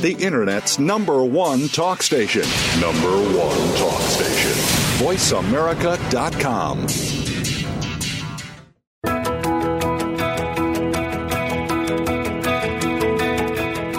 The 0.00 0.14
Internet's 0.14 0.78
number 0.78 1.22
one 1.22 1.68
talk 1.68 2.02
station. 2.02 2.44
Number 2.80 3.10
one 3.36 3.76
talk 3.76 4.00
station. 4.00 4.52
VoiceAmerica.com. 5.04 6.86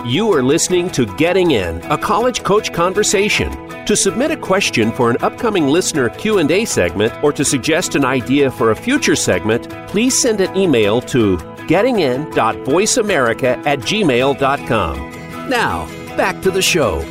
You 0.09 0.33
are 0.33 0.41
listening 0.41 0.89
to 0.89 1.05
Getting 1.17 1.51
In, 1.51 1.79
a 1.91 1.99
college 1.99 2.41
coach 2.41 2.73
conversation. 2.73 3.51
To 3.85 3.95
submit 3.95 4.31
a 4.31 4.37
question 4.37 4.91
for 4.91 5.11
an 5.11 5.17
upcoming 5.21 5.67
listener 5.67 6.09
Q&A 6.09 6.65
segment 6.65 7.13
or 7.23 7.31
to 7.31 7.45
suggest 7.45 7.93
an 7.93 8.05
idea 8.05 8.49
for 8.49 8.71
a 8.71 8.75
future 8.75 9.15
segment, 9.15 9.69
please 9.87 10.19
send 10.19 10.41
an 10.41 10.57
email 10.57 10.99
to 11.01 11.37
gettingin.voiceamerica 11.37 13.63
at 13.67 13.77
gmail.com. 13.81 15.20
Now, 15.51 15.85
back 16.15 16.41
to 16.43 16.49
the 16.49 16.61
show. 16.61 17.01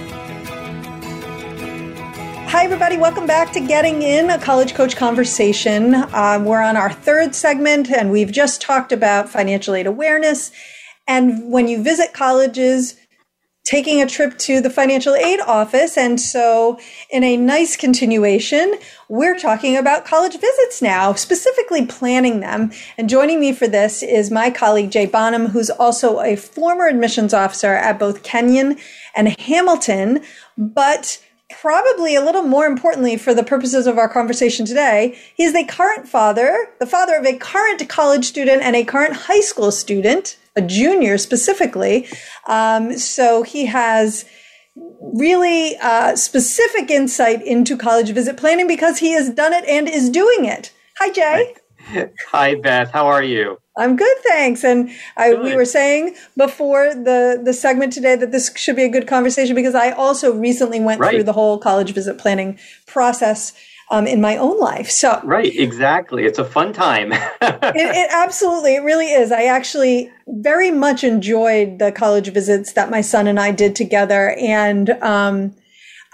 Hi, 2.49 2.65
everybody. 2.65 2.97
Welcome 2.97 3.27
back 3.27 3.53
to 3.53 3.61
Getting 3.61 4.01
In, 4.01 4.31
a 4.31 4.39
college 4.39 4.73
coach 4.73 4.97
conversation. 4.97 5.95
Uh, 5.95 6.43
we're 6.43 6.63
on 6.63 6.75
our 6.75 6.91
third 6.91 7.35
segment, 7.35 7.91
and 7.91 8.11
we've 8.11 8.33
just 8.33 8.63
talked 8.63 8.93
about 8.93 9.29
financial 9.29 9.75
aid 9.75 9.87
awareness. 9.87 10.53
And 11.07 11.53
when 11.53 11.69
you 11.69 11.83
visit 11.83 12.15
colleges, 12.15 12.97
taking 13.71 14.03
a 14.03 14.07
trip 14.07 14.37
to 14.37 14.61
the 14.61 14.69
financial 14.69 15.15
aid 15.15 15.39
office. 15.47 15.97
And 15.97 16.21
so, 16.21 16.81
in 17.09 17.23
a 17.23 17.37
nice 17.37 17.77
continuation, 17.77 18.75
we're 19.09 19.39
talking 19.39 19.77
about 19.77 20.05
college 20.05 20.37
visits 20.37 20.83
now, 20.83 21.13
specifically 21.13 21.87
planning 21.87 22.41
them. 22.41 22.73
And 22.99 23.09
joining 23.09 23.39
me 23.39 23.53
for 23.53 23.69
this 23.69 24.03
is 24.03 24.29
my 24.29 24.51
colleague, 24.51 24.91
Jay 24.91 25.07
Bonham, 25.07 25.47
who's 25.47 25.71
also 25.71 26.21
a 26.21 26.35
former 26.35 26.89
admissions 26.89 27.33
officer 27.33 27.73
at 27.73 28.01
both 28.01 28.25
Kenyon 28.25 28.77
and 29.15 29.39
Hamilton, 29.39 30.25
but 30.59 31.25
probably 31.49 32.17
a 32.17 32.25
little 32.25 32.43
more 32.43 32.67
importantly 32.67 33.17
for 33.17 33.35
the 33.35 33.45
purposes 33.45 33.87
of 33.87 33.99
our 33.99 34.09
conversation 34.09 34.67
today, 34.67 35.17
he's 35.37 35.53
the 35.53 35.65
current 35.65 36.09
father, 36.09 36.71
the 36.81 36.87
father 36.87 37.15
of 37.15 37.25
a 37.25 37.37
current 37.37 37.89
college 37.89 38.25
student 38.25 38.63
and 38.63 38.75
a 38.75 38.85
current 38.85 39.15
high 39.15 39.41
school 39.41 39.71
student, 39.71 40.37
a 40.57 40.63
junior 40.63 41.19
specifically. 41.19 42.09
Um, 42.47 42.97
so 42.99 43.43
he 43.43 43.67
has 43.67 44.25
really 45.01 45.77
uh, 45.79 46.17
specific 46.17 46.91
insight 46.91 47.43
into 47.47 47.77
college 47.77 48.11
visit 48.11 48.37
planning 48.37 48.67
because 48.67 48.99
he 48.99 49.13
has 49.13 49.31
done 49.31 49.53
it 49.53 49.65
and 49.67 49.89
is 49.89 50.09
doing 50.11 50.45
it. 50.45 50.73
Hi, 50.99 51.11
Jay. 51.11 51.55
Hi, 52.31 52.55
Beth. 52.63 52.91
How 52.91 53.07
are 53.07 53.23
you? 53.23 53.59
I'm 53.79 53.97
good, 53.97 54.17
thanks. 54.29 54.63
And 54.63 54.91
I, 55.17 55.33
we 55.35 55.55
were 55.57 55.65
saying 55.65 56.15
before 56.37 56.93
the 56.93 57.41
the 57.43 57.55
segment 57.55 57.93
today 57.93 58.15
that 58.17 58.31
this 58.31 58.55
should 58.57 58.77
be 58.77 58.83
a 58.85 58.89
good 58.91 59.07
conversation 59.07 59.55
because 59.55 59.75
I 59.75 59.93
also 59.93 60.33
recently 60.35 60.81
went 60.81 61.01
Right. 61.01 61.15
through 61.15 61.23
the 61.25 61.33
whole 61.33 61.57
college 61.59 61.95
visit 61.95 62.19
planning 62.19 62.59
process 62.87 63.55
um, 63.91 64.07
in 64.07 64.21
my 64.21 64.37
own 64.37 64.59
life. 64.59 64.91
So 64.91 65.21
Right, 65.25 65.53
exactly. 65.55 66.25
It's 66.25 66.39
a 66.39 66.45
fun 66.45 66.73
time. 66.73 67.13
it, 67.13 67.31
it 67.43 68.11
absolutely, 68.13 68.77
it 68.77 68.83
really 68.83 69.13
is. 69.13 69.33
I 69.33 69.45
actually 69.45 70.11
very 70.29 70.71
much 70.71 71.03
enjoyed 71.03 71.79
the 71.79 71.93
college 71.93 72.33
visits 72.33 72.73
that 72.75 72.91
my 72.91 73.01
son 73.01 73.27
and 73.27 73.39
I 73.39 73.51
did 73.51 73.75
together, 73.75 74.37
and 74.39 74.91
um, 75.03 75.55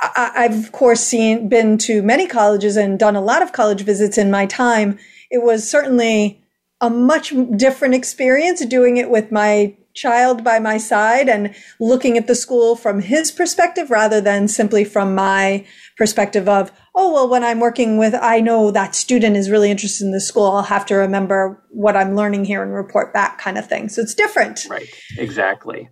I, 0.01 0.33
I've 0.37 0.65
of 0.65 0.73
course 0.73 1.01
seen 1.01 1.49
been 1.49 1.79
to 1.79 2.03
many 2.03 2.27
colleges 2.27 2.77
and 2.77 2.99
done 2.99 3.17
a 3.17 3.21
lot 3.21 3.43
of 3.43 3.53
college 3.53 3.83
visits 3.83 4.17
in 4.17 4.31
my 4.31 4.47
time. 4.47 4.99
It 5.31 5.43
was 5.43 5.69
certainly 5.69 6.43
a 6.81 6.91
much 6.91 7.33
different 7.57 7.95
experience 7.95 8.65
doing 8.67 8.97
it 8.97 9.11
with 9.11 9.33
my 9.33 9.75
child 9.97 10.45
by 10.45 10.59
my 10.61 10.77
side 10.79 11.29
and 11.29 11.55
looking 11.81 12.17
at 12.17 12.27
the 12.29 12.35
school 12.35 12.77
from 12.77 13.01
his 13.01 13.33
perspective 13.33 13.91
rather 13.91 14.21
than 14.21 14.47
simply 14.47 14.85
from 14.85 15.15
my 15.15 15.67
perspective 15.97 16.49
of, 16.49 16.71
oh, 16.95 17.13
well, 17.13 17.29
when 17.29 17.43
I'm 17.43 17.59
working 17.59 17.99
with, 17.99 18.15
I 18.15 18.41
know 18.41 18.71
that 18.71 18.95
student 18.95 19.37
is 19.37 19.51
really 19.51 19.71
interested 19.71 20.05
in 20.05 20.13
the 20.13 20.21
school. 20.21 20.45
I'll 20.45 20.63
have 20.63 20.87
to 20.87 20.95
remember 20.95 21.63
what 21.71 21.97
I'm 21.97 22.15
learning 22.15 22.45
here 22.45 22.63
and 22.63 22.73
report 22.73 23.13
back 23.13 23.39
kind 23.39 23.59
of 23.59 23.67
thing. 23.67 23.89
So 23.89 24.03
it's 24.03 24.15
different. 24.15 24.67
right, 24.71 24.87
exactly. 25.19 25.89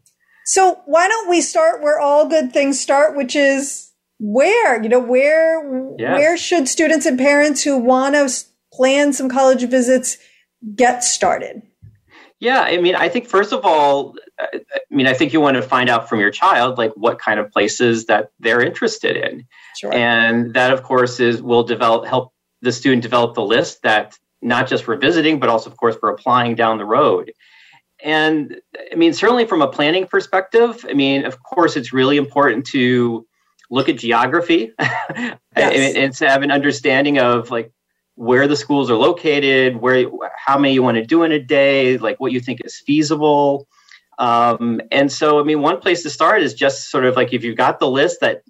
So 0.46 0.82
why 0.84 1.08
don't 1.08 1.30
we 1.30 1.40
start 1.40 1.82
where 1.82 1.98
all 1.98 2.28
good 2.28 2.52
things 2.52 2.78
start, 2.78 3.16
which 3.16 3.34
is 3.34 3.90
where, 4.18 4.82
you 4.82 4.88
know, 4.90 5.00
where, 5.00 5.94
Yes. 5.98 6.12
where 6.18 6.36
should 6.36 6.68
students 6.68 7.06
and 7.06 7.18
parents 7.18 7.62
who 7.62 7.78
want 7.78 8.14
to 8.14 8.28
plan 8.72 9.12
some 9.12 9.28
college 9.30 9.62
visits 9.64 10.18
get 10.74 11.02
started? 11.02 11.62
Yeah, 12.44 12.60
I 12.60 12.76
mean, 12.76 12.94
I 12.94 13.08
think 13.08 13.26
first 13.26 13.54
of 13.54 13.64
all, 13.64 14.16
I 14.38 14.60
mean, 14.90 15.06
I 15.06 15.14
think 15.14 15.32
you 15.32 15.40
want 15.40 15.56
to 15.56 15.62
find 15.62 15.88
out 15.88 16.10
from 16.10 16.20
your 16.20 16.30
child 16.30 16.76
like 16.76 16.92
what 16.94 17.18
kind 17.18 17.40
of 17.40 17.50
places 17.50 18.04
that 18.04 18.32
they're 18.38 18.60
interested 18.60 19.16
in, 19.16 19.46
Sure. 19.78 19.94
and 19.94 20.52
that 20.52 20.70
of 20.70 20.82
course 20.82 21.20
is 21.20 21.40
will 21.40 21.62
develop 21.62 22.04
help 22.06 22.34
the 22.60 22.70
student 22.70 23.02
develop 23.02 23.34
the 23.34 23.42
list 23.42 23.80
that 23.82 24.18
not 24.42 24.68
just 24.68 24.84
for 24.84 24.94
visiting, 24.94 25.40
but 25.40 25.48
also 25.48 25.70
of 25.70 25.78
course 25.78 25.96
for 25.96 26.10
applying 26.10 26.54
down 26.54 26.76
the 26.76 26.84
road. 26.84 27.32
And 28.02 28.60
I 28.92 28.94
mean, 28.94 29.14
certainly 29.14 29.46
from 29.46 29.62
a 29.62 29.68
planning 29.68 30.06
perspective, 30.06 30.84
I 30.86 30.92
mean, 30.92 31.24
of 31.24 31.42
course, 31.42 31.76
it's 31.78 31.94
really 31.94 32.18
important 32.18 32.66
to 32.72 33.26
look 33.70 33.88
at 33.88 33.96
geography 33.96 34.70
and, 34.78 35.38
and 35.56 36.14
to 36.16 36.28
have 36.28 36.42
an 36.42 36.50
understanding 36.50 37.18
of 37.18 37.50
like 37.50 37.72
where 38.16 38.46
the 38.46 38.56
schools 38.56 38.90
are 38.90 38.96
located, 38.96 39.76
where 39.76 40.06
how 40.36 40.58
many 40.58 40.74
you 40.74 40.82
want 40.82 40.96
to 40.96 41.04
do 41.04 41.22
in 41.24 41.32
a 41.32 41.38
day, 41.40 41.98
like 41.98 42.20
what 42.20 42.32
you 42.32 42.40
think 42.40 42.60
is 42.64 42.82
feasible. 42.86 43.66
Um, 44.18 44.80
and 44.92 45.10
so, 45.10 45.40
I 45.40 45.42
mean, 45.42 45.60
one 45.60 45.80
place 45.80 46.02
to 46.04 46.10
start 46.10 46.42
is 46.42 46.54
just 46.54 46.90
sort 46.90 47.04
of 47.04 47.16
like 47.16 47.32
if 47.32 47.42
you've 47.42 47.56
got 47.56 47.80
the 47.80 47.90
list 47.90 48.20
that, 48.20 48.42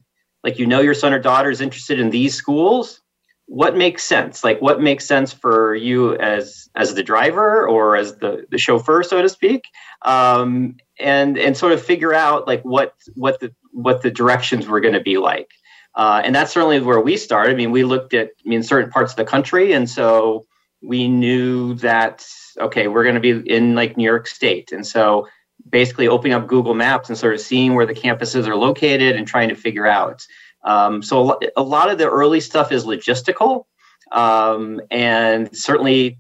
like, 0.43 0.59
you 0.59 0.67
know, 0.67 0.81
your 0.81 0.93
son 0.93 1.15
or 1.15 1.19
daughter 1.19 1.51
is 1.51 1.63
interested 1.63 1.99
in 1.99 2.11
these 2.11 2.35
schools, 2.35 3.01
what 3.47 3.77
makes 3.77 4.05
sense? 4.05 4.45
Like 4.45 4.61
what 4.61 4.81
makes 4.81 5.07
sense 5.07 5.33
for 5.33 5.75
you 5.75 6.17
as 6.17 6.69
as 6.75 6.95
the 6.95 7.03
driver 7.03 7.69
or 7.69 7.97
as 7.97 8.17
the 8.17 8.47
the 8.51 8.59
chauffeur 8.59 9.03
so 9.03 9.21
to 9.21 9.29
speak? 9.29 9.65
Um, 10.05 10.77
and 10.99 11.37
and 11.39 11.57
sort 11.57 11.73
of 11.73 11.83
figure 11.83 12.15
out 12.15 12.47
like 12.47 12.63
what 12.63 12.95
what 13.15 13.41
the 13.41 13.55
what 13.73 14.03
the 14.03 14.11
directions 14.11 14.67
were 14.67 14.81
going 14.81 14.95
to 14.95 15.01
be 15.01 15.19
like 15.19 15.51
uh, 15.97 16.21
and 16.25 16.35
that's 16.35 16.53
certainly 16.53 16.81
where 16.81 17.01
we 17.01 17.17
started 17.17 17.53
i 17.53 17.57
mean 17.57 17.71
we 17.71 17.85
looked 17.85 18.15
at 18.15 18.31
i 18.45 18.49
mean 18.49 18.63
certain 18.63 18.91
parts 18.91 19.13
of 19.13 19.17
the 19.17 19.25
country 19.25 19.73
and 19.73 19.89
so 19.89 20.45
we 20.83 21.09
knew 21.09 21.75
that 21.75 22.27
okay 22.61 22.89
we're 22.89 23.05
going 23.05 23.15
to 23.15 23.21
be 23.21 23.51
in 23.51 23.75
like 23.75 23.97
new 23.97 24.05
york 24.05 24.27
state 24.27 24.73
and 24.73 24.87
so 24.87 25.27
basically 25.71 26.09
opening 26.09 26.35
up 26.35 26.47
google 26.47 26.75
maps 26.75 27.09
and 27.09 27.17
sort 27.17 27.35
of 27.35 27.41
seeing 27.41 27.75
where 27.75 27.87
the 27.87 27.95
campuses 27.95 28.47
are 28.47 28.57
located 28.57 29.17
and 29.17 29.27
trying 29.27 29.49
to 29.49 29.55
figure 29.55 29.87
out 29.87 30.25
um, 30.65 31.03
so 31.03 31.39
a 31.57 31.63
lot 31.63 31.91
of 31.91 31.99
the 31.99 32.09
early 32.09 32.41
stuff 32.41 32.73
is 32.73 32.85
logistical, 32.87 33.67
um, 34.13 34.81
and 34.91 35.55
certainly 35.55 36.19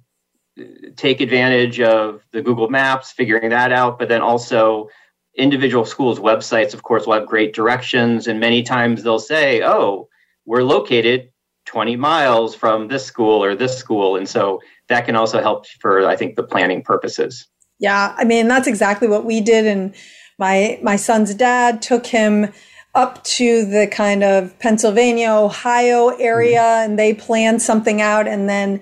take 0.97 1.21
advantage 1.21 1.81
of 1.81 2.23
the 2.33 2.43
Google 2.43 2.69
Maps, 2.69 3.11
figuring 3.11 3.49
that 3.51 3.73
out. 3.73 3.99
But 3.99 4.09
then 4.09 4.21
also 4.21 4.89
individual 5.37 5.85
schools' 5.85 6.19
websites, 6.19 6.75
of 6.75 6.83
course, 6.83 7.07
will 7.07 7.15
have 7.15 7.27
great 7.27 7.55
directions, 7.55 8.27
and 8.27 8.41
many 8.41 8.63
times 8.63 9.03
they'll 9.03 9.19
say, 9.19 9.63
"Oh, 9.63 10.09
we're 10.47 10.63
located 10.63 11.31
20 11.67 11.97
miles 11.97 12.55
from 12.55 12.89
this 12.89 13.05
school 13.05 13.43
or 13.43 13.55
this 13.55 13.77
school," 13.77 14.17
and 14.17 14.29
so 14.29 14.61
that 14.89 15.07
can 15.07 15.17
also 15.17 15.41
help 15.41 15.67
for, 15.81 16.07
I 16.07 16.17
think, 16.17 16.37
the 16.37 16.43
planning 16.43 16.83
purposes. 16.83 17.47
Yeah, 17.79 18.15
I 18.17 18.25
mean 18.25 18.49
that's 18.49 18.69
exactly 18.69 19.09
what 19.09 19.25
we 19.25 19.41
did, 19.41 19.67
and 19.67 19.95
my 20.39 20.79
my 20.83 20.97
son's 20.97 21.35
dad 21.35 21.83
took 21.83 22.07
him 22.07 22.53
up 22.95 23.23
to 23.25 23.65
the 23.65 23.87
kind 23.89 24.23
of 24.23 24.57
Pennsylvania, 24.59 25.31
Ohio 25.31 26.09
area, 26.19 26.61
mm-hmm. 26.61 26.91
and 26.91 26.99
they 26.99 27.13
planned 27.13 27.61
something 27.61 28.01
out. 28.01 28.29
And 28.29 28.49
then 28.49 28.81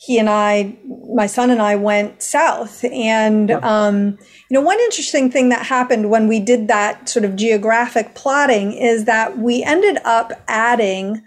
he 0.00 0.16
and 0.18 0.30
I, 0.30 0.76
my 1.12 1.26
son 1.26 1.50
and 1.50 1.60
I 1.60 1.74
went 1.74 2.22
south. 2.22 2.84
And, 2.84 3.50
um, 3.50 4.16
you 4.48 4.54
know, 4.54 4.60
one 4.60 4.78
interesting 4.78 5.28
thing 5.28 5.48
that 5.48 5.66
happened 5.66 6.08
when 6.08 6.28
we 6.28 6.38
did 6.38 6.68
that 6.68 7.08
sort 7.08 7.24
of 7.24 7.34
geographic 7.34 8.14
plotting 8.14 8.72
is 8.72 9.06
that 9.06 9.38
we 9.38 9.64
ended 9.64 9.98
up 10.04 10.32
adding 10.46 11.20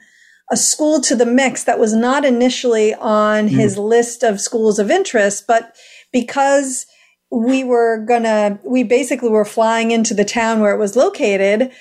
a 0.51 0.57
school 0.57 1.01
to 1.01 1.15
the 1.15 1.25
mix 1.25 1.65
that 1.65 1.79
was 1.79 1.93
not 1.93 2.23
initially 2.23 2.93
on 2.95 3.47
mm. 3.47 3.49
his 3.49 3.77
list 3.77 4.23
of 4.23 4.39
schools 4.39 4.79
of 4.79 4.89
interest, 4.89 5.47
but 5.47 5.75
because 6.13 6.85
we 7.29 7.65
were 7.65 8.05
gonna, 8.05 8.57
we 8.65 8.83
basically 8.83 9.29
were 9.29 9.45
flying 9.45 9.91
into 9.91 10.13
the 10.13 10.25
town 10.25 10.61
where 10.61 10.73
it 10.73 10.79
was 10.79 10.95
located 10.95 11.71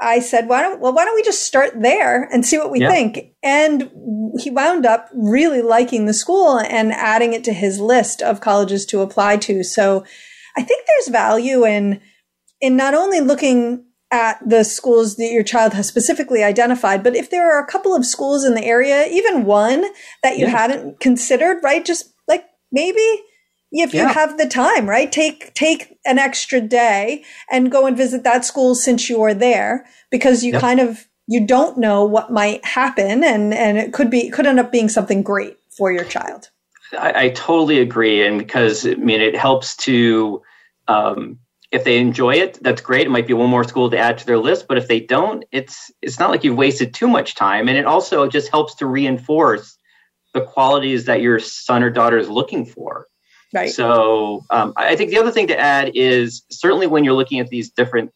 I 0.00 0.20
said, 0.20 0.48
why 0.48 0.62
don't, 0.62 0.80
well, 0.80 0.92
why 0.92 1.04
don't 1.04 1.16
we 1.16 1.22
just 1.22 1.42
start 1.42 1.72
there 1.80 2.24
and 2.32 2.46
see 2.46 2.56
what 2.56 2.70
we 2.70 2.80
yeah. 2.80 2.90
think? 2.90 3.34
And 3.42 3.90
he 4.38 4.50
wound 4.50 4.86
up 4.86 5.08
really 5.12 5.60
liking 5.60 6.06
the 6.06 6.14
school 6.14 6.58
and 6.58 6.92
adding 6.92 7.32
it 7.32 7.42
to 7.44 7.52
his 7.52 7.80
list 7.80 8.22
of 8.22 8.40
colleges 8.40 8.86
to 8.86 9.00
apply 9.00 9.38
to. 9.38 9.64
So 9.64 10.04
I 10.56 10.62
think 10.62 10.86
there's 10.86 11.08
value 11.08 11.66
in, 11.66 12.00
in 12.60 12.76
not 12.76 12.94
only 12.94 13.20
looking 13.20 13.84
at 14.10 14.38
the 14.46 14.64
schools 14.64 15.16
that 15.16 15.32
your 15.32 15.42
child 15.42 15.74
has 15.74 15.86
specifically 15.88 16.42
identified, 16.42 17.02
but 17.02 17.16
if 17.16 17.30
there 17.30 17.52
are 17.52 17.62
a 17.62 17.66
couple 17.66 17.94
of 17.94 18.06
schools 18.06 18.44
in 18.44 18.54
the 18.54 18.64
area, 18.64 19.06
even 19.10 19.44
one 19.44 19.84
that 20.22 20.38
you 20.38 20.46
yeah. 20.46 20.50
hadn't 20.50 21.00
considered, 21.00 21.62
right? 21.62 21.84
Just 21.84 22.14
like 22.26 22.44
maybe 22.72 23.22
if 23.70 23.92
you 23.92 24.00
yeah. 24.00 24.12
have 24.12 24.38
the 24.38 24.46
time, 24.46 24.88
right? 24.88 25.10
Take 25.10 25.52
take 25.54 25.98
an 26.04 26.18
extra 26.18 26.60
day 26.60 27.24
and 27.50 27.70
go 27.70 27.86
and 27.86 27.96
visit 27.96 28.24
that 28.24 28.44
school 28.44 28.74
since 28.74 29.08
you 29.10 29.22
are 29.22 29.34
there 29.34 29.86
because 30.10 30.42
you 30.42 30.58
kind 30.58 30.80
of 30.80 31.06
you 31.26 31.46
don't 31.46 31.78
know 31.78 32.04
what 32.04 32.32
might 32.32 32.64
happen 32.64 33.22
and 33.22 33.52
and 33.52 33.78
it 33.78 33.92
could 33.92 34.10
be 34.10 34.30
could 34.30 34.46
end 34.46 34.58
up 34.58 34.72
being 34.72 34.88
something 34.88 35.22
great 35.22 35.56
for 35.76 35.92
your 35.92 36.04
child. 36.04 36.50
I, 36.98 37.24
I 37.24 37.28
totally 37.30 37.80
agree, 37.80 38.26
and 38.26 38.38
because 38.38 38.86
I 38.86 38.94
mean 38.94 39.20
it 39.20 39.36
helps 39.36 39.76
to 39.78 40.42
um, 40.88 41.38
if 41.70 41.84
they 41.84 41.98
enjoy 41.98 42.34
it, 42.34 42.58
that's 42.62 42.80
great. 42.80 43.06
It 43.06 43.10
might 43.10 43.26
be 43.26 43.34
one 43.34 43.50
more 43.50 43.64
school 43.64 43.90
to 43.90 43.98
add 43.98 44.16
to 44.18 44.26
their 44.26 44.38
list, 44.38 44.66
but 44.68 44.78
if 44.78 44.88
they 44.88 45.00
don't, 45.00 45.44
it's 45.52 45.90
it's 46.00 46.18
not 46.18 46.30
like 46.30 46.44
you've 46.44 46.56
wasted 46.56 46.94
too 46.94 47.08
much 47.08 47.34
time, 47.34 47.68
and 47.68 47.76
it 47.76 47.84
also 47.84 48.26
just 48.26 48.50
helps 48.50 48.74
to 48.76 48.86
reinforce 48.86 49.76
the 50.34 50.40
qualities 50.40 51.04
that 51.04 51.20
your 51.20 51.38
son 51.38 51.82
or 51.82 51.90
daughter 51.90 52.16
is 52.16 52.28
looking 52.28 52.64
for. 52.64 53.06
Right. 53.52 53.70
So 53.70 54.44
um, 54.50 54.74
I 54.76 54.94
think 54.96 55.10
the 55.10 55.18
other 55.18 55.30
thing 55.30 55.46
to 55.48 55.58
add 55.58 55.92
is 55.94 56.42
certainly 56.50 56.86
when 56.86 57.04
you're 57.04 57.14
looking 57.14 57.40
at 57.40 57.48
these 57.48 57.70
different 57.70 58.12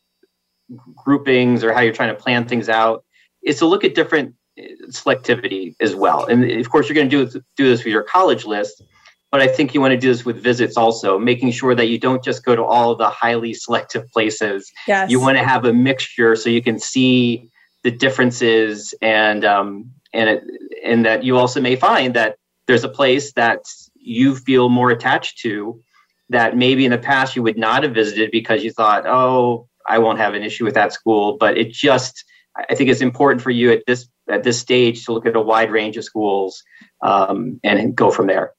groupings 0.94 1.64
or 1.64 1.72
how 1.72 1.80
you're 1.80 1.94
trying 1.94 2.14
to 2.14 2.20
plan 2.20 2.46
things 2.46 2.68
out, 2.68 3.04
is 3.42 3.58
to 3.58 3.66
look 3.66 3.84
at 3.84 3.94
different 3.94 4.34
uh, 4.58 4.62
selectivity 4.88 5.74
as 5.80 5.94
well. 5.94 6.26
And 6.26 6.44
of 6.44 6.70
course, 6.70 6.88
you're 6.88 6.94
going 6.94 7.08
to 7.08 7.26
do 7.26 7.40
do 7.56 7.68
this 7.68 7.84
with 7.84 7.92
your 7.92 8.02
college 8.02 8.44
list, 8.44 8.82
but 9.30 9.40
I 9.40 9.48
think 9.48 9.72
you 9.72 9.80
want 9.80 9.92
to 9.92 9.98
do 9.98 10.08
this 10.08 10.24
with 10.24 10.42
visits 10.42 10.76
also, 10.76 11.18
making 11.18 11.52
sure 11.52 11.74
that 11.74 11.86
you 11.86 11.98
don't 11.98 12.22
just 12.22 12.44
go 12.44 12.54
to 12.54 12.62
all 12.62 12.94
the 12.94 13.08
highly 13.08 13.54
selective 13.54 14.10
places. 14.10 14.70
Yes. 14.86 15.10
You 15.10 15.20
want 15.20 15.38
to 15.38 15.44
have 15.44 15.64
a 15.64 15.72
mixture 15.72 16.36
so 16.36 16.50
you 16.50 16.62
can 16.62 16.78
see 16.78 17.50
the 17.82 17.90
differences 17.90 18.94
and 19.00 19.44
um, 19.44 19.90
and 20.12 20.28
it, 20.28 20.44
and 20.84 21.06
that 21.06 21.24
you 21.24 21.38
also 21.38 21.60
may 21.60 21.76
find 21.76 22.14
that 22.14 22.36
there's 22.66 22.84
a 22.84 22.88
place 22.88 23.32
that 23.32 23.60
you 24.02 24.36
feel 24.36 24.68
more 24.68 24.90
attached 24.90 25.38
to 25.38 25.80
that 26.28 26.56
maybe 26.56 26.84
in 26.84 26.90
the 26.90 26.98
past 26.98 27.36
you 27.36 27.42
would 27.42 27.58
not 27.58 27.82
have 27.82 27.94
visited 27.94 28.30
because 28.30 28.64
you 28.64 28.70
thought, 28.70 29.06
oh, 29.06 29.68
I 29.88 29.98
won't 29.98 30.18
have 30.18 30.34
an 30.34 30.42
issue 30.42 30.64
with 30.64 30.74
that 30.74 30.92
school. 30.92 31.36
But 31.38 31.58
it 31.58 31.72
just, 31.72 32.24
I 32.68 32.74
think 32.74 32.90
it's 32.90 33.00
important 33.00 33.42
for 33.42 33.50
you 33.50 33.70
at 33.72 33.82
this 33.86 34.08
at 34.30 34.44
this 34.44 34.58
stage 34.58 35.04
to 35.04 35.12
look 35.12 35.26
at 35.26 35.36
a 35.36 35.40
wide 35.40 35.70
range 35.70 35.96
of 35.96 36.04
schools 36.04 36.62
um, 37.02 37.60
and 37.64 37.94
go 37.94 38.10
from 38.10 38.28
there. 38.28 38.52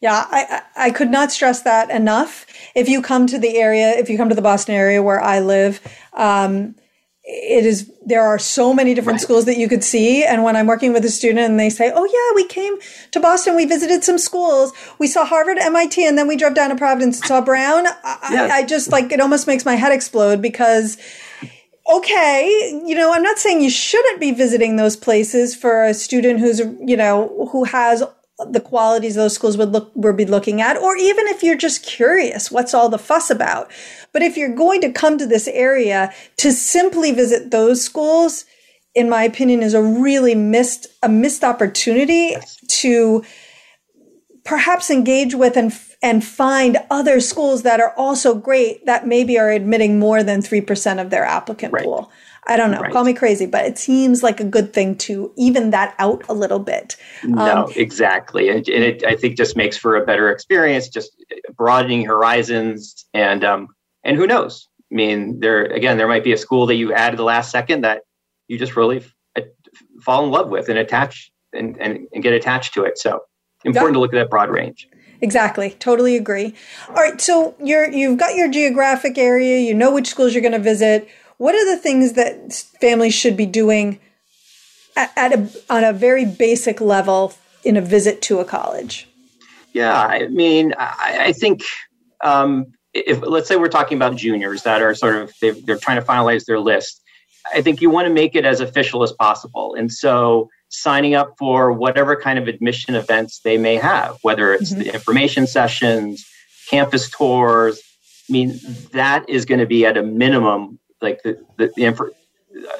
Yeah, 0.00 0.26
I, 0.30 0.62
I 0.76 0.90
could 0.90 1.10
not 1.10 1.32
stress 1.32 1.62
that 1.62 1.90
enough. 1.90 2.46
If 2.74 2.88
you 2.88 3.02
come 3.02 3.26
to 3.26 3.38
the 3.38 3.56
area, 3.56 3.90
if 3.90 4.08
you 4.08 4.16
come 4.16 4.28
to 4.28 4.34
the 4.34 4.42
Boston 4.42 4.74
area 4.74 5.02
where 5.02 5.20
I 5.20 5.40
live, 5.40 5.80
um, 6.12 6.76
it 7.26 7.66
is 7.66 7.92
there 8.04 8.22
are 8.22 8.38
so 8.38 8.72
many 8.72 8.94
different 8.94 9.16
right. 9.16 9.22
schools 9.22 9.46
that 9.46 9.56
you 9.58 9.68
could 9.68 9.82
see. 9.82 10.24
And 10.24 10.44
when 10.44 10.54
i'm 10.56 10.66
working 10.66 10.92
with 10.92 11.04
a 11.04 11.10
student 11.10 11.40
and 11.40 11.58
they 11.58 11.70
say 11.70 11.92
oh 11.94 12.04
yeah 12.04 12.34
we 12.34 12.46
came 12.46 12.76
to 13.10 13.20
boston. 13.20 13.56
We 13.56 13.64
visited 13.64 14.04
some 14.04 14.18
schools. 14.18 14.72
We 14.98 15.08
saw 15.08 15.24
harvard 15.24 15.58
mit 15.58 15.98
and 15.98 16.16
then 16.16 16.28
we 16.28 16.36
drove 16.36 16.54
down 16.54 16.70
to 16.70 16.76
providence 16.76 17.18
and 17.18 17.26
saw 17.26 17.40
brown. 17.40 17.86
I, 18.04 18.48
I 18.52 18.62
just 18.64 18.92
like 18.92 19.12
it 19.12 19.20
almost 19.20 19.46
makes 19.46 19.64
my 19.64 19.74
head 19.74 19.92
explode 19.92 20.40
because 20.40 20.96
okay, 21.88 22.80
you 22.84 22.94
know, 22.94 23.12
I'm 23.12 23.22
not 23.22 23.38
saying 23.38 23.60
you 23.60 23.70
shouldn't 23.70 24.20
be 24.20 24.32
visiting 24.32 24.76
those 24.76 24.96
places 24.96 25.54
for 25.54 25.84
a 25.84 25.94
student 25.94 26.40
who's, 26.40 26.58
you 26.58 26.96
know, 26.96 27.48
who 27.52 27.64
has 27.64 28.02
the 28.38 28.60
qualities 28.60 29.14
those 29.14 29.34
schools 29.34 29.56
would 29.56 29.72
look 29.72 29.90
would 29.94 30.16
be 30.16 30.26
looking 30.26 30.60
at 30.60 30.76
or 30.76 30.96
even 30.96 31.26
if 31.28 31.42
you're 31.42 31.56
just 31.56 31.82
curious 31.82 32.50
what's 32.50 32.74
all 32.74 32.88
the 32.88 32.98
fuss 32.98 33.30
about 33.30 33.70
but 34.12 34.22
if 34.22 34.36
you're 34.36 34.54
going 34.54 34.80
to 34.80 34.92
come 34.92 35.16
to 35.16 35.26
this 35.26 35.48
area 35.48 36.12
to 36.36 36.52
simply 36.52 37.12
visit 37.12 37.50
those 37.50 37.82
schools 37.82 38.44
in 38.94 39.08
my 39.08 39.22
opinion 39.22 39.62
is 39.62 39.72
a 39.72 39.82
really 39.82 40.34
missed 40.34 40.86
a 41.02 41.08
missed 41.08 41.44
opportunity 41.44 42.30
yes. 42.32 42.58
to 42.68 43.24
perhaps 44.44 44.90
engage 44.90 45.34
with 45.34 45.56
and 45.56 45.72
and 46.02 46.24
find 46.24 46.76
other 46.90 47.20
schools 47.20 47.62
that 47.62 47.80
are 47.80 47.94
also 47.96 48.34
great 48.34 48.84
that 48.86 49.06
maybe 49.06 49.38
are 49.38 49.50
admitting 49.50 49.98
more 49.98 50.22
than 50.22 50.40
3% 50.40 51.00
of 51.00 51.10
their 51.10 51.24
applicant 51.24 51.72
right. 51.72 51.84
pool 51.84 52.10
I 52.46 52.56
don't 52.56 52.70
know. 52.70 52.80
Right. 52.80 52.92
Call 52.92 53.04
me 53.04 53.12
crazy, 53.12 53.46
but 53.46 53.64
it 53.64 53.76
seems 53.76 54.22
like 54.22 54.40
a 54.40 54.44
good 54.44 54.72
thing 54.72 54.96
to 54.98 55.32
even 55.36 55.70
that 55.70 55.94
out 55.98 56.22
a 56.28 56.34
little 56.34 56.60
bit. 56.60 56.96
No, 57.24 57.64
um, 57.64 57.72
exactly, 57.74 58.48
and, 58.48 58.68
and, 58.68 58.84
it 58.84 59.04
I 59.04 59.16
think 59.16 59.36
just 59.36 59.56
makes 59.56 59.76
for 59.76 59.96
a 59.96 60.04
better 60.04 60.30
experience, 60.30 60.88
just 60.88 61.10
broadening 61.56 62.04
horizons, 62.04 63.06
and 63.12 63.44
um, 63.44 63.68
and 64.04 64.16
who 64.16 64.26
knows? 64.26 64.68
I 64.92 64.94
mean, 64.94 65.40
there 65.40 65.64
again, 65.64 65.98
there 65.98 66.08
might 66.08 66.24
be 66.24 66.32
a 66.32 66.38
school 66.38 66.66
that 66.66 66.76
you 66.76 66.92
add 66.92 67.12
at 67.12 67.16
the 67.16 67.24
last 67.24 67.50
second 67.50 67.82
that 67.82 68.02
you 68.48 68.58
just 68.58 68.76
really 68.76 68.98
f- 68.98 69.44
fall 70.00 70.24
in 70.24 70.30
love 70.30 70.48
with 70.48 70.68
and 70.68 70.78
attach 70.78 71.32
and, 71.52 71.76
and, 71.80 72.06
and 72.12 72.22
get 72.22 72.32
attached 72.32 72.74
to 72.74 72.84
it. 72.84 72.98
So 72.98 73.20
important 73.64 73.94
to 73.94 74.00
look 74.00 74.12
at 74.12 74.18
that 74.18 74.30
broad 74.30 74.50
range. 74.50 74.88
Exactly. 75.20 75.70
Totally 75.70 76.16
agree. 76.16 76.54
All 76.88 76.94
right. 76.94 77.20
So 77.20 77.56
you're, 77.62 77.90
you've 77.90 78.18
got 78.18 78.34
your 78.34 78.50
geographic 78.50 79.16
area. 79.16 79.58
You 79.58 79.74
know 79.74 79.92
which 79.92 80.08
schools 80.08 80.34
you're 80.34 80.42
going 80.42 80.52
to 80.52 80.58
visit 80.58 81.08
what 81.38 81.54
are 81.54 81.64
the 81.64 81.80
things 81.80 82.14
that 82.14 82.52
families 82.80 83.14
should 83.14 83.36
be 83.36 83.46
doing 83.46 84.00
at, 84.96 85.12
at 85.16 85.32
a, 85.32 85.48
on 85.68 85.84
a 85.84 85.92
very 85.92 86.24
basic 86.24 86.80
level 86.80 87.34
in 87.64 87.76
a 87.76 87.80
visit 87.80 88.22
to 88.22 88.38
a 88.38 88.44
college? 88.44 89.08
Yeah, 89.72 90.00
I 90.00 90.28
mean, 90.28 90.72
I, 90.78 91.18
I 91.26 91.32
think 91.32 91.62
um, 92.24 92.72
if 92.94 93.20
let's 93.20 93.48
say 93.48 93.56
we're 93.56 93.68
talking 93.68 93.98
about 93.98 94.16
juniors 94.16 94.62
that 94.62 94.80
are 94.80 94.94
sort 94.94 95.16
of 95.16 95.32
they're 95.40 95.76
trying 95.76 96.00
to 96.00 96.06
finalize 96.06 96.46
their 96.46 96.58
list, 96.58 97.02
I 97.52 97.60
think 97.60 97.82
you 97.82 97.90
want 97.90 98.08
to 98.08 98.14
make 98.14 98.34
it 98.34 98.46
as 98.46 98.60
official 98.60 99.02
as 99.02 99.12
possible, 99.12 99.74
and 99.74 99.92
so 99.92 100.48
signing 100.68 101.14
up 101.14 101.34
for 101.38 101.72
whatever 101.72 102.16
kind 102.16 102.38
of 102.38 102.48
admission 102.48 102.94
events 102.94 103.40
they 103.40 103.58
may 103.58 103.76
have, 103.76 104.16
whether 104.22 104.52
it's 104.54 104.72
mm-hmm. 104.72 104.82
the 104.82 104.94
information 104.94 105.46
sessions, 105.46 106.26
campus 106.70 107.10
tours. 107.10 107.80
I 108.28 108.32
mean, 108.32 108.58
that 108.92 109.28
is 109.28 109.44
going 109.44 109.60
to 109.60 109.66
be 109.66 109.86
at 109.86 109.96
a 109.96 110.02
minimum 110.02 110.78
like 111.00 111.22
the 111.22 111.38
the, 111.58 111.72
the, 111.76 112.12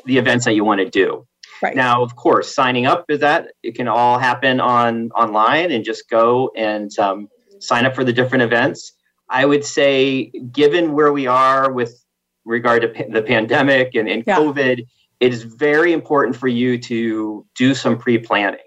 the 0.05 0.19
events 0.19 0.45
that 0.45 0.55
you 0.55 0.64
want 0.64 0.81
to 0.81 0.89
do. 0.89 1.27
Right. 1.62 1.75
Now, 1.75 2.03
of 2.03 2.17
course, 2.17 2.55
signing 2.55 2.87
up 2.87 3.07
is 3.09 3.21
that 3.21 3.53
it 3.62 3.75
can 3.75 3.89
all 3.89 4.19
happen 4.19 4.61
on 4.61 5.11
online 5.12 5.73
and 5.73 5.85
just 5.85 6.11
go 6.11 6.51
and 6.57 6.91
um, 6.99 7.29
sign 7.61 7.87
up 7.87 7.95
for 7.95 8.05
the 8.05 8.12
different 8.12 8.43
events. 8.43 8.93
I 9.29 9.45
would 9.47 9.64
say, 9.64 10.31
given 10.53 10.93
where 10.93 11.12
we 11.12 11.27
are 11.27 11.73
with 11.73 12.05
regard 12.45 12.83
to 12.83 12.89
pa- 12.89 13.11
the 13.11 13.23
pandemic 13.23 13.95
and, 13.95 14.09
and 14.09 14.23
Yeah. 14.27 14.39
COVID, 14.39 14.87
it 15.19 15.33
is 15.33 15.43
very 15.43 15.93
important 15.93 16.37
for 16.37 16.47
you 16.47 16.79
to 16.79 17.47
do 17.55 17.75
some 17.75 17.99
pre-planning 17.99 18.61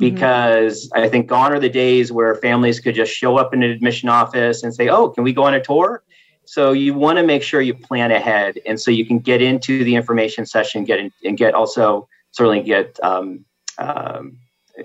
Mm-hmm. 0.00 0.14
because 0.14 0.90
I 0.94 1.08
think 1.10 1.26
gone 1.26 1.52
are 1.52 1.60
the 1.60 1.68
days 1.68 2.10
where 2.10 2.34
families 2.36 2.80
could 2.80 2.94
just 2.94 3.12
show 3.12 3.36
up 3.36 3.52
in 3.52 3.62
an 3.62 3.70
admission 3.70 4.08
office 4.08 4.62
and 4.62 4.74
say, 4.74 4.88
"Oh, 4.88 5.10
can 5.10 5.24
we 5.24 5.32
go 5.34 5.42
on 5.44 5.52
a 5.52 5.60
tour?" 5.60 6.02
So 6.50 6.72
you 6.72 6.94
want 6.94 7.16
to 7.16 7.22
make 7.22 7.44
sure 7.44 7.60
you 7.60 7.74
plan 7.74 8.10
ahead, 8.10 8.58
and 8.66 8.80
so 8.80 8.90
you 8.90 9.06
can 9.06 9.20
get 9.20 9.40
into 9.40 9.84
the 9.84 9.94
information 9.94 10.44
session, 10.44 10.82
get 10.82 10.98
in, 10.98 11.12
and 11.22 11.38
get 11.38 11.54
also 11.54 12.08
certainly 12.32 12.60
get 12.60 12.98
um, 13.04 13.44
um, 13.78 14.36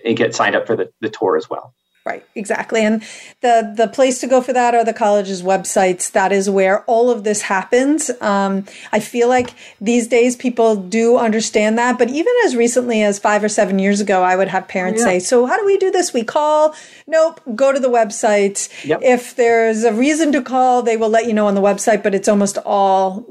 and 0.06 0.16
get 0.16 0.36
signed 0.36 0.56
up 0.56 0.68
for 0.68 0.76
the, 0.76 0.92
the 1.02 1.10
tour 1.10 1.38
as 1.38 1.50
well. 1.50 1.74
Right, 2.06 2.24
exactly. 2.36 2.86
And 2.86 3.02
the 3.42 3.74
the 3.76 3.88
place 3.88 4.20
to 4.22 4.28
go 4.28 4.40
for 4.40 4.54
that 4.54 4.76
are 4.76 4.86
the 4.86 4.94
college's 4.94 5.42
websites. 5.42 6.12
That 6.12 6.32
is 6.32 6.48
where 6.48 6.84
all 6.84 7.10
of 7.10 7.24
this 7.24 7.42
happens. 7.42 8.12
Um, 8.22 8.66
I 8.92 9.00
feel 9.00 9.28
like 9.28 9.56
these 9.82 10.08
days 10.08 10.36
people 10.36 10.76
do 10.76 11.18
understand 11.18 11.80
that, 11.80 11.98
but 11.98 12.12
even 12.12 12.32
as 12.46 12.56
recently 12.56 13.02
as 13.02 13.18
five 13.18 13.44
or 13.44 13.50
seven 13.50 13.80
years 13.80 14.02
ago, 14.02 14.22
I 14.22 14.36
would 14.36 14.50
have 14.50 14.68
parents 14.68 15.00
Yeah. 15.02 15.08
say, 15.08 15.20
"So 15.20 15.48
how 15.48 15.58
do 15.58 15.66
we 15.66 15.78
do 15.78 15.90
this? 15.90 16.14
We 16.14 16.24
call? 16.24 16.76
Nope. 17.08 17.42
Go 17.56 17.72
to 17.72 17.80
the 17.80 17.90
website. 17.90 18.70
Yep. 18.86 19.00
If 19.02 19.36
there's 19.36 19.84
a 19.84 19.92
reason 19.92 20.32
to 20.34 20.44
call, 20.44 20.84
they 20.84 20.98
will 20.98 21.10
let 21.10 21.26
you 21.26 21.34
know 21.34 21.48
on 21.48 21.56
the 21.56 21.62
website. 21.62 22.04
But 22.04 22.14
it's 22.14 22.28
almost 22.28 22.60
all 22.60 23.26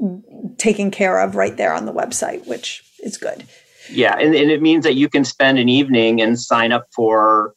taken 0.57 0.91
care 0.91 1.19
of 1.21 1.37
right 1.37 1.55
there 1.55 1.71
on 1.73 1.85
the 1.85 1.93
website, 1.93 2.45
which 2.45 2.83
is 3.01 3.15
good. 3.15 3.45
Yeah, 3.89 4.17
and, 4.19 4.35
and 4.35 4.51
it 4.51 4.61
means 4.61 4.83
that 4.83 4.95
you 4.95 5.07
can 5.07 5.23
spend 5.23 5.59
an 5.59 5.69
evening 5.69 6.21
and 6.21 6.37
sign 6.39 6.71
up 6.73 6.87
for 6.93 7.54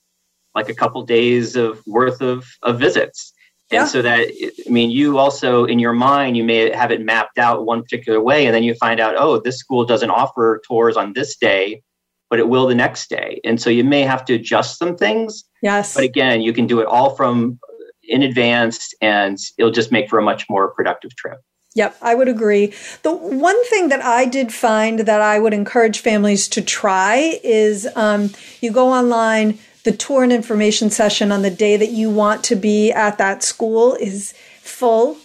like 0.59 0.69
a 0.69 0.75
couple 0.75 1.03
days 1.05 1.57
of 1.57 1.81
worth 1.87 2.21
of, 2.21 2.47
of 2.63 2.79
visits. 2.79 3.33
Yeah. 3.71 3.81
And 3.81 3.89
so 3.89 4.03
that 4.03 4.21
I 4.67 4.71
mean, 4.71 4.91
you 4.91 5.19
also 5.19 5.65
in 5.73 5.79
your 5.79 5.93
mind 5.93 6.37
you 6.37 6.45
may 6.45 6.71
have 6.75 6.91
it 6.91 7.01
mapped 7.13 7.39
out 7.39 7.67
one 7.67 7.83
particular 7.83 8.21
way, 8.21 8.47
and 8.47 8.55
then 8.55 8.65
you 8.69 8.75
find 8.75 8.99
out, 8.99 9.15
oh, 9.17 9.41
this 9.41 9.59
school 9.59 9.85
doesn't 9.85 10.11
offer 10.11 10.61
tours 10.67 10.97
on 10.97 11.13
this 11.13 11.37
day, 11.37 11.83
but 12.31 12.39
it 12.39 12.49
will 12.49 12.67
the 12.67 12.75
next 12.75 13.11
day, 13.11 13.41
and 13.45 13.61
so 13.61 13.69
you 13.71 13.85
may 13.85 14.03
have 14.03 14.25
to 14.25 14.35
adjust 14.35 14.79
some 14.79 14.97
things. 14.97 15.45
Yes. 15.63 15.95
But 15.95 16.05
again, 16.05 16.41
you 16.41 16.53
can 16.53 16.67
do 16.67 16.81
it 16.81 16.87
all 16.87 17.11
from 17.15 17.59
in 18.03 18.23
advance, 18.23 18.95
and 19.03 19.37
it'll 19.59 19.77
just 19.81 19.93
make 19.93 20.09
for 20.09 20.19
a 20.19 20.23
much 20.23 20.49
more 20.49 20.73
productive 20.73 21.15
trip. 21.17 21.39
Yep, 21.75 21.97
I 22.01 22.15
would 22.15 22.29
agree. 22.29 22.73
The 23.03 23.13
one 23.13 23.63
thing 23.67 23.89
that 23.91 24.03
I 24.03 24.25
did 24.25 24.53
find 24.53 25.01
that 25.01 25.21
I 25.21 25.39
would 25.39 25.53
encourage 25.53 26.01
families 26.01 26.49
to 26.49 26.63
try 26.63 27.39
is 27.45 27.87
um, 27.95 28.31
you 28.61 28.73
go 28.73 28.89
online, 28.89 29.59
the 29.85 29.93
tour 29.93 30.23
and 30.23 30.33
information 30.33 30.91
session 30.91 31.33
on 31.33 31.43
the 31.43 31.51
day 31.51 31.77
that 31.77 31.91
you 31.91 32.11
want 32.11 32.45
to 32.45 32.57
be 32.57 32.93
at 32.93 33.19
that 33.19 33.43
school 33.43 33.95
is 33.95 34.35
full. 34.61 35.17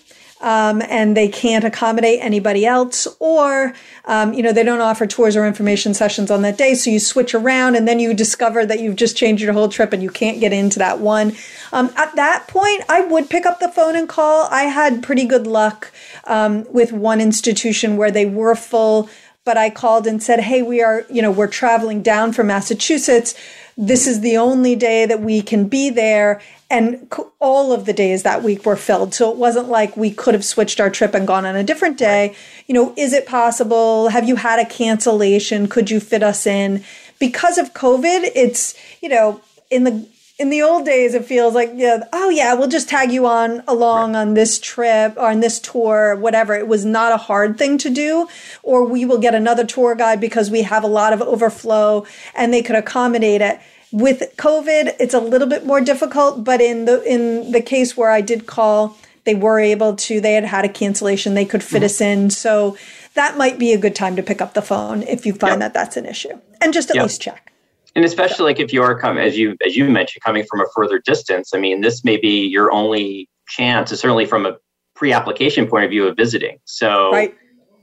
Um, 0.42 0.82
and 0.90 1.16
they 1.16 1.30
can't 1.30 1.64
accommodate 1.64 2.20
anybody 2.22 2.66
else, 2.66 3.08
or 3.20 3.74
um, 4.04 4.34
you 4.34 4.44
know 4.44 4.52
they 4.52 4.64
don't 4.64 4.82
offer 4.82 5.08
tours 5.08 5.38
or 5.38 5.48
information 5.48 5.94
sessions 5.94 6.30
on 6.30 6.42
that 6.42 6.58
day. 6.58 6.76
So 6.76 6.90
you 6.90 7.00
switch 7.00 7.34
around, 7.34 7.78
and 7.78 7.88
then 7.88 8.02
you 8.02 8.14
discover 8.14 8.66
that 8.66 8.82
you've 8.82 8.98
just 8.98 9.16
changed 9.16 9.42
your 9.42 9.54
whole 9.54 9.70
trip, 9.70 9.94
and 9.94 10.04
you 10.04 10.10
can't 10.10 10.42
get 10.42 10.52
into 10.52 10.80
that 10.80 11.00
one. 11.00 11.32
Um, 11.72 11.94
at 11.96 12.14
that 12.18 12.50
point, 12.50 12.84
I 12.90 13.00
would 13.06 13.30
pick 13.30 13.46
up 13.46 13.62
the 13.62 13.70
phone 13.70 13.96
and 13.96 14.10
call. 14.10 14.50
I 14.52 14.64
had 14.64 15.02
pretty 15.02 15.26
good 15.26 15.48
luck 15.48 15.94
um, 16.26 16.66
with 16.70 16.92
one 16.92 17.22
institution 17.22 17.96
where 17.96 18.12
they 18.12 18.26
were 18.26 18.56
full, 18.56 19.10
but 19.46 19.56
I 19.56 19.70
called 19.70 20.06
and 20.08 20.22
said, 20.22 20.42
"Hey, 20.42 20.62
we 20.62 20.82
are 20.82 21.06
you 21.10 21.22
know 21.22 21.32
we're 21.32 21.48
traveling 21.48 22.02
down 22.02 22.34
from 22.34 22.48
Massachusetts." 22.48 23.34
This 23.78 24.08
is 24.08 24.22
the 24.22 24.38
only 24.38 24.76
day 24.76 25.06
that 25.06 25.22
we 25.22 25.42
can 25.42 25.68
be 25.68 25.90
there. 25.90 26.42
And 26.70 27.12
all 27.40 27.72
of 27.72 27.86
the 27.86 27.94
days 27.94 28.24
that 28.24 28.44
week 28.44 28.66
were 28.66 28.76
filled. 28.76 29.14
So 29.14 29.32
it 29.32 29.38
wasn't 29.38 29.70
like 29.70 29.96
we 29.96 30.12
could 30.12 30.34
have 30.34 30.46
switched 30.46 30.80
our 30.80 30.90
trip 30.90 31.14
and 31.14 31.28
gone 31.28 31.46
on 31.46 31.56
a 31.56 31.64
different 31.64 31.98
day. 31.98 32.36
You 32.68 32.74
know, 32.74 32.94
is 32.98 33.14
it 33.14 33.28
possible? 33.28 34.10
Have 34.10 34.28
you 34.28 34.38
had 34.38 34.60
a 34.60 34.66
cancellation? 34.66 35.68
Could 35.68 35.92
you 35.92 36.00
fit 36.00 36.24
us 36.24 36.48
in? 36.48 36.84
Because 37.20 37.58
of 37.58 37.74
COVID, 37.74 38.32
it's, 38.36 38.76
you 39.02 39.10
know, 39.10 39.42
in 39.70 39.84
the 39.84 40.08
in 40.40 40.50
the 40.50 40.62
old 40.62 40.86
days 40.86 41.14
it 41.14 41.26
feels 41.26 41.54
like 41.54 41.72
yeah 41.76 42.04
oh 42.12 42.30
yeah 42.30 42.54
we'll 42.54 42.68
just 42.68 42.90
tag 42.90 43.12
you 43.12 43.26
on 43.28 43.64
along 43.68 44.16
on 44.16 44.34
this 44.34 44.60
trip 44.60 45.16
or 45.18 45.30
on 45.30 45.40
this 45.40 45.60
tour 45.60 46.16
whatever. 46.16 46.56
It 46.56 46.68
was 46.68 46.86
not 46.86 47.12
a 47.12 47.18
hard 47.18 47.58
thing 47.58 47.78
to 47.80 47.90
do 47.90 48.28
or 48.64 48.84
we 48.86 49.06
will 49.06 49.20
get 49.20 49.36
another 49.36 49.66
tour 49.66 49.96
guide 49.96 50.20
because 50.20 50.50
we 50.50 50.64
have 50.64 50.84
a 50.84 50.88
lot 50.88 51.14
of 51.14 51.22
overflow 51.22 52.06
and 52.36 52.54
they 52.54 52.64
could 52.64 52.76
accommodate 52.76 53.42
it. 53.42 53.60
With 53.92 54.34
covid 54.38 54.96
it's 55.00 55.14
a 55.14 55.20
little 55.20 55.48
bit 55.48 55.66
more 55.66 55.82
difficult 55.82 56.44
but 56.44 56.62
in 56.62 56.86
the 56.86 57.04
in 57.04 57.52
the 57.52 57.62
case 57.62 57.96
where 57.96 58.10
i 58.10 58.22
did 58.22 58.48
call 58.48 58.98
they 59.26 59.36
were 59.36 59.60
able 59.60 59.96
to 59.96 60.20
they 60.20 60.34
had 60.34 60.46
had 60.46 60.66
a 60.66 60.70
cancellation 60.70 61.36
they 61.36 61.46
could 61.46 61.64
fit 61.64 61.78
mm-hmm. 61.78 61.86
us 61.86 62.02
in. 62.02 62.30
So 62.32 62.76
that 63.14 63.38
might 63.38 63.60
be 63.60 63.72
a 63.72 63.78
good 63.78 63.96
time 63.96 64.16
to 64.16 64.24
pick 64.24 64.42
up 64.42 64.56
the 64.56 64.64
phone 64.64 65.04
if 65.04 65.28
you 65.28 65.34
find 65.34 65.54
Yep. 65.54 65.60
that 65.60 65.74
that's 65.76 65.96
an 65.96 66.08
issue. 66.08 66.40
And 66.60 66.74
just 66.74 66.90
at 66.90 66.96
Yep. 66.96 67.04
least 67.04 67.22
check 67.22 67.53
And 67.96 68.04
especially 68.04 68.46
like 68.46 68.60
if 68.60 68.74
you 68.74 68.82
are 68.82 69.00
coming, 69.00 69.24
as 69.24 69.38
you 69.38 69.56
as 69.66 69.76
you 69.76 69.90
mentioned, 69.90 70.24
coming 70.24 70.46
from 70.50 70.62
a 70.62 70.66
further 70.76 71.00
distance. 71.00 71.54
I 71.54 71.60
mean, 71.60 71.82
this 71.82 72.04
may 72.04 72.18
be 72.18 72.48
your 72.48 72.72
only 72.72 73.30
chance, 73.48 73.92
certainly 73.92 74.26
from 74.26 74.46
a 74.46 74.58
pre-application 74.96 75.68
point 75.68 75.86
of 75.86 75.92
view 75.92 76.08
of 76.08 76.16
visiting. 76.16 76.58
So, 76.66 77.12
right 77.12 77.36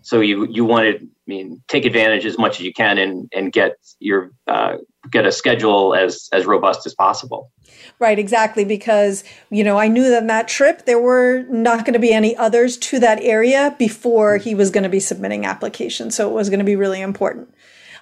so 0.02 0.20
you 0.20 0.46
you 0.48 0.64
want 0.64 0.84
to, 0.84 1.04
I 1.04 1.08
mean, 1.26 1.62
take 1.68 1.84
advantage 1.84 2.24
as 2.24 2.38
much 2.38 2.58
as 2.58 2.66
you 2.66 2.72
can 2.72 2.98
and 2.98 3.28
and 3.34 3.52
get 3.52 3.76
your 3.98 4.30
uh, 4.46 4.76
get 5.10 5.26
a 5.26 5.32
schedule 5.32 5.94
as 5.94 6.28
as 6.32 6.46
robust 6.46 6.86
as 6.86 6.94
possible. 6.94 7.50
Right, 7.98 8.18
exactly. 8.18 8.64
Because, 8.64 9.24
you 9.50 9.62
know, 9.62 9.78
I 9.78 9.88
knew 9.88 10.08
that 10.10 10.26
that 10.26 10.48
trip 10.48 10.86
there 10.86 11.00
were 11.00 11.44
not 11.48 11.84
going 11.84 11.92
to 11.92 12.00
be 12.00 12.12
any 12.12 12.36
others 12.36 12.76
to 12.78 12.98
that 13.00 13.20
area 13.22 13.74
before 13.78 14.38
he 14.38 14.54
was 14.54 14.70
going 14.70 14.84
to 14.84 14.88
be 14.88 15.00
submitting 15.00 15.44
applications. 15.44 16.14
So 16.16 16.28
it 16.28 16.32
was 16.32 16.48
going 16.48 16.60
to 16.60 16.64
be 16.64 16.76
really 16.76 17.00
important. 17.00 17.54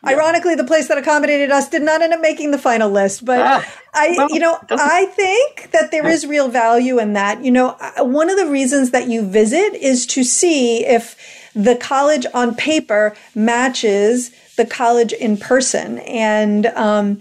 Ironically, 0.06 0.54
the 0.54 0.64
place 0.64 0.88
that 0.88 0.98
accommodated 0.98 1.50
us 1.50 1.68
did 1.68 1.82
not 1.82 2.02
end 2.02 2.12
up 2.12 2.20
making 2.20 2.50
the 2.50 2.58
final 2.58 2.90
list, 2.90 3.24
but 3.24 3.40
Ah, 3.40 3.74
I, 3.94 4.14
well, 4.16 4.28
you 4.30 4.38
know, 4.38 4.58
I 4.70 5.06
think 5.06 5.70
that 5.72 5.90
there 5.90 6.06
is 6.08 6.26
real 6.26 6.48
value 6.48 6.98
in 6.98 7.14
that. 7.14 7.44
You 7.44 7.50
know, 7.50 7.76
one 7.98 8.30
of 8.30 8.36
the 8.36 8.46
reasons 8.46 8.90
that 8.92 9.08
you 9.08 9.26
visit 9.26 9.74
is 9.74 10.06
to 10.06 10.22
see 10.24 10.84
if 10.86 11.16
the 11.54 11.74
college 11.76 12.26
on 12.32 12.54
paper 12.54 13.16
matches 13.34 14.30
the 14.56 14.66
college 14.66 15.12
in 15.12 15.36
person. 15.36 15.98
And 16.00 16.66
um, 16.66 17.18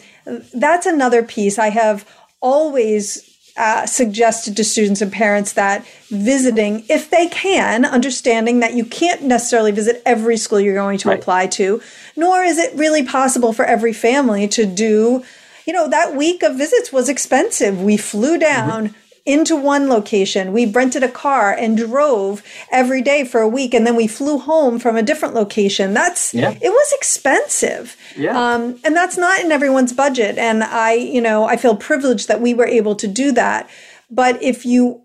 that's 0.53 0.85
another 0.85 1.23
piece. 1.23 1.57
I 1.57 1.69
have 1.69 2.07
always 2.41 3.26
uh, 3.57 3.85
suggested 3.85 4.55
to 4.55 4.63
students 4.63 5.01
and 5.01 5.11
parents 5.11 5.53
that 5.53 5.85
visiting, 6.09 6.85
if 6.89 7.09
they 7.09 7.27
can, 7.27 7.85
understanding 7.85 8.59
that 8.59 8.73
you 8.73 8.85
can't 8.85 9.23
necessarily 9.23 9.71
visit 9.71 10.01
every 10.05 10.37
school 10.37 10.59
you're 10.59 10.75
going 10.75 10.97
to 10.99 11.09
Right. 11.09 11.19
apply 11.19 11.47
to, 11.47 11.81
nor 12.15 12.43
is 12.43 12.57
it 12.57 12.73
really 12.75 13.03
possible 13.03 13.53
for 13.53 13.65
every 13.65 13.93
family 13.93 14.47
to 14.49 14.65
do. 14.65 15.23
You 15.65 15.73
know, 15.73 15.87
that 15.89 16.15
week 16.15 16.43
of 16.43 16.57
visits 16.57 16.93
was 16.93 17.09
expensive. 17.09 17.81
We 17.81 17.97
flew 17.97 18.37
down 18.37 18.95
into 19.27 19.55
one 19.57 19.89
location. 19.89 20.53
We 20.53 20.65
rented 20.65 21.03
a 21.03 21.09
car 21.09 21.51
and 21.51 21.77
drove 21.77 22.41
every 22.71 23.01
day 23.01 23.25
for 23.25 23.41
a 23.41 23.47
week, 23.47 23.73
and 23.73 23.85
then 23.85 23.95
we 23.97 24.07
flew 24.07 24.39
home 24.39 24.79
from 24.79 24.95
a 24.95 25.03
different 25.03 25.35
location. 25.35 25.93
That's 25.93 26.33
Yeah. 26.33 26.51
it 26.61 26.69
was 26.69 26.93
expensive. 26.93 27.95
Yeah. 28.15 28.35
Um, 28.39 28.79
and 28.85 28.95
that's 28.95 29.17
not 29.17 29.41
in 29.41 29.51
everyone's 29.51 29.93
budget. 29.93 30.37
And 30.37 30.63
I, 30.63 30.93
you 30.93 31.21
know, 31.21 31.43
I 31.43 31.57
feel 31.57 31.75
privileged 31.75 32.29
that 32.29 32.41
we 32.41 32.53
were 32.53 32.65
able 32.65 32.95
to 32.95 33.07
do 33.07 33.31
that. 33.33 33.69
But 34.09 34.41
if 34.41 34.65
you 34.65 35.01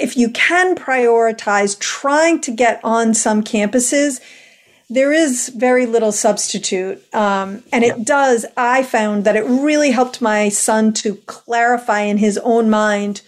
if 0.00 0.16
you 0.16 0.30
can 0.30 0.76
prioritize 0.76 1.76
trying 1.78 2.40
to 2.42 2.52
get 2.52 2.80
on 2.84 3.12
some 3.12 3.42
campuses, 3.42 4.20
there 4.88 5.12
is 5.12 5.48
very 5.48 5.84
little 5.84 6.12
substitute. 6.12 7.02
Um, 7.12 7.64
and 7.72 7.82
it 7.82 8.04
does, 8.04 8.46
I 8.56 8.84
found 8.84 9.24
that 9.24 9.34
it 9.34 9.44
really 9.44 9.90
helped 9.90 10.22
my 10.22 10.48
son 10.48 10.92
to 10.94 11.16
clarify 11.26 12.02
in 12.02 12.18
his 12.18 12.38
own 12.38 12.70
mind 12.70 13.22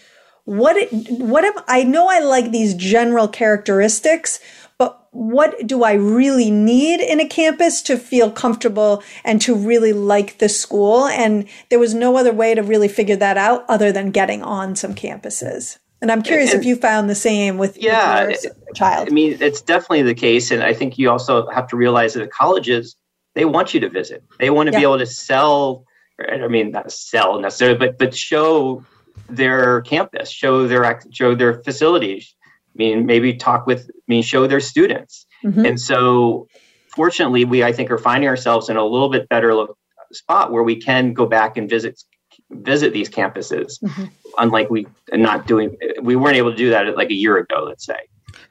what 0.47 0.77
what 1.11 1.45
am, 1.45 1.53
I 1.69 1.83
know 1.83 2.09
I 2.09 2.21
like 2.21 2.51
these 2.51 2.75
general 2.75 3.29
characteristics, 3.29 4.41
but 4.79 5.09
what 5.11 5.67
do 5.67 5.83
I 5.83 5.95
really 5.95 6.51
need 6.51 7.01
in 7.01 7.21
a 7.21 7.29
campus 7.29 7.83
to 7.83 7.99
feel 7.99 8.31
comfortable 8.31 9.03
and 9.25 9.41
to 9.43 9.55
really 9.55 9.93
like 9.93 10.39
the 10.39 10.49
school? 10.49 11.07
And 11.07 11.47
there 11.69 11.79
was 11.81 11.95
no 11.95 12.17
other 12.17 12.33
way 12.33 12.55
to 12.55 12.63
really 12.63 12.89
figure 12.89 13.17
that 13.17 13.37
out 13.37 13.65
other 13.69 13.91
than 13.93 14.13
getting 14.13 14.43
on 14.43 14.77
some 14.77 14.95
campuses. 14.95 15.79
And 16.01 16.13
I'm 16.13 16.23
curious 16.23 16.53
And- 16.53 16.61
if 16.61 16.67
you 16.67 16.77
found 16.77 17.11
the 17.11 17.15
same 17.15 17.59
with, 17.59 17.77
Yeah, 17.77 18.27
with 18.27 18.45
your 18.45 18.55
child. 18.75 19.09
I 19.09 19.11
mean, 19.11 19.39
it's 19.41 19.61
definitely 19.61 20.03
the 20.03 20.15
case, 20.15 20.51
and 20.51 20.63
I 20.63 20.75
think 20.75 20.97
you 20.99 21.11
also 21.11 21.49
have 21.49 21.67
to 21.69 21.77
realize 21.77 22.15
that 22.15 22.21
the 22.21 22.29
colleges 22.29 22.95
they 23.35 23.45
want 23.45 23.75
you 23.75 23.81
to 23.81 23.89
visit. 23.91 24.23
They 24.39 24.49
want 24.49 24.69
to 24.69 24.77
be 24.77 24.83
able 24.83 24.99
to 24.99 25.07
sell. 25.07 25.85
I 26.27 26.49
mean, 26.49 26.71
not 26.71 26.91
sell 26.93 27.39
necessarily, 27.41 27.77
but 27.79 27.99
but 27.99 28.15
show 28.15 28.85
their 29.29 29.81
campus, 29.83 30.31
show 30.31 30.67
their 30.67 30.85
act- 30.85 31.09
show 31.12 31.35
their 31.35 31.62
facilities. 31.62 32.35
I 32.45 32.77
mean, 32.77 33.07
maybe 33.07 33.35
talk 33.35 33.67
with. 33.67 33.89
I 33.89 34.03
mean, 34.09 34.23
show 34.23 34.47
their 34.47 34.61
students. 34.61 35.27
Mhm. 35.45 35.67
And 35.69 35.81
so, 35.81 36.49
fortunately, 36.95 37.45
we 37.45 37.64
I 37.64 37.73
think 37.73 37.91
are 37.91 37.99
finding 37.99 38.29
ourselves 38.29 38.69
in 38.69 38.77
a 38.77 38.85
little 38.85 39.09
bit 39.09 39.29
better 39.29 39.55
lo- 39.55 39.77
spot 40.12 40.53
where 40.53 40.62
we 40.62 40.77
can 40.77 41.12
go 41.12 41.27
back 41.27 41.57
and 41.57 41.69
visit 41.69 42.03
visit 42.51 42.93
these 42.93 43.09
campuses. 43.09 43.83
Mm-hmm. 43.83 44.05
Unlike 44.39 44.71
we 44.71 44.87
not 45.12 45.47
doing, 45.47 45.77
we 46.03 46.17
weren't 46.17 46.37
able 46.37 46.51
to 46.51 46.57
do 46.57 46.71
that 46.71 46.97
like 46.97 47.11
a 47.11 47.14
year 47.14 47.39
ago. 47.39 47.64
Let's 47.67 47.85
say. 47.85 47.99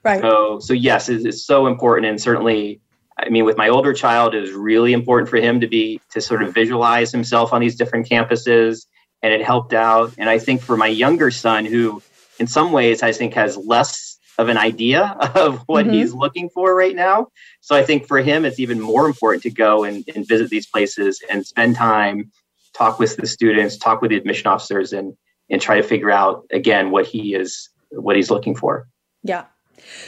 Right. 0.04 0.22
So 0.22 0.60
so 0.60 0.74
yes, 0.74 1.10
it's, 1.10 1.26
it's 1.26 1.46
so 1.46 1.68
important, 1.68 2.08
and 2.08 2.20
certainly 2.20 2.82
I 3.18 3.30
mean, 3.30 3.46
with 3.46 3.58
my 3.58 3.70
older 3.70 3.94
child, 3.94 4.36
it 4.36 4.42
was 4.42 4.52
really 4.52 4.92
important 4.94 5.30
for 5.30 5.38
him 5.38 5.62
to 5.62 5.68
be 5.68 6.02
to 6.12 6.20
sort 6.20 6.44
of 6.44 6.54
visualize 6.54 7.12
himself 7.12 7.54
on 7.54 7.62
these 7.62 7.76
different 7.76 8.10
campuses, 8.10 8.88
and 9.26 9.34
it 9.34 9.42
helped 9.42 9.74
out. 9.74 10.14
And 10.20 10.30
I 10.30 10.38
think 10.38 10.62
for 10.62 10.78
my 10.78 10.86
younger 10.86 11.32
son, 11.32 11.66
who 11.66 12.04
in 12.38 12.46
some 12.46 12.72
ways 12.72 13.02
I 13.02 13.12
think 13.12 13.34
has 13.34 13.58
less 13.58 14.20
of 14.38 14.50
an 14.50 14.58
idea 14.58 15.02
of 15.36 15.64
what 15.66 15.86
mm-hmm. 15.86 15.96
he's 15.96 16.14
looking 16.14 16.48
for 16.48 16.76
right 16.76 16.96
now. 16.96 17.30
So 17.60 17.76
I 17.76 17.82
think 17.82 18.06
for 18.06 18.20
him, 18.20 18.46
it's 18.46 18.60
even 18.60 18.80
more 18.80 19.08
important 19.08 19.42
to 19.44 19.50
go 19.50 19.84
and, 19.84 20.08
and 20.14 20.28
visit 20.28 20.52
these 20.52 20.68
places 20.68 21.24
and 21.28 21.44
spend 21.44 21.76
time, 21.76 22.32
talk 22.76 23.00
with 23.00 23.18
the 23.18 23.26
students, 23.26 23.78
talk 23.78 24.00
with 24.00 24.12
the 24.12 24.18
admission 24.18 24.46
officers, 24.46 24.94
and 24.94 25.18
and 25.50 25.60
try 25.60 25.78
to 25.78 25.84
figure 25.84 26.12
out 26.12 26.46
again 26.52 26.92
what 26.92 27.08
he 27.08 27.34
is 27.34 27.70
what 27.90 28.16
he's 28.16 28.30
looking 28.30 28.56
for. 28.56 28.88
Yeah. 29.24 29.46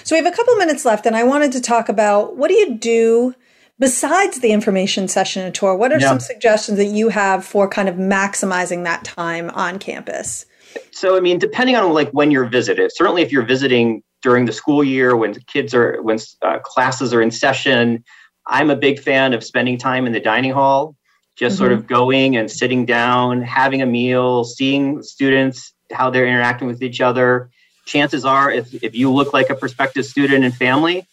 So 0.03 0.15
we 0.15 0.23
have 0.23 0.31
a 0.31 0.35
couple 0.35 0.55
minutes 0.57 0.85
left, 0.85 1.07
and 1.07 1.15
I 1.15 1.23
wanted 1.23 1.53
to 1.53 1.61
talk 1.61 1.89
about 1.89 2.37
what 2.37 2.49
do 2.49 2.53
you 2.53 2.75
do 2.75 3.33
besides 3.79 4.39
the 4.39 4.51
information 4.51 5.07
session 5.07 5.43
and 5.43 5.53
tour? 5.53 5.75
What 5.75 5.91
are 5.91 5.99
yeah. 5.99 6.09
some 6.09 6.19
suggestions 6.19 6.77
that 6.77 6.85
you 6.85 7.09
have 7.09 7.45
for 7.45 7.67
kind 7.69 7.89
of 7.89 7.95
maximizing 7.95 8.83
that 8.83 9.03
time 9.03 9.49
on 9.51 9.79
campus? 9.79 10.45
So, 10.91 11.17
I 11.17 11.19
mean, 11.19 11.39
depending 11.39 11.75
on 11.75 11.93
like 11.93 12.09
when 12.11 12.31
you're 12.31 12.45
visited, 12.45 12.91
certainly 12.93 13.21
if 13.21 13.31
you're 13.31 13.45
visiting 13.45 14.03
during 14.21 14.45
the 14.45 14.53
school 14.53 14.83
year 14.83 15.15
when 15.15 15.35
kids 15.47 15.73
are 15.73 16.01
when 16.01 16.19
uh, 16.41 16.59
classes 16.59 17.13
are 17.13 17.21
in 17.21 17.31
session, 17.31 18.03
I'm 18.47 18.69
a 18.69 18.75
big 18.75 18.99
fan 18.99 19.33
of 19.33 19.43
spending 19.43 19.77
time 19.77 20.05
in 20.05 20.13
the 20.13 20.19
dining 20.19 20.51
hall, 20.51 20.95
just 21.35 21.55
mm-hmm. 21.55 21.61
sort 21.61 21.71
of 21.71 21.87
going 21.87 22.35
and 22.35 22.49
sitting 22.49 22.85
down, 22.85 23.41
having 23.41 23.81
a 23.81 23.85
meal, 23.85 24.43
seeing 24.43 25.03
students 25.03 25.73
how 25.91 26.09
they're 26.09 26.27
interacting 26.27 26.67
with 26.67 26.81
each 26.83 26.99
other 26.99 27.49
chances 27.87 28.25
are 28.25 28.51
if, 28.51 28.71
if 28.83 28.93
you 28.93 29.11
look 29.11 29.33
like 29.33 29.49
a 29.49 29.55
prospective 29.55 30.05
student 30.05 30.43
and 30.43 30.55
family, 30.55 31.07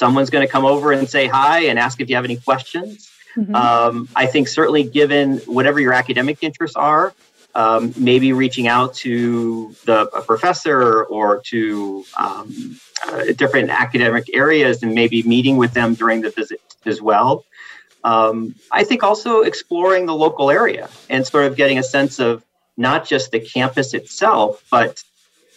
someone's 0.00 0.30
going 0.30 0.44
to 0.46 0.50
come 0.50 0.64
over 0.64 0.92
and 0.92 1.08
say 1.08 1.26
hi 1.26 1.66
and 1.68 1.78
ask 1.78 2.00
if 2.00 2.08
you 2.08 2.16
have 2.16 2.24
any 2.24 2.36
questions. 2.36 3.10
Mm-hmm. 3.36 3.54
Um, 3.54 4.08
I 4.16 4.24
think 4.24 4.48
certainly 4.48 4.82
given 4.82 5.36
whatever 5.40 5.78
your 5.78 5.92
academic 5.92 6.38
interests 6.40 6.74
are, 6.74 7.12
um, 7.54 7.92
maybe 7.98 8.32
reaching 8.32 8.66
out 8.66 8.94
to 9.04 9.76
the 9.84 10.06
professor 10.26 11.04
or 11.04 11.42
to 11.52 12.04
um, 12.16 12.80
uh, 13.06 13.24
different 13.36 13.68
academic 13.68 14.24
areas 14.32 14.82
and 14.82 14.94
maybe 14.94 15.22
meeting 15.22 15.58
with 15.58 15.72
them 15.74 15.92
during 15.92 16.22
the 16.22 16.30
visit 16.30 16.62
as 16.86 17.02
well. 17.02 17.44
Um, 18.02 18.54
I 18.72 18.84
think 18.84 19.02
also 19.02 19.42
exploring 19.42 20.06
the 20.06 20.14
local 20.14 20.50
area 20.50 20.88
and 21.10 21.26
sort 21.26 21.44
of 21.44 21.56
getting 21.56 21.78
a 21.78 21.82
sense 21.82 22.18
of 22.18 22.42
not 22.78 23.06
just 23.06 23.32
the 23.32 23.40
campus 23.40 23.92
itself, 23.92 24.64
but 24.70 25.02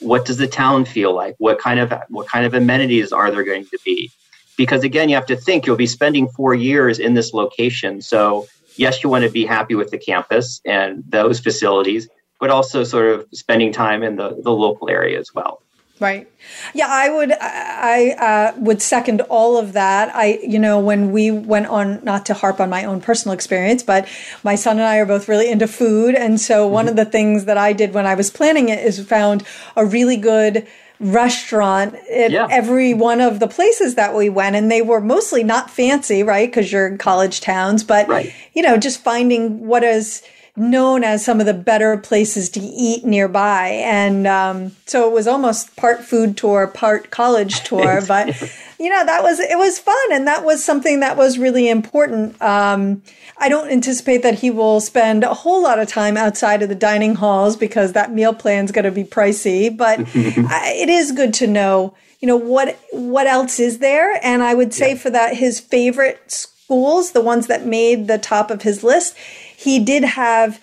what 0.02 0.26
does 0.26 0.36
the 0.36 0.48
town 0.48 0.84
feel 0.84 1.14
like 1.14 1.34
what 1.38 1.58
kind 1.60 1.80
of 1.80 1.94
what 2.10 2.28
kind 2.28 2.46
of 2.46 2.54
amenities 2.54 3.14
are 3.14 3.32
there 3.32 3.46
going 3.46 3.66
to 3.68 3.80
be 3.86 4.12
because 4.58 4.84
again 4.84 5.10
you 5.10 5.16
have 5.16 5.26
to 5.26 5.36
think 5.36 5.66
you'll 5.66 5.76
be 5.76 5.88
spending 5.88 6.28
four 6.30 6.54
years 6.54 7.00
in 7.00 7.14
this 7.14 7.34
location 7.34 8.02
so 8.02 8.48
yes 8.76 9.04
you 9.04 9.10
want 9.10 9.24
to 9.24 9.30
be 9.30 9.46
happy 9.46 9.76
with 9.76 9.92
the 9.92 9.98
campus 9.98 10.62
and 10.66 11.04
those 11.08 11.40
facilities 11.40 12.08
but 12.40 12.50
also 12.50 12.84
sort 12.84 13.08
of 13.08 13.28
spending 13.34 13.72
time 13.72 14.04
in 14.04 14.16
the, 14.18 14.38
the 14.44 14.52
local 14.52 14.90
area 14.90 15.20
as 15.20 15.34
well 15.34 15.64
Right. 16.00 16.28
Yeah, 16.74 16.88
I 16.90 17.10
would. 17.10 17.32
I 17.32 18.10
uh, 18.20 18.60
would 18.60 18.82
second 18.82 19.22
all 19.22 19.58
of 19.58 19.74
that. 19.74 20.14
I, 20.14 20.40
you 20.42 20.58
know, 20.60 20.80
when 20.80 21.12
we 21.12 21.30
went 21.30 21.68
on, 21.68 22.04
not 22.04 22.26
to 22.26 22.34
harp 22.34 22.60
on 22.60 22.70
my 22.70 22.84
own 22.84 23.00
personal 23.00 23.34
experience, 23.34 23.84
but 23.84 24.08
my 24.44 24.56
son 24.56 24.80
and 24.80 24.86
I 24.86 24.98
are 24.98 25.06
both 25.06 25.30
really 25.30 25.50
into 25.50 25.68
food, 25.68 26.16
and 26.16 26.42
so 26.42 26.66
mm-hmm. 26.66 26.74
one 26.74 26.88
of 26.90 26.96
the 26.96 27.06
things 27.06 27.46
that 27.46 27.58
I 27.58 27.74
did 27.74 27.94
when 27.94 28.08
I 28.08 28.16
was 28.16 28.32
planning 28.32 28.70
it 28.70 28.84
is 28.84 29.00
found 29.08 29.44
a 29.78 29.86
really 29.86 30.18
good 30.18 30.68
restaurant 31.04 31.96
at 32.10 32.32
yeah. 32.32 32.48
every 32.50 32.94
one 32.94 33.20
of 33.20 33.40
the 33.40 33.48
places 33.48 33.96
that 33.96 34.16
we 34.16 34.30
went 34.30 34.56
and 34.56 34.72
they 34.72 34.82
were 34.82 35.02
mostly 35.02 35.44
not 35.44 35.70
fancy 35.70 36.24
right 36.24 36.50
because 36.50 36.72
you're 36.72 36.88
in 36.88 36.98
college 36.98 37.42
towns 37.42 37.84
but 37.84 38.08
right. 38.08 38.34
you 38.54 38.62
know 38.62 38.78
just 38.78 39.02
finding 39.02 39.68
what 39.68 39.84
is 39.84 40.24
known 40.56 41.04
as 41.04 41.26
some 41.26 41.40
of 41.40 41.48
the 41.48 41.54
better 41.54 41.98
places 41.98 42.48
to 42.48 42.60
eat 42.60 43.04
nearby. 43.04 43.70
And 43.70 44.28
um, 44.28 44.76
so 44.86 45.10
it 45.10 45.14
was 45.14 45.28
almost 45.28 45.76
part 45.76 46.04
food 46.04 46.38
tour, 46.38 46.68
part 46.68 47.10
college 47.10 47.64
tour. 47.64 48.02
but, 48.08 48.40
you 48.80 48.90
know, 48.90 49.04
that 49.04 49.24
was, 49.24 49.40
it 49.40 49.58
was 49.58 49.80
fun. 49.80 50.12
And 50.12 50.28
that 50.28 50.46
was 50.46 50.64
something 50.64 51.00
that 51.00 51.18
was 51.18 51.40
really 51.40 51.70
important. 51.70 52.40
Um, 52.40 53.02
I 53.40 53.50
don't 53.50 53.72
anticipate 53.72 54.22
that 54.22 54.40
he 54.40 54.52
will 54.52 54.80
spend 54.80 55.24
a 55.24 55.34
whole 55.34 55.64
lot 55.64 55.80
of 55.80 55.88
time 55.88 56.18
outside 56.18 56.62
of 56.62 56.70
the 56.70 56.76
dining 56.76 57.16
halls 57.16 57.58
because 57.58 57.94
that 57.94 58.14
meal 58.14 58.34
plan 58.34 58.66
is 58.66 58.72
going 58.72 58.86
to 58.86 58.92
be 58.92 59.04
pricey. 59.04 59.76
But 59.76 60.02
I, 60.16 60.76
it 60.78 60.90
is 60.90 61.12
good 61.14 61.34
to 61.36 61.48
know, 61.48 61.96
you 62.20 62.28
know, 62.28 62.38
what, 62.38 62.78
what 62.92 63.26
else 63.26 63.60
is 63.60 63.80
there. 63.80 64.20
And 64.24 64.44
I 64.44 64.54
would 64.54 64.72
say 64.72 64.90
yeah. 64.90 65.00
for 65.00 65.10
that, 65.10 65.36
his 65.36 65.60
favorite 65.60 66.32
schools, 66.32 67.14
the 67.14 67.22
ones 67.22 67.48
that 67.48 67.66
made 67.66 68.08
the 68.08 68.20
top 68.20 68.52
of 68.52 68.62
his 68.62 68.84
list, 68.84 69.18
he 69.64 69.80
did 69.80 70.04
have 70.04 70.60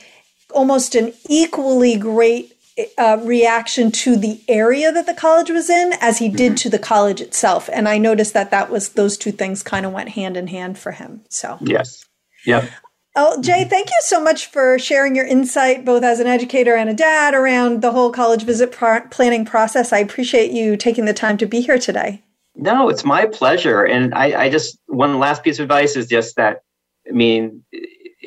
almost 0.50 0.94
an 0.94 1.12
equally 1.28 1.96
great 1.96 2.52
uh, 2.96 3.18
reaction 3.22 3.90
to 3.90 4.16
the 4.16 4.40
area 4.48 4.90
that 4.92 5.06
the 5.06 5.14
college 5.14 5.50
was 5.50 5.68
in 5.68 5.92
as 6.00 6.18
he 6.18 6.28
did 6.28 6.52
mm-hmm. 6.52 6.62
to 6.62 6.70
the 6.70 6.78
college 6.78 7.20
itself. 7.20 7.68
And 7.72 7.88
I 7.88 7.98
noticed 7.98 8.32
that 8.34 8.50
that 8.50 8.70
was 8.70 8.90
those 8.90 9.16
two 9.16 9.32
things 9.32 9.62
kind 9.62 9.84
of 9.84 9.92
went 9.92 10.10
hand 10.10 10.36
in 10.36 10.46
hand 10.46 10.78
for 10.78 10.92
him. 10.92 11.22
So 11.28 11.58
yes, 11.60 12.04
yeah. 12.46 12.68
Oh, 13.16 13.42
Jay, 13.42 13.64
thank 13.64 13.88
you 13.88 14.00
so 14.02 14.22
much 14.22 14.46
for 14.46 14.78
sharing 14.78 15.16
your 15.16 15.26
insight, 15.26 15.84
both 15.84 16.04
as 16.04 16.20
an 16.20 16.28
educator 16.28 16.76
and 16.76 16.88
a 16.88 16.94
dad, 16.94 17.34
around 17.34 17.82
the 17.82 17.90
whole 17.90 18.12
college 18.12 18.44
visit 18.44 18.70
pr- 18.70 19.08
planning 19.10 19.44
process. 19.44 19.92
I 19.92 19.98
appreciate 19.98 20.52
you 20.52 20.76
taking 20.76 21.06
the 21.06 21.12
time 21.12 21.36
to 21.38 21.46
be 21.46 21.60
here 21.60 21.78
today. 21.78 22.22
No, 22.54 22.88
it's 22.88 23.04
my 23.04 23.26
pleasure. 23.26 23.82
And 23.82 24.14
I, 24.14 24.44
I 24.44 24.48
just, 24.48 24.78
one 24.86 25.18
last 25.18 25.42
piece 25.42 25.58
of 25.58 25.64
advice 25.64 25.96
is 25.96 26.06
just 26.06 26.36
that, 26.36 26.62
I 27.08 27.12
mean, 27.12 27.64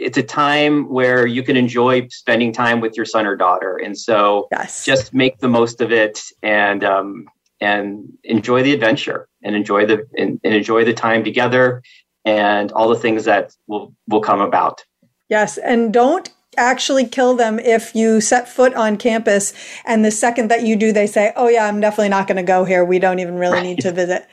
it's 0.03 0.17
a 0.17 0.23
time 0.23 0.89
where 0.89 1.25
you 1.25 1.43
can 1.43 1.55
enjoy 1.55 2.07
spending 2.09 2.51
time 2.51 2.81
with 2.81 2.95
your 2.97 3.05
son 3.05 3.25
or 3.25 3.35
daughter, 3.35 3.77
and 3.77 3.97
so 3.97 4.47
yes. 4.51 4.85
just 4.85 5.13
make 5.13 5.39
the 5.39 5.47
most 5.47 5.81
of 5.81 5.91
it 5.91 6.21
and 6.41 6.83
um, 6.83 7.25
and 7.61 8.11
enjoy 8.23 8.61
the 8.61 8.73
adventure 8.73 9.27
and 9.43 9.55
enjoy 9.55 9.85
the 9.85 10.05
and, 10.17 10.39
and 10.43 10.53
enjoy 10.53 10.83
the 10.83 10.93
time 10.93 11.23
together 11.23 11.81
and 12.25 12.71
all 12.73 12.89
the 12.89 12.95
things 12.95 13.25
that 13.25 13.53
will 13.67 13.95
will 14.07 14.21
come 14.21 14.41
about. 14.41 14.83
Yes, 15.29 15.57
and 15.57 15.93
don't 15.93 16.29
actually 16.57 17.07
kill 17.07 17.35
them 17.35 17.57
if 17.59 17.95
you 17.95 18.21
set 18.21 18.47
foot 18.47 18.73
on 18.75 18.97
campus 18.97 19.53
and 19.85 20.05
the 20.05 20.11
second 20.11 20.51
that 20.51 20.61
you 20.61 20.75
do 20.75 20.91
they 20.91 21.07
say 21.07 21.33
oh 21.35 21.47
yeah 21.47 21.65
i'm 21.65 21.79
definitely 21.79 22.09
not 22.09 22.27
going 22.27 22.37
to 22.37 22.43
go 22.43 22.63
here 22.63 22.85
we 22.85 22.99
don't 22.99 23.17
even 23.17 23.33
really 23.39 23.53
right. 23.53 23.63
need 23.63 23.79
to 23.79 23.91
visit 23.91 24.27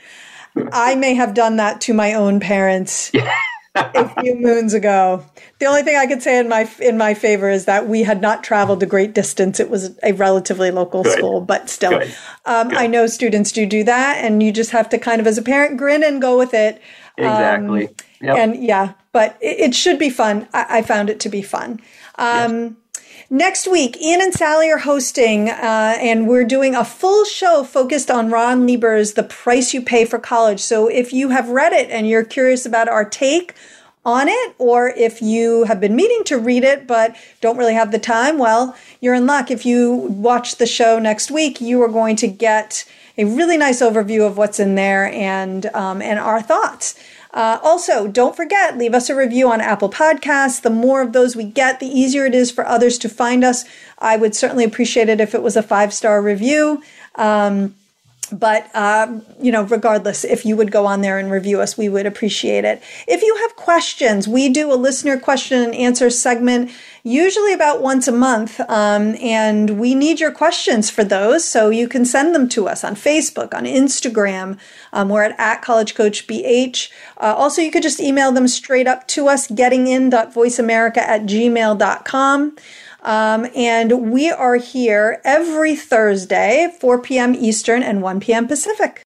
i 0.70 0.94
may 0.94 1.14
have 1.14 1.32
done 1.32 1.56
that 1.56 1.80
to 1.80 1.94
my 1.94 2.12
own 2.12 2.38
parents 2.38 3.10
a 3.74 4.08
few 4.20 4.34
moons 4.34 4.74
ago. 4.74 5.24
The 5.58 5.66
only 5.66 5.82
thing 5.82 5.96
I 5.96 6.06
could 6.06 6.22
say 6.22 6.38
in 6.38 6.48
my 6.48 6.68
in 6.80 6.98
my 6.98 7.14
favor 7.14 7.48
is 7.48 7.66
that 7.66 7.88
we 7.88 8.02
had 8.02 8.20
not 8.20 8.42
traveled 8.42 8.82
a 8.82 8.86
great 8.86 9.14
distance. 9.14 9.60
It 9.60 9.70
was 9.70 9.96
a 10.02 10.12
relatively 10.12 10.70
local 10.70 11.02
Good. 11.02 11.18
school, 11.18 11.40
but 11.40 11.70
still, 11.70 11.90
Good. 11.90 12.14
Um, 12.44 12.68
Good. 12.68 12.78
I 12.78 12.86
know 12.86 13.06
students 13.06 13.52
do 13.52 13.66
do 13.66 13.84
that, 13.84 14.24
and 14.24 14.42
you 14.42 14.52
just 14.52 14.70
have 14.72 14.88
to 14.90 14.98
kind 14.98 15.20
of, 15.20 15.26
as 15.26 15.38
a 15.38 15.42
parent, 15.42 15.76
grin 15.76 16.02
and 16.02 16.20
go 16.20 16.36
with 16.36 16.54
it. 16.54 16.80
Exactly. 17.16 17.88
Um, 17.88 17.94
yep. 18.20 18.36
And 18.36 18.64
yeah, 18.64 18.92
but 19.12 19.36
it, 19.40 19.60
it, 19.60 19.74
should 19.74 19.98
be 19.98 20.10
fun. 20.10 20.48
I, 20.52 20.78
I, 20.78 20.82
found 20.82 21.10
it 21.10 21.20
to 21.20 21.28
be 21.28 21.42
fun. 21.42 21.80
Um, 22.16 22.62
yes. 22.62 22.72
Next 23.32 23.68
week, 23.68 23.96
Ian 24.02 24.20
and 24.22 24.34
Sally 24.34 24.72
are 24.72 24.78
hosting, 24.78 25.50
uh, 25.50 25.96
and 26.00 26.26
we're 26.26 26.42
doing 26.42 26.74
a 26.74 26.84
full 26.84 27.24
show 27.24 27.62
focused 27.62 28.10
on 28.10 28.28
Ron 28.28 28.66
Lieber's 28.66 29.12
The 29.12 29.22
Price 29.22 29.72
You 29.72 29.82
Pay 29.82 30.04
for 30.04 30.18
College. 30.18 30.58
So 30.58 30.88
if 30.88 31.12
you 31.12 31.28
have 31.28 31.48
read 31.48 31.72
it 31.72 31.88
and 31.90 32.08
you're 32.08 32.24
curious 32.24 32.66
about 32.66 32.88
our 32.88 33.04
take 33.04 33.54
on 34.04 34.26
it, 34.26 34.54
or 34.58 34.88
if 34.88 35.22
you 35.22 35.62
have 35.66 35.78
been 35.78 35.94
meaning 35.94 36.24
to 36.24 36.38
read 36.38 36.64
it 36.64 36.88
but 36.88 37.14
don't 37.40 37.56
really 37.56 37.74
have 37.74 37.92
the 37.92 38.00
time, 38.00 38.36
well, 38.36 38.76
you're 39.00 39.14
in 39.14 39.26
luck. 39.26 39.48
If 39.48 39.64
you 39.64 39.94
watch 39.94 40.56
the 40.56 40.66
show 40.66 40.98
next 40.98 41.30
week, 41.30 41.60
you 41.60 41.80
are 41.82 41.88
going 41.88 42.16
to 42.16 42.26
get 42.26 42.84
a 43.16 43.26
really 43.26 43.56
nice 43.56 43.80
overview 43.80 44.26
of 44.26 44.38
what's 44.38 44.58
in 44.58 44.74
there 44.74 45.06
and 45.06 45.66
um, 45.66 46.02
and 46.02 46.18
our 46.18 46.42
thoughts. 46.42 46.96
Uh, 47.32 47.58
also, 47.62 48.08
don't 48.08 48.34
forget, 48.34 48.76
leave 48.76 48.94
us 48.94 49.08
a 49.08 49.14
review 49.14 49.50
on 49.50 49.60
Apple 49.60 49.88
Podcasts. 49.88 50.60
The 50.60 50.70
more 50.70 51.00
of 51.00 51.12
those 51.12 51.36
we 51.36 51.44
get, 51.44 51.78
the 51.78 51.86
easier 51.86 52.26
it 52.26 52.34
is 52.34 52.50
for 52.50 52.66
others 52.66 52.98
to 52.98 53.08
find 53.08 53.44
us. 53.44 53.64
I 53.98 54.16
would 54.16 54.34
certainly 54.34 54.64
appreciate 54.64 55.08
it 55.08 55.20
if 55.20 55.34
it 55.34 55.42
was 55.42 55.56
a 55.56 55.62
five 55.62 55.94
star 55.94 56.20
review. 56.20 56.82
Um, 57.14 57.76
but 58.32 58.74
um, 58.74 59.22
you 59.40 59.52
know 59.52 59.62
regardless 59.62 60.24
if 60.24 60.44
you 60.44 60.56
would 60.56 60.70
go 60.70 60.86
on 60.86 61.00
there 61.00 61.18
and 61.18 61.30
review 61.30 61.60
us 61.60 61.76
we 61.76 61.88
would 61.88 62.06
appreciate 62.06 62.64
it 62.64 62.82
if 63.06 63.22
you 63.22 63.36
have 63.42 63.56
questions 63.56 64.26
we 64.26 64.48
do 64.48 64.72
a 64.72 64.74
listener 64.74 65.18
question 65.18 65.62
and 65.62 65.74
answer 65.74 66.10
segment 66.10 66.70
usually 67.02 67.52
about 67.52 67.80
once 67.80 68.06
a 68.08 68.12
month. 68.12 68.60
Um, 68.60 69.16
and 69.20 69.78
we 69.78 69.94
need 69.94 70.20
your 70.20 70.32
questions 70.32 70.90
for 70.90 71.04
those. 71.04 71.44
So 71.48 71.70
you 71.70 71.88
can 71.88 72.04
send 72.04 72.34
them 72.34 72.48
to 72.50 72.68
us 72.68 72.84
on 72.84 72.94
Facebook, 72.94 73.54
on 73.54 73.64
Instagram. 73.64 74.58
Um, 74.92 75.08
we're 75.08 75.22
at, 75.22 75.38
at 75.38 75.62
College 75.62 75.94
Coach 75.94 76.26
BH. 76.26 76.90
Uh, 77.16 77.34
also, 77.36 77.62
you 77.62 77.70
could 77.70 77.82
just 77.82 78.00
email 78.00 78.32
them 78.32 78.48
straight 78.48 78.86
up 78.86 79.06
to 79.08 79.28
us, 79.28 79.48
gettingin.voiceamerica 79.48 80.98
at 80.98 81.22
gmail.com. 81.22 82.56
Um, 83.02 83.46
and 83.54 84.10
we 84.10 84.30
are 84.30 84.56
here 84.56 85.20
every 85.24 85.76
Thursday, 85.76 86.74
4 86.80 87.02
p.m. 87.02 87.34
Eastern 87.34 87.82
and 87.82 88.02
1 88.02 88.20
p.m. 88.20 88.46
Pacific. 88.46 89.02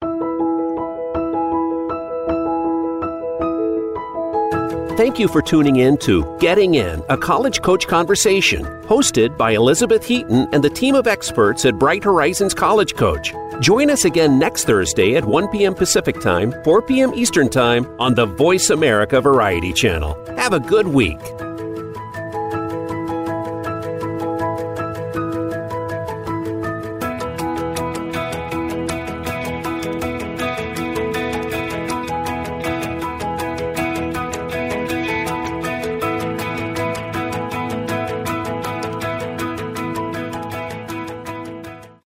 Thank 4.98 5.20
you 5.20 5.28
for 5.28 5.40
tuning 5.40 5.76
in 5.76 5.96
to 5.98 6.36
Getting 6.40 6.74
In, 6.74 7.04
a 7.08 7.16
college 7.16 7.62
coach 7.62 7.86
conversation, 7.86 8.64
hosted 8.82 9.38
by 9.38 9.52
Elizabeth 9.52 10.04
Heaton 10.04 10.48
and 10.52 10.64
the 10.64 10.68
team 10.68 10.96
of 10.96 11.06
experts 11.06 11.64
at 11.64 11.78
Bright 11.78 12.02
Horizons 12.02 12.52
College 12.52 12.96
Coach. 12.96 13.32
Join 13.60 13.90
us 13.90 14.04
again 14.04 14.40
next 14.40 14.64
Thursday 14.64 15.14
at 15.14 15.24
1 15.24 15.48
p.m. 15.50 15.76
Pacific 15.76 16.20
Time, 16.20 16.52
4 16.64 16.82
p.m. 16.82 17.14
Eastern 17.14 17.48
Time 17.48 17.86
on 18.00 18.16
the 18.16 18.26
Voice 18.26 18.70
America 18.70 19.20
Variety 19.20 19.72
Channel. 19.72 20.18
Have 20.36 20.52
a 20.52 20.58
good 20.58 20.88
week. 20.88 21.20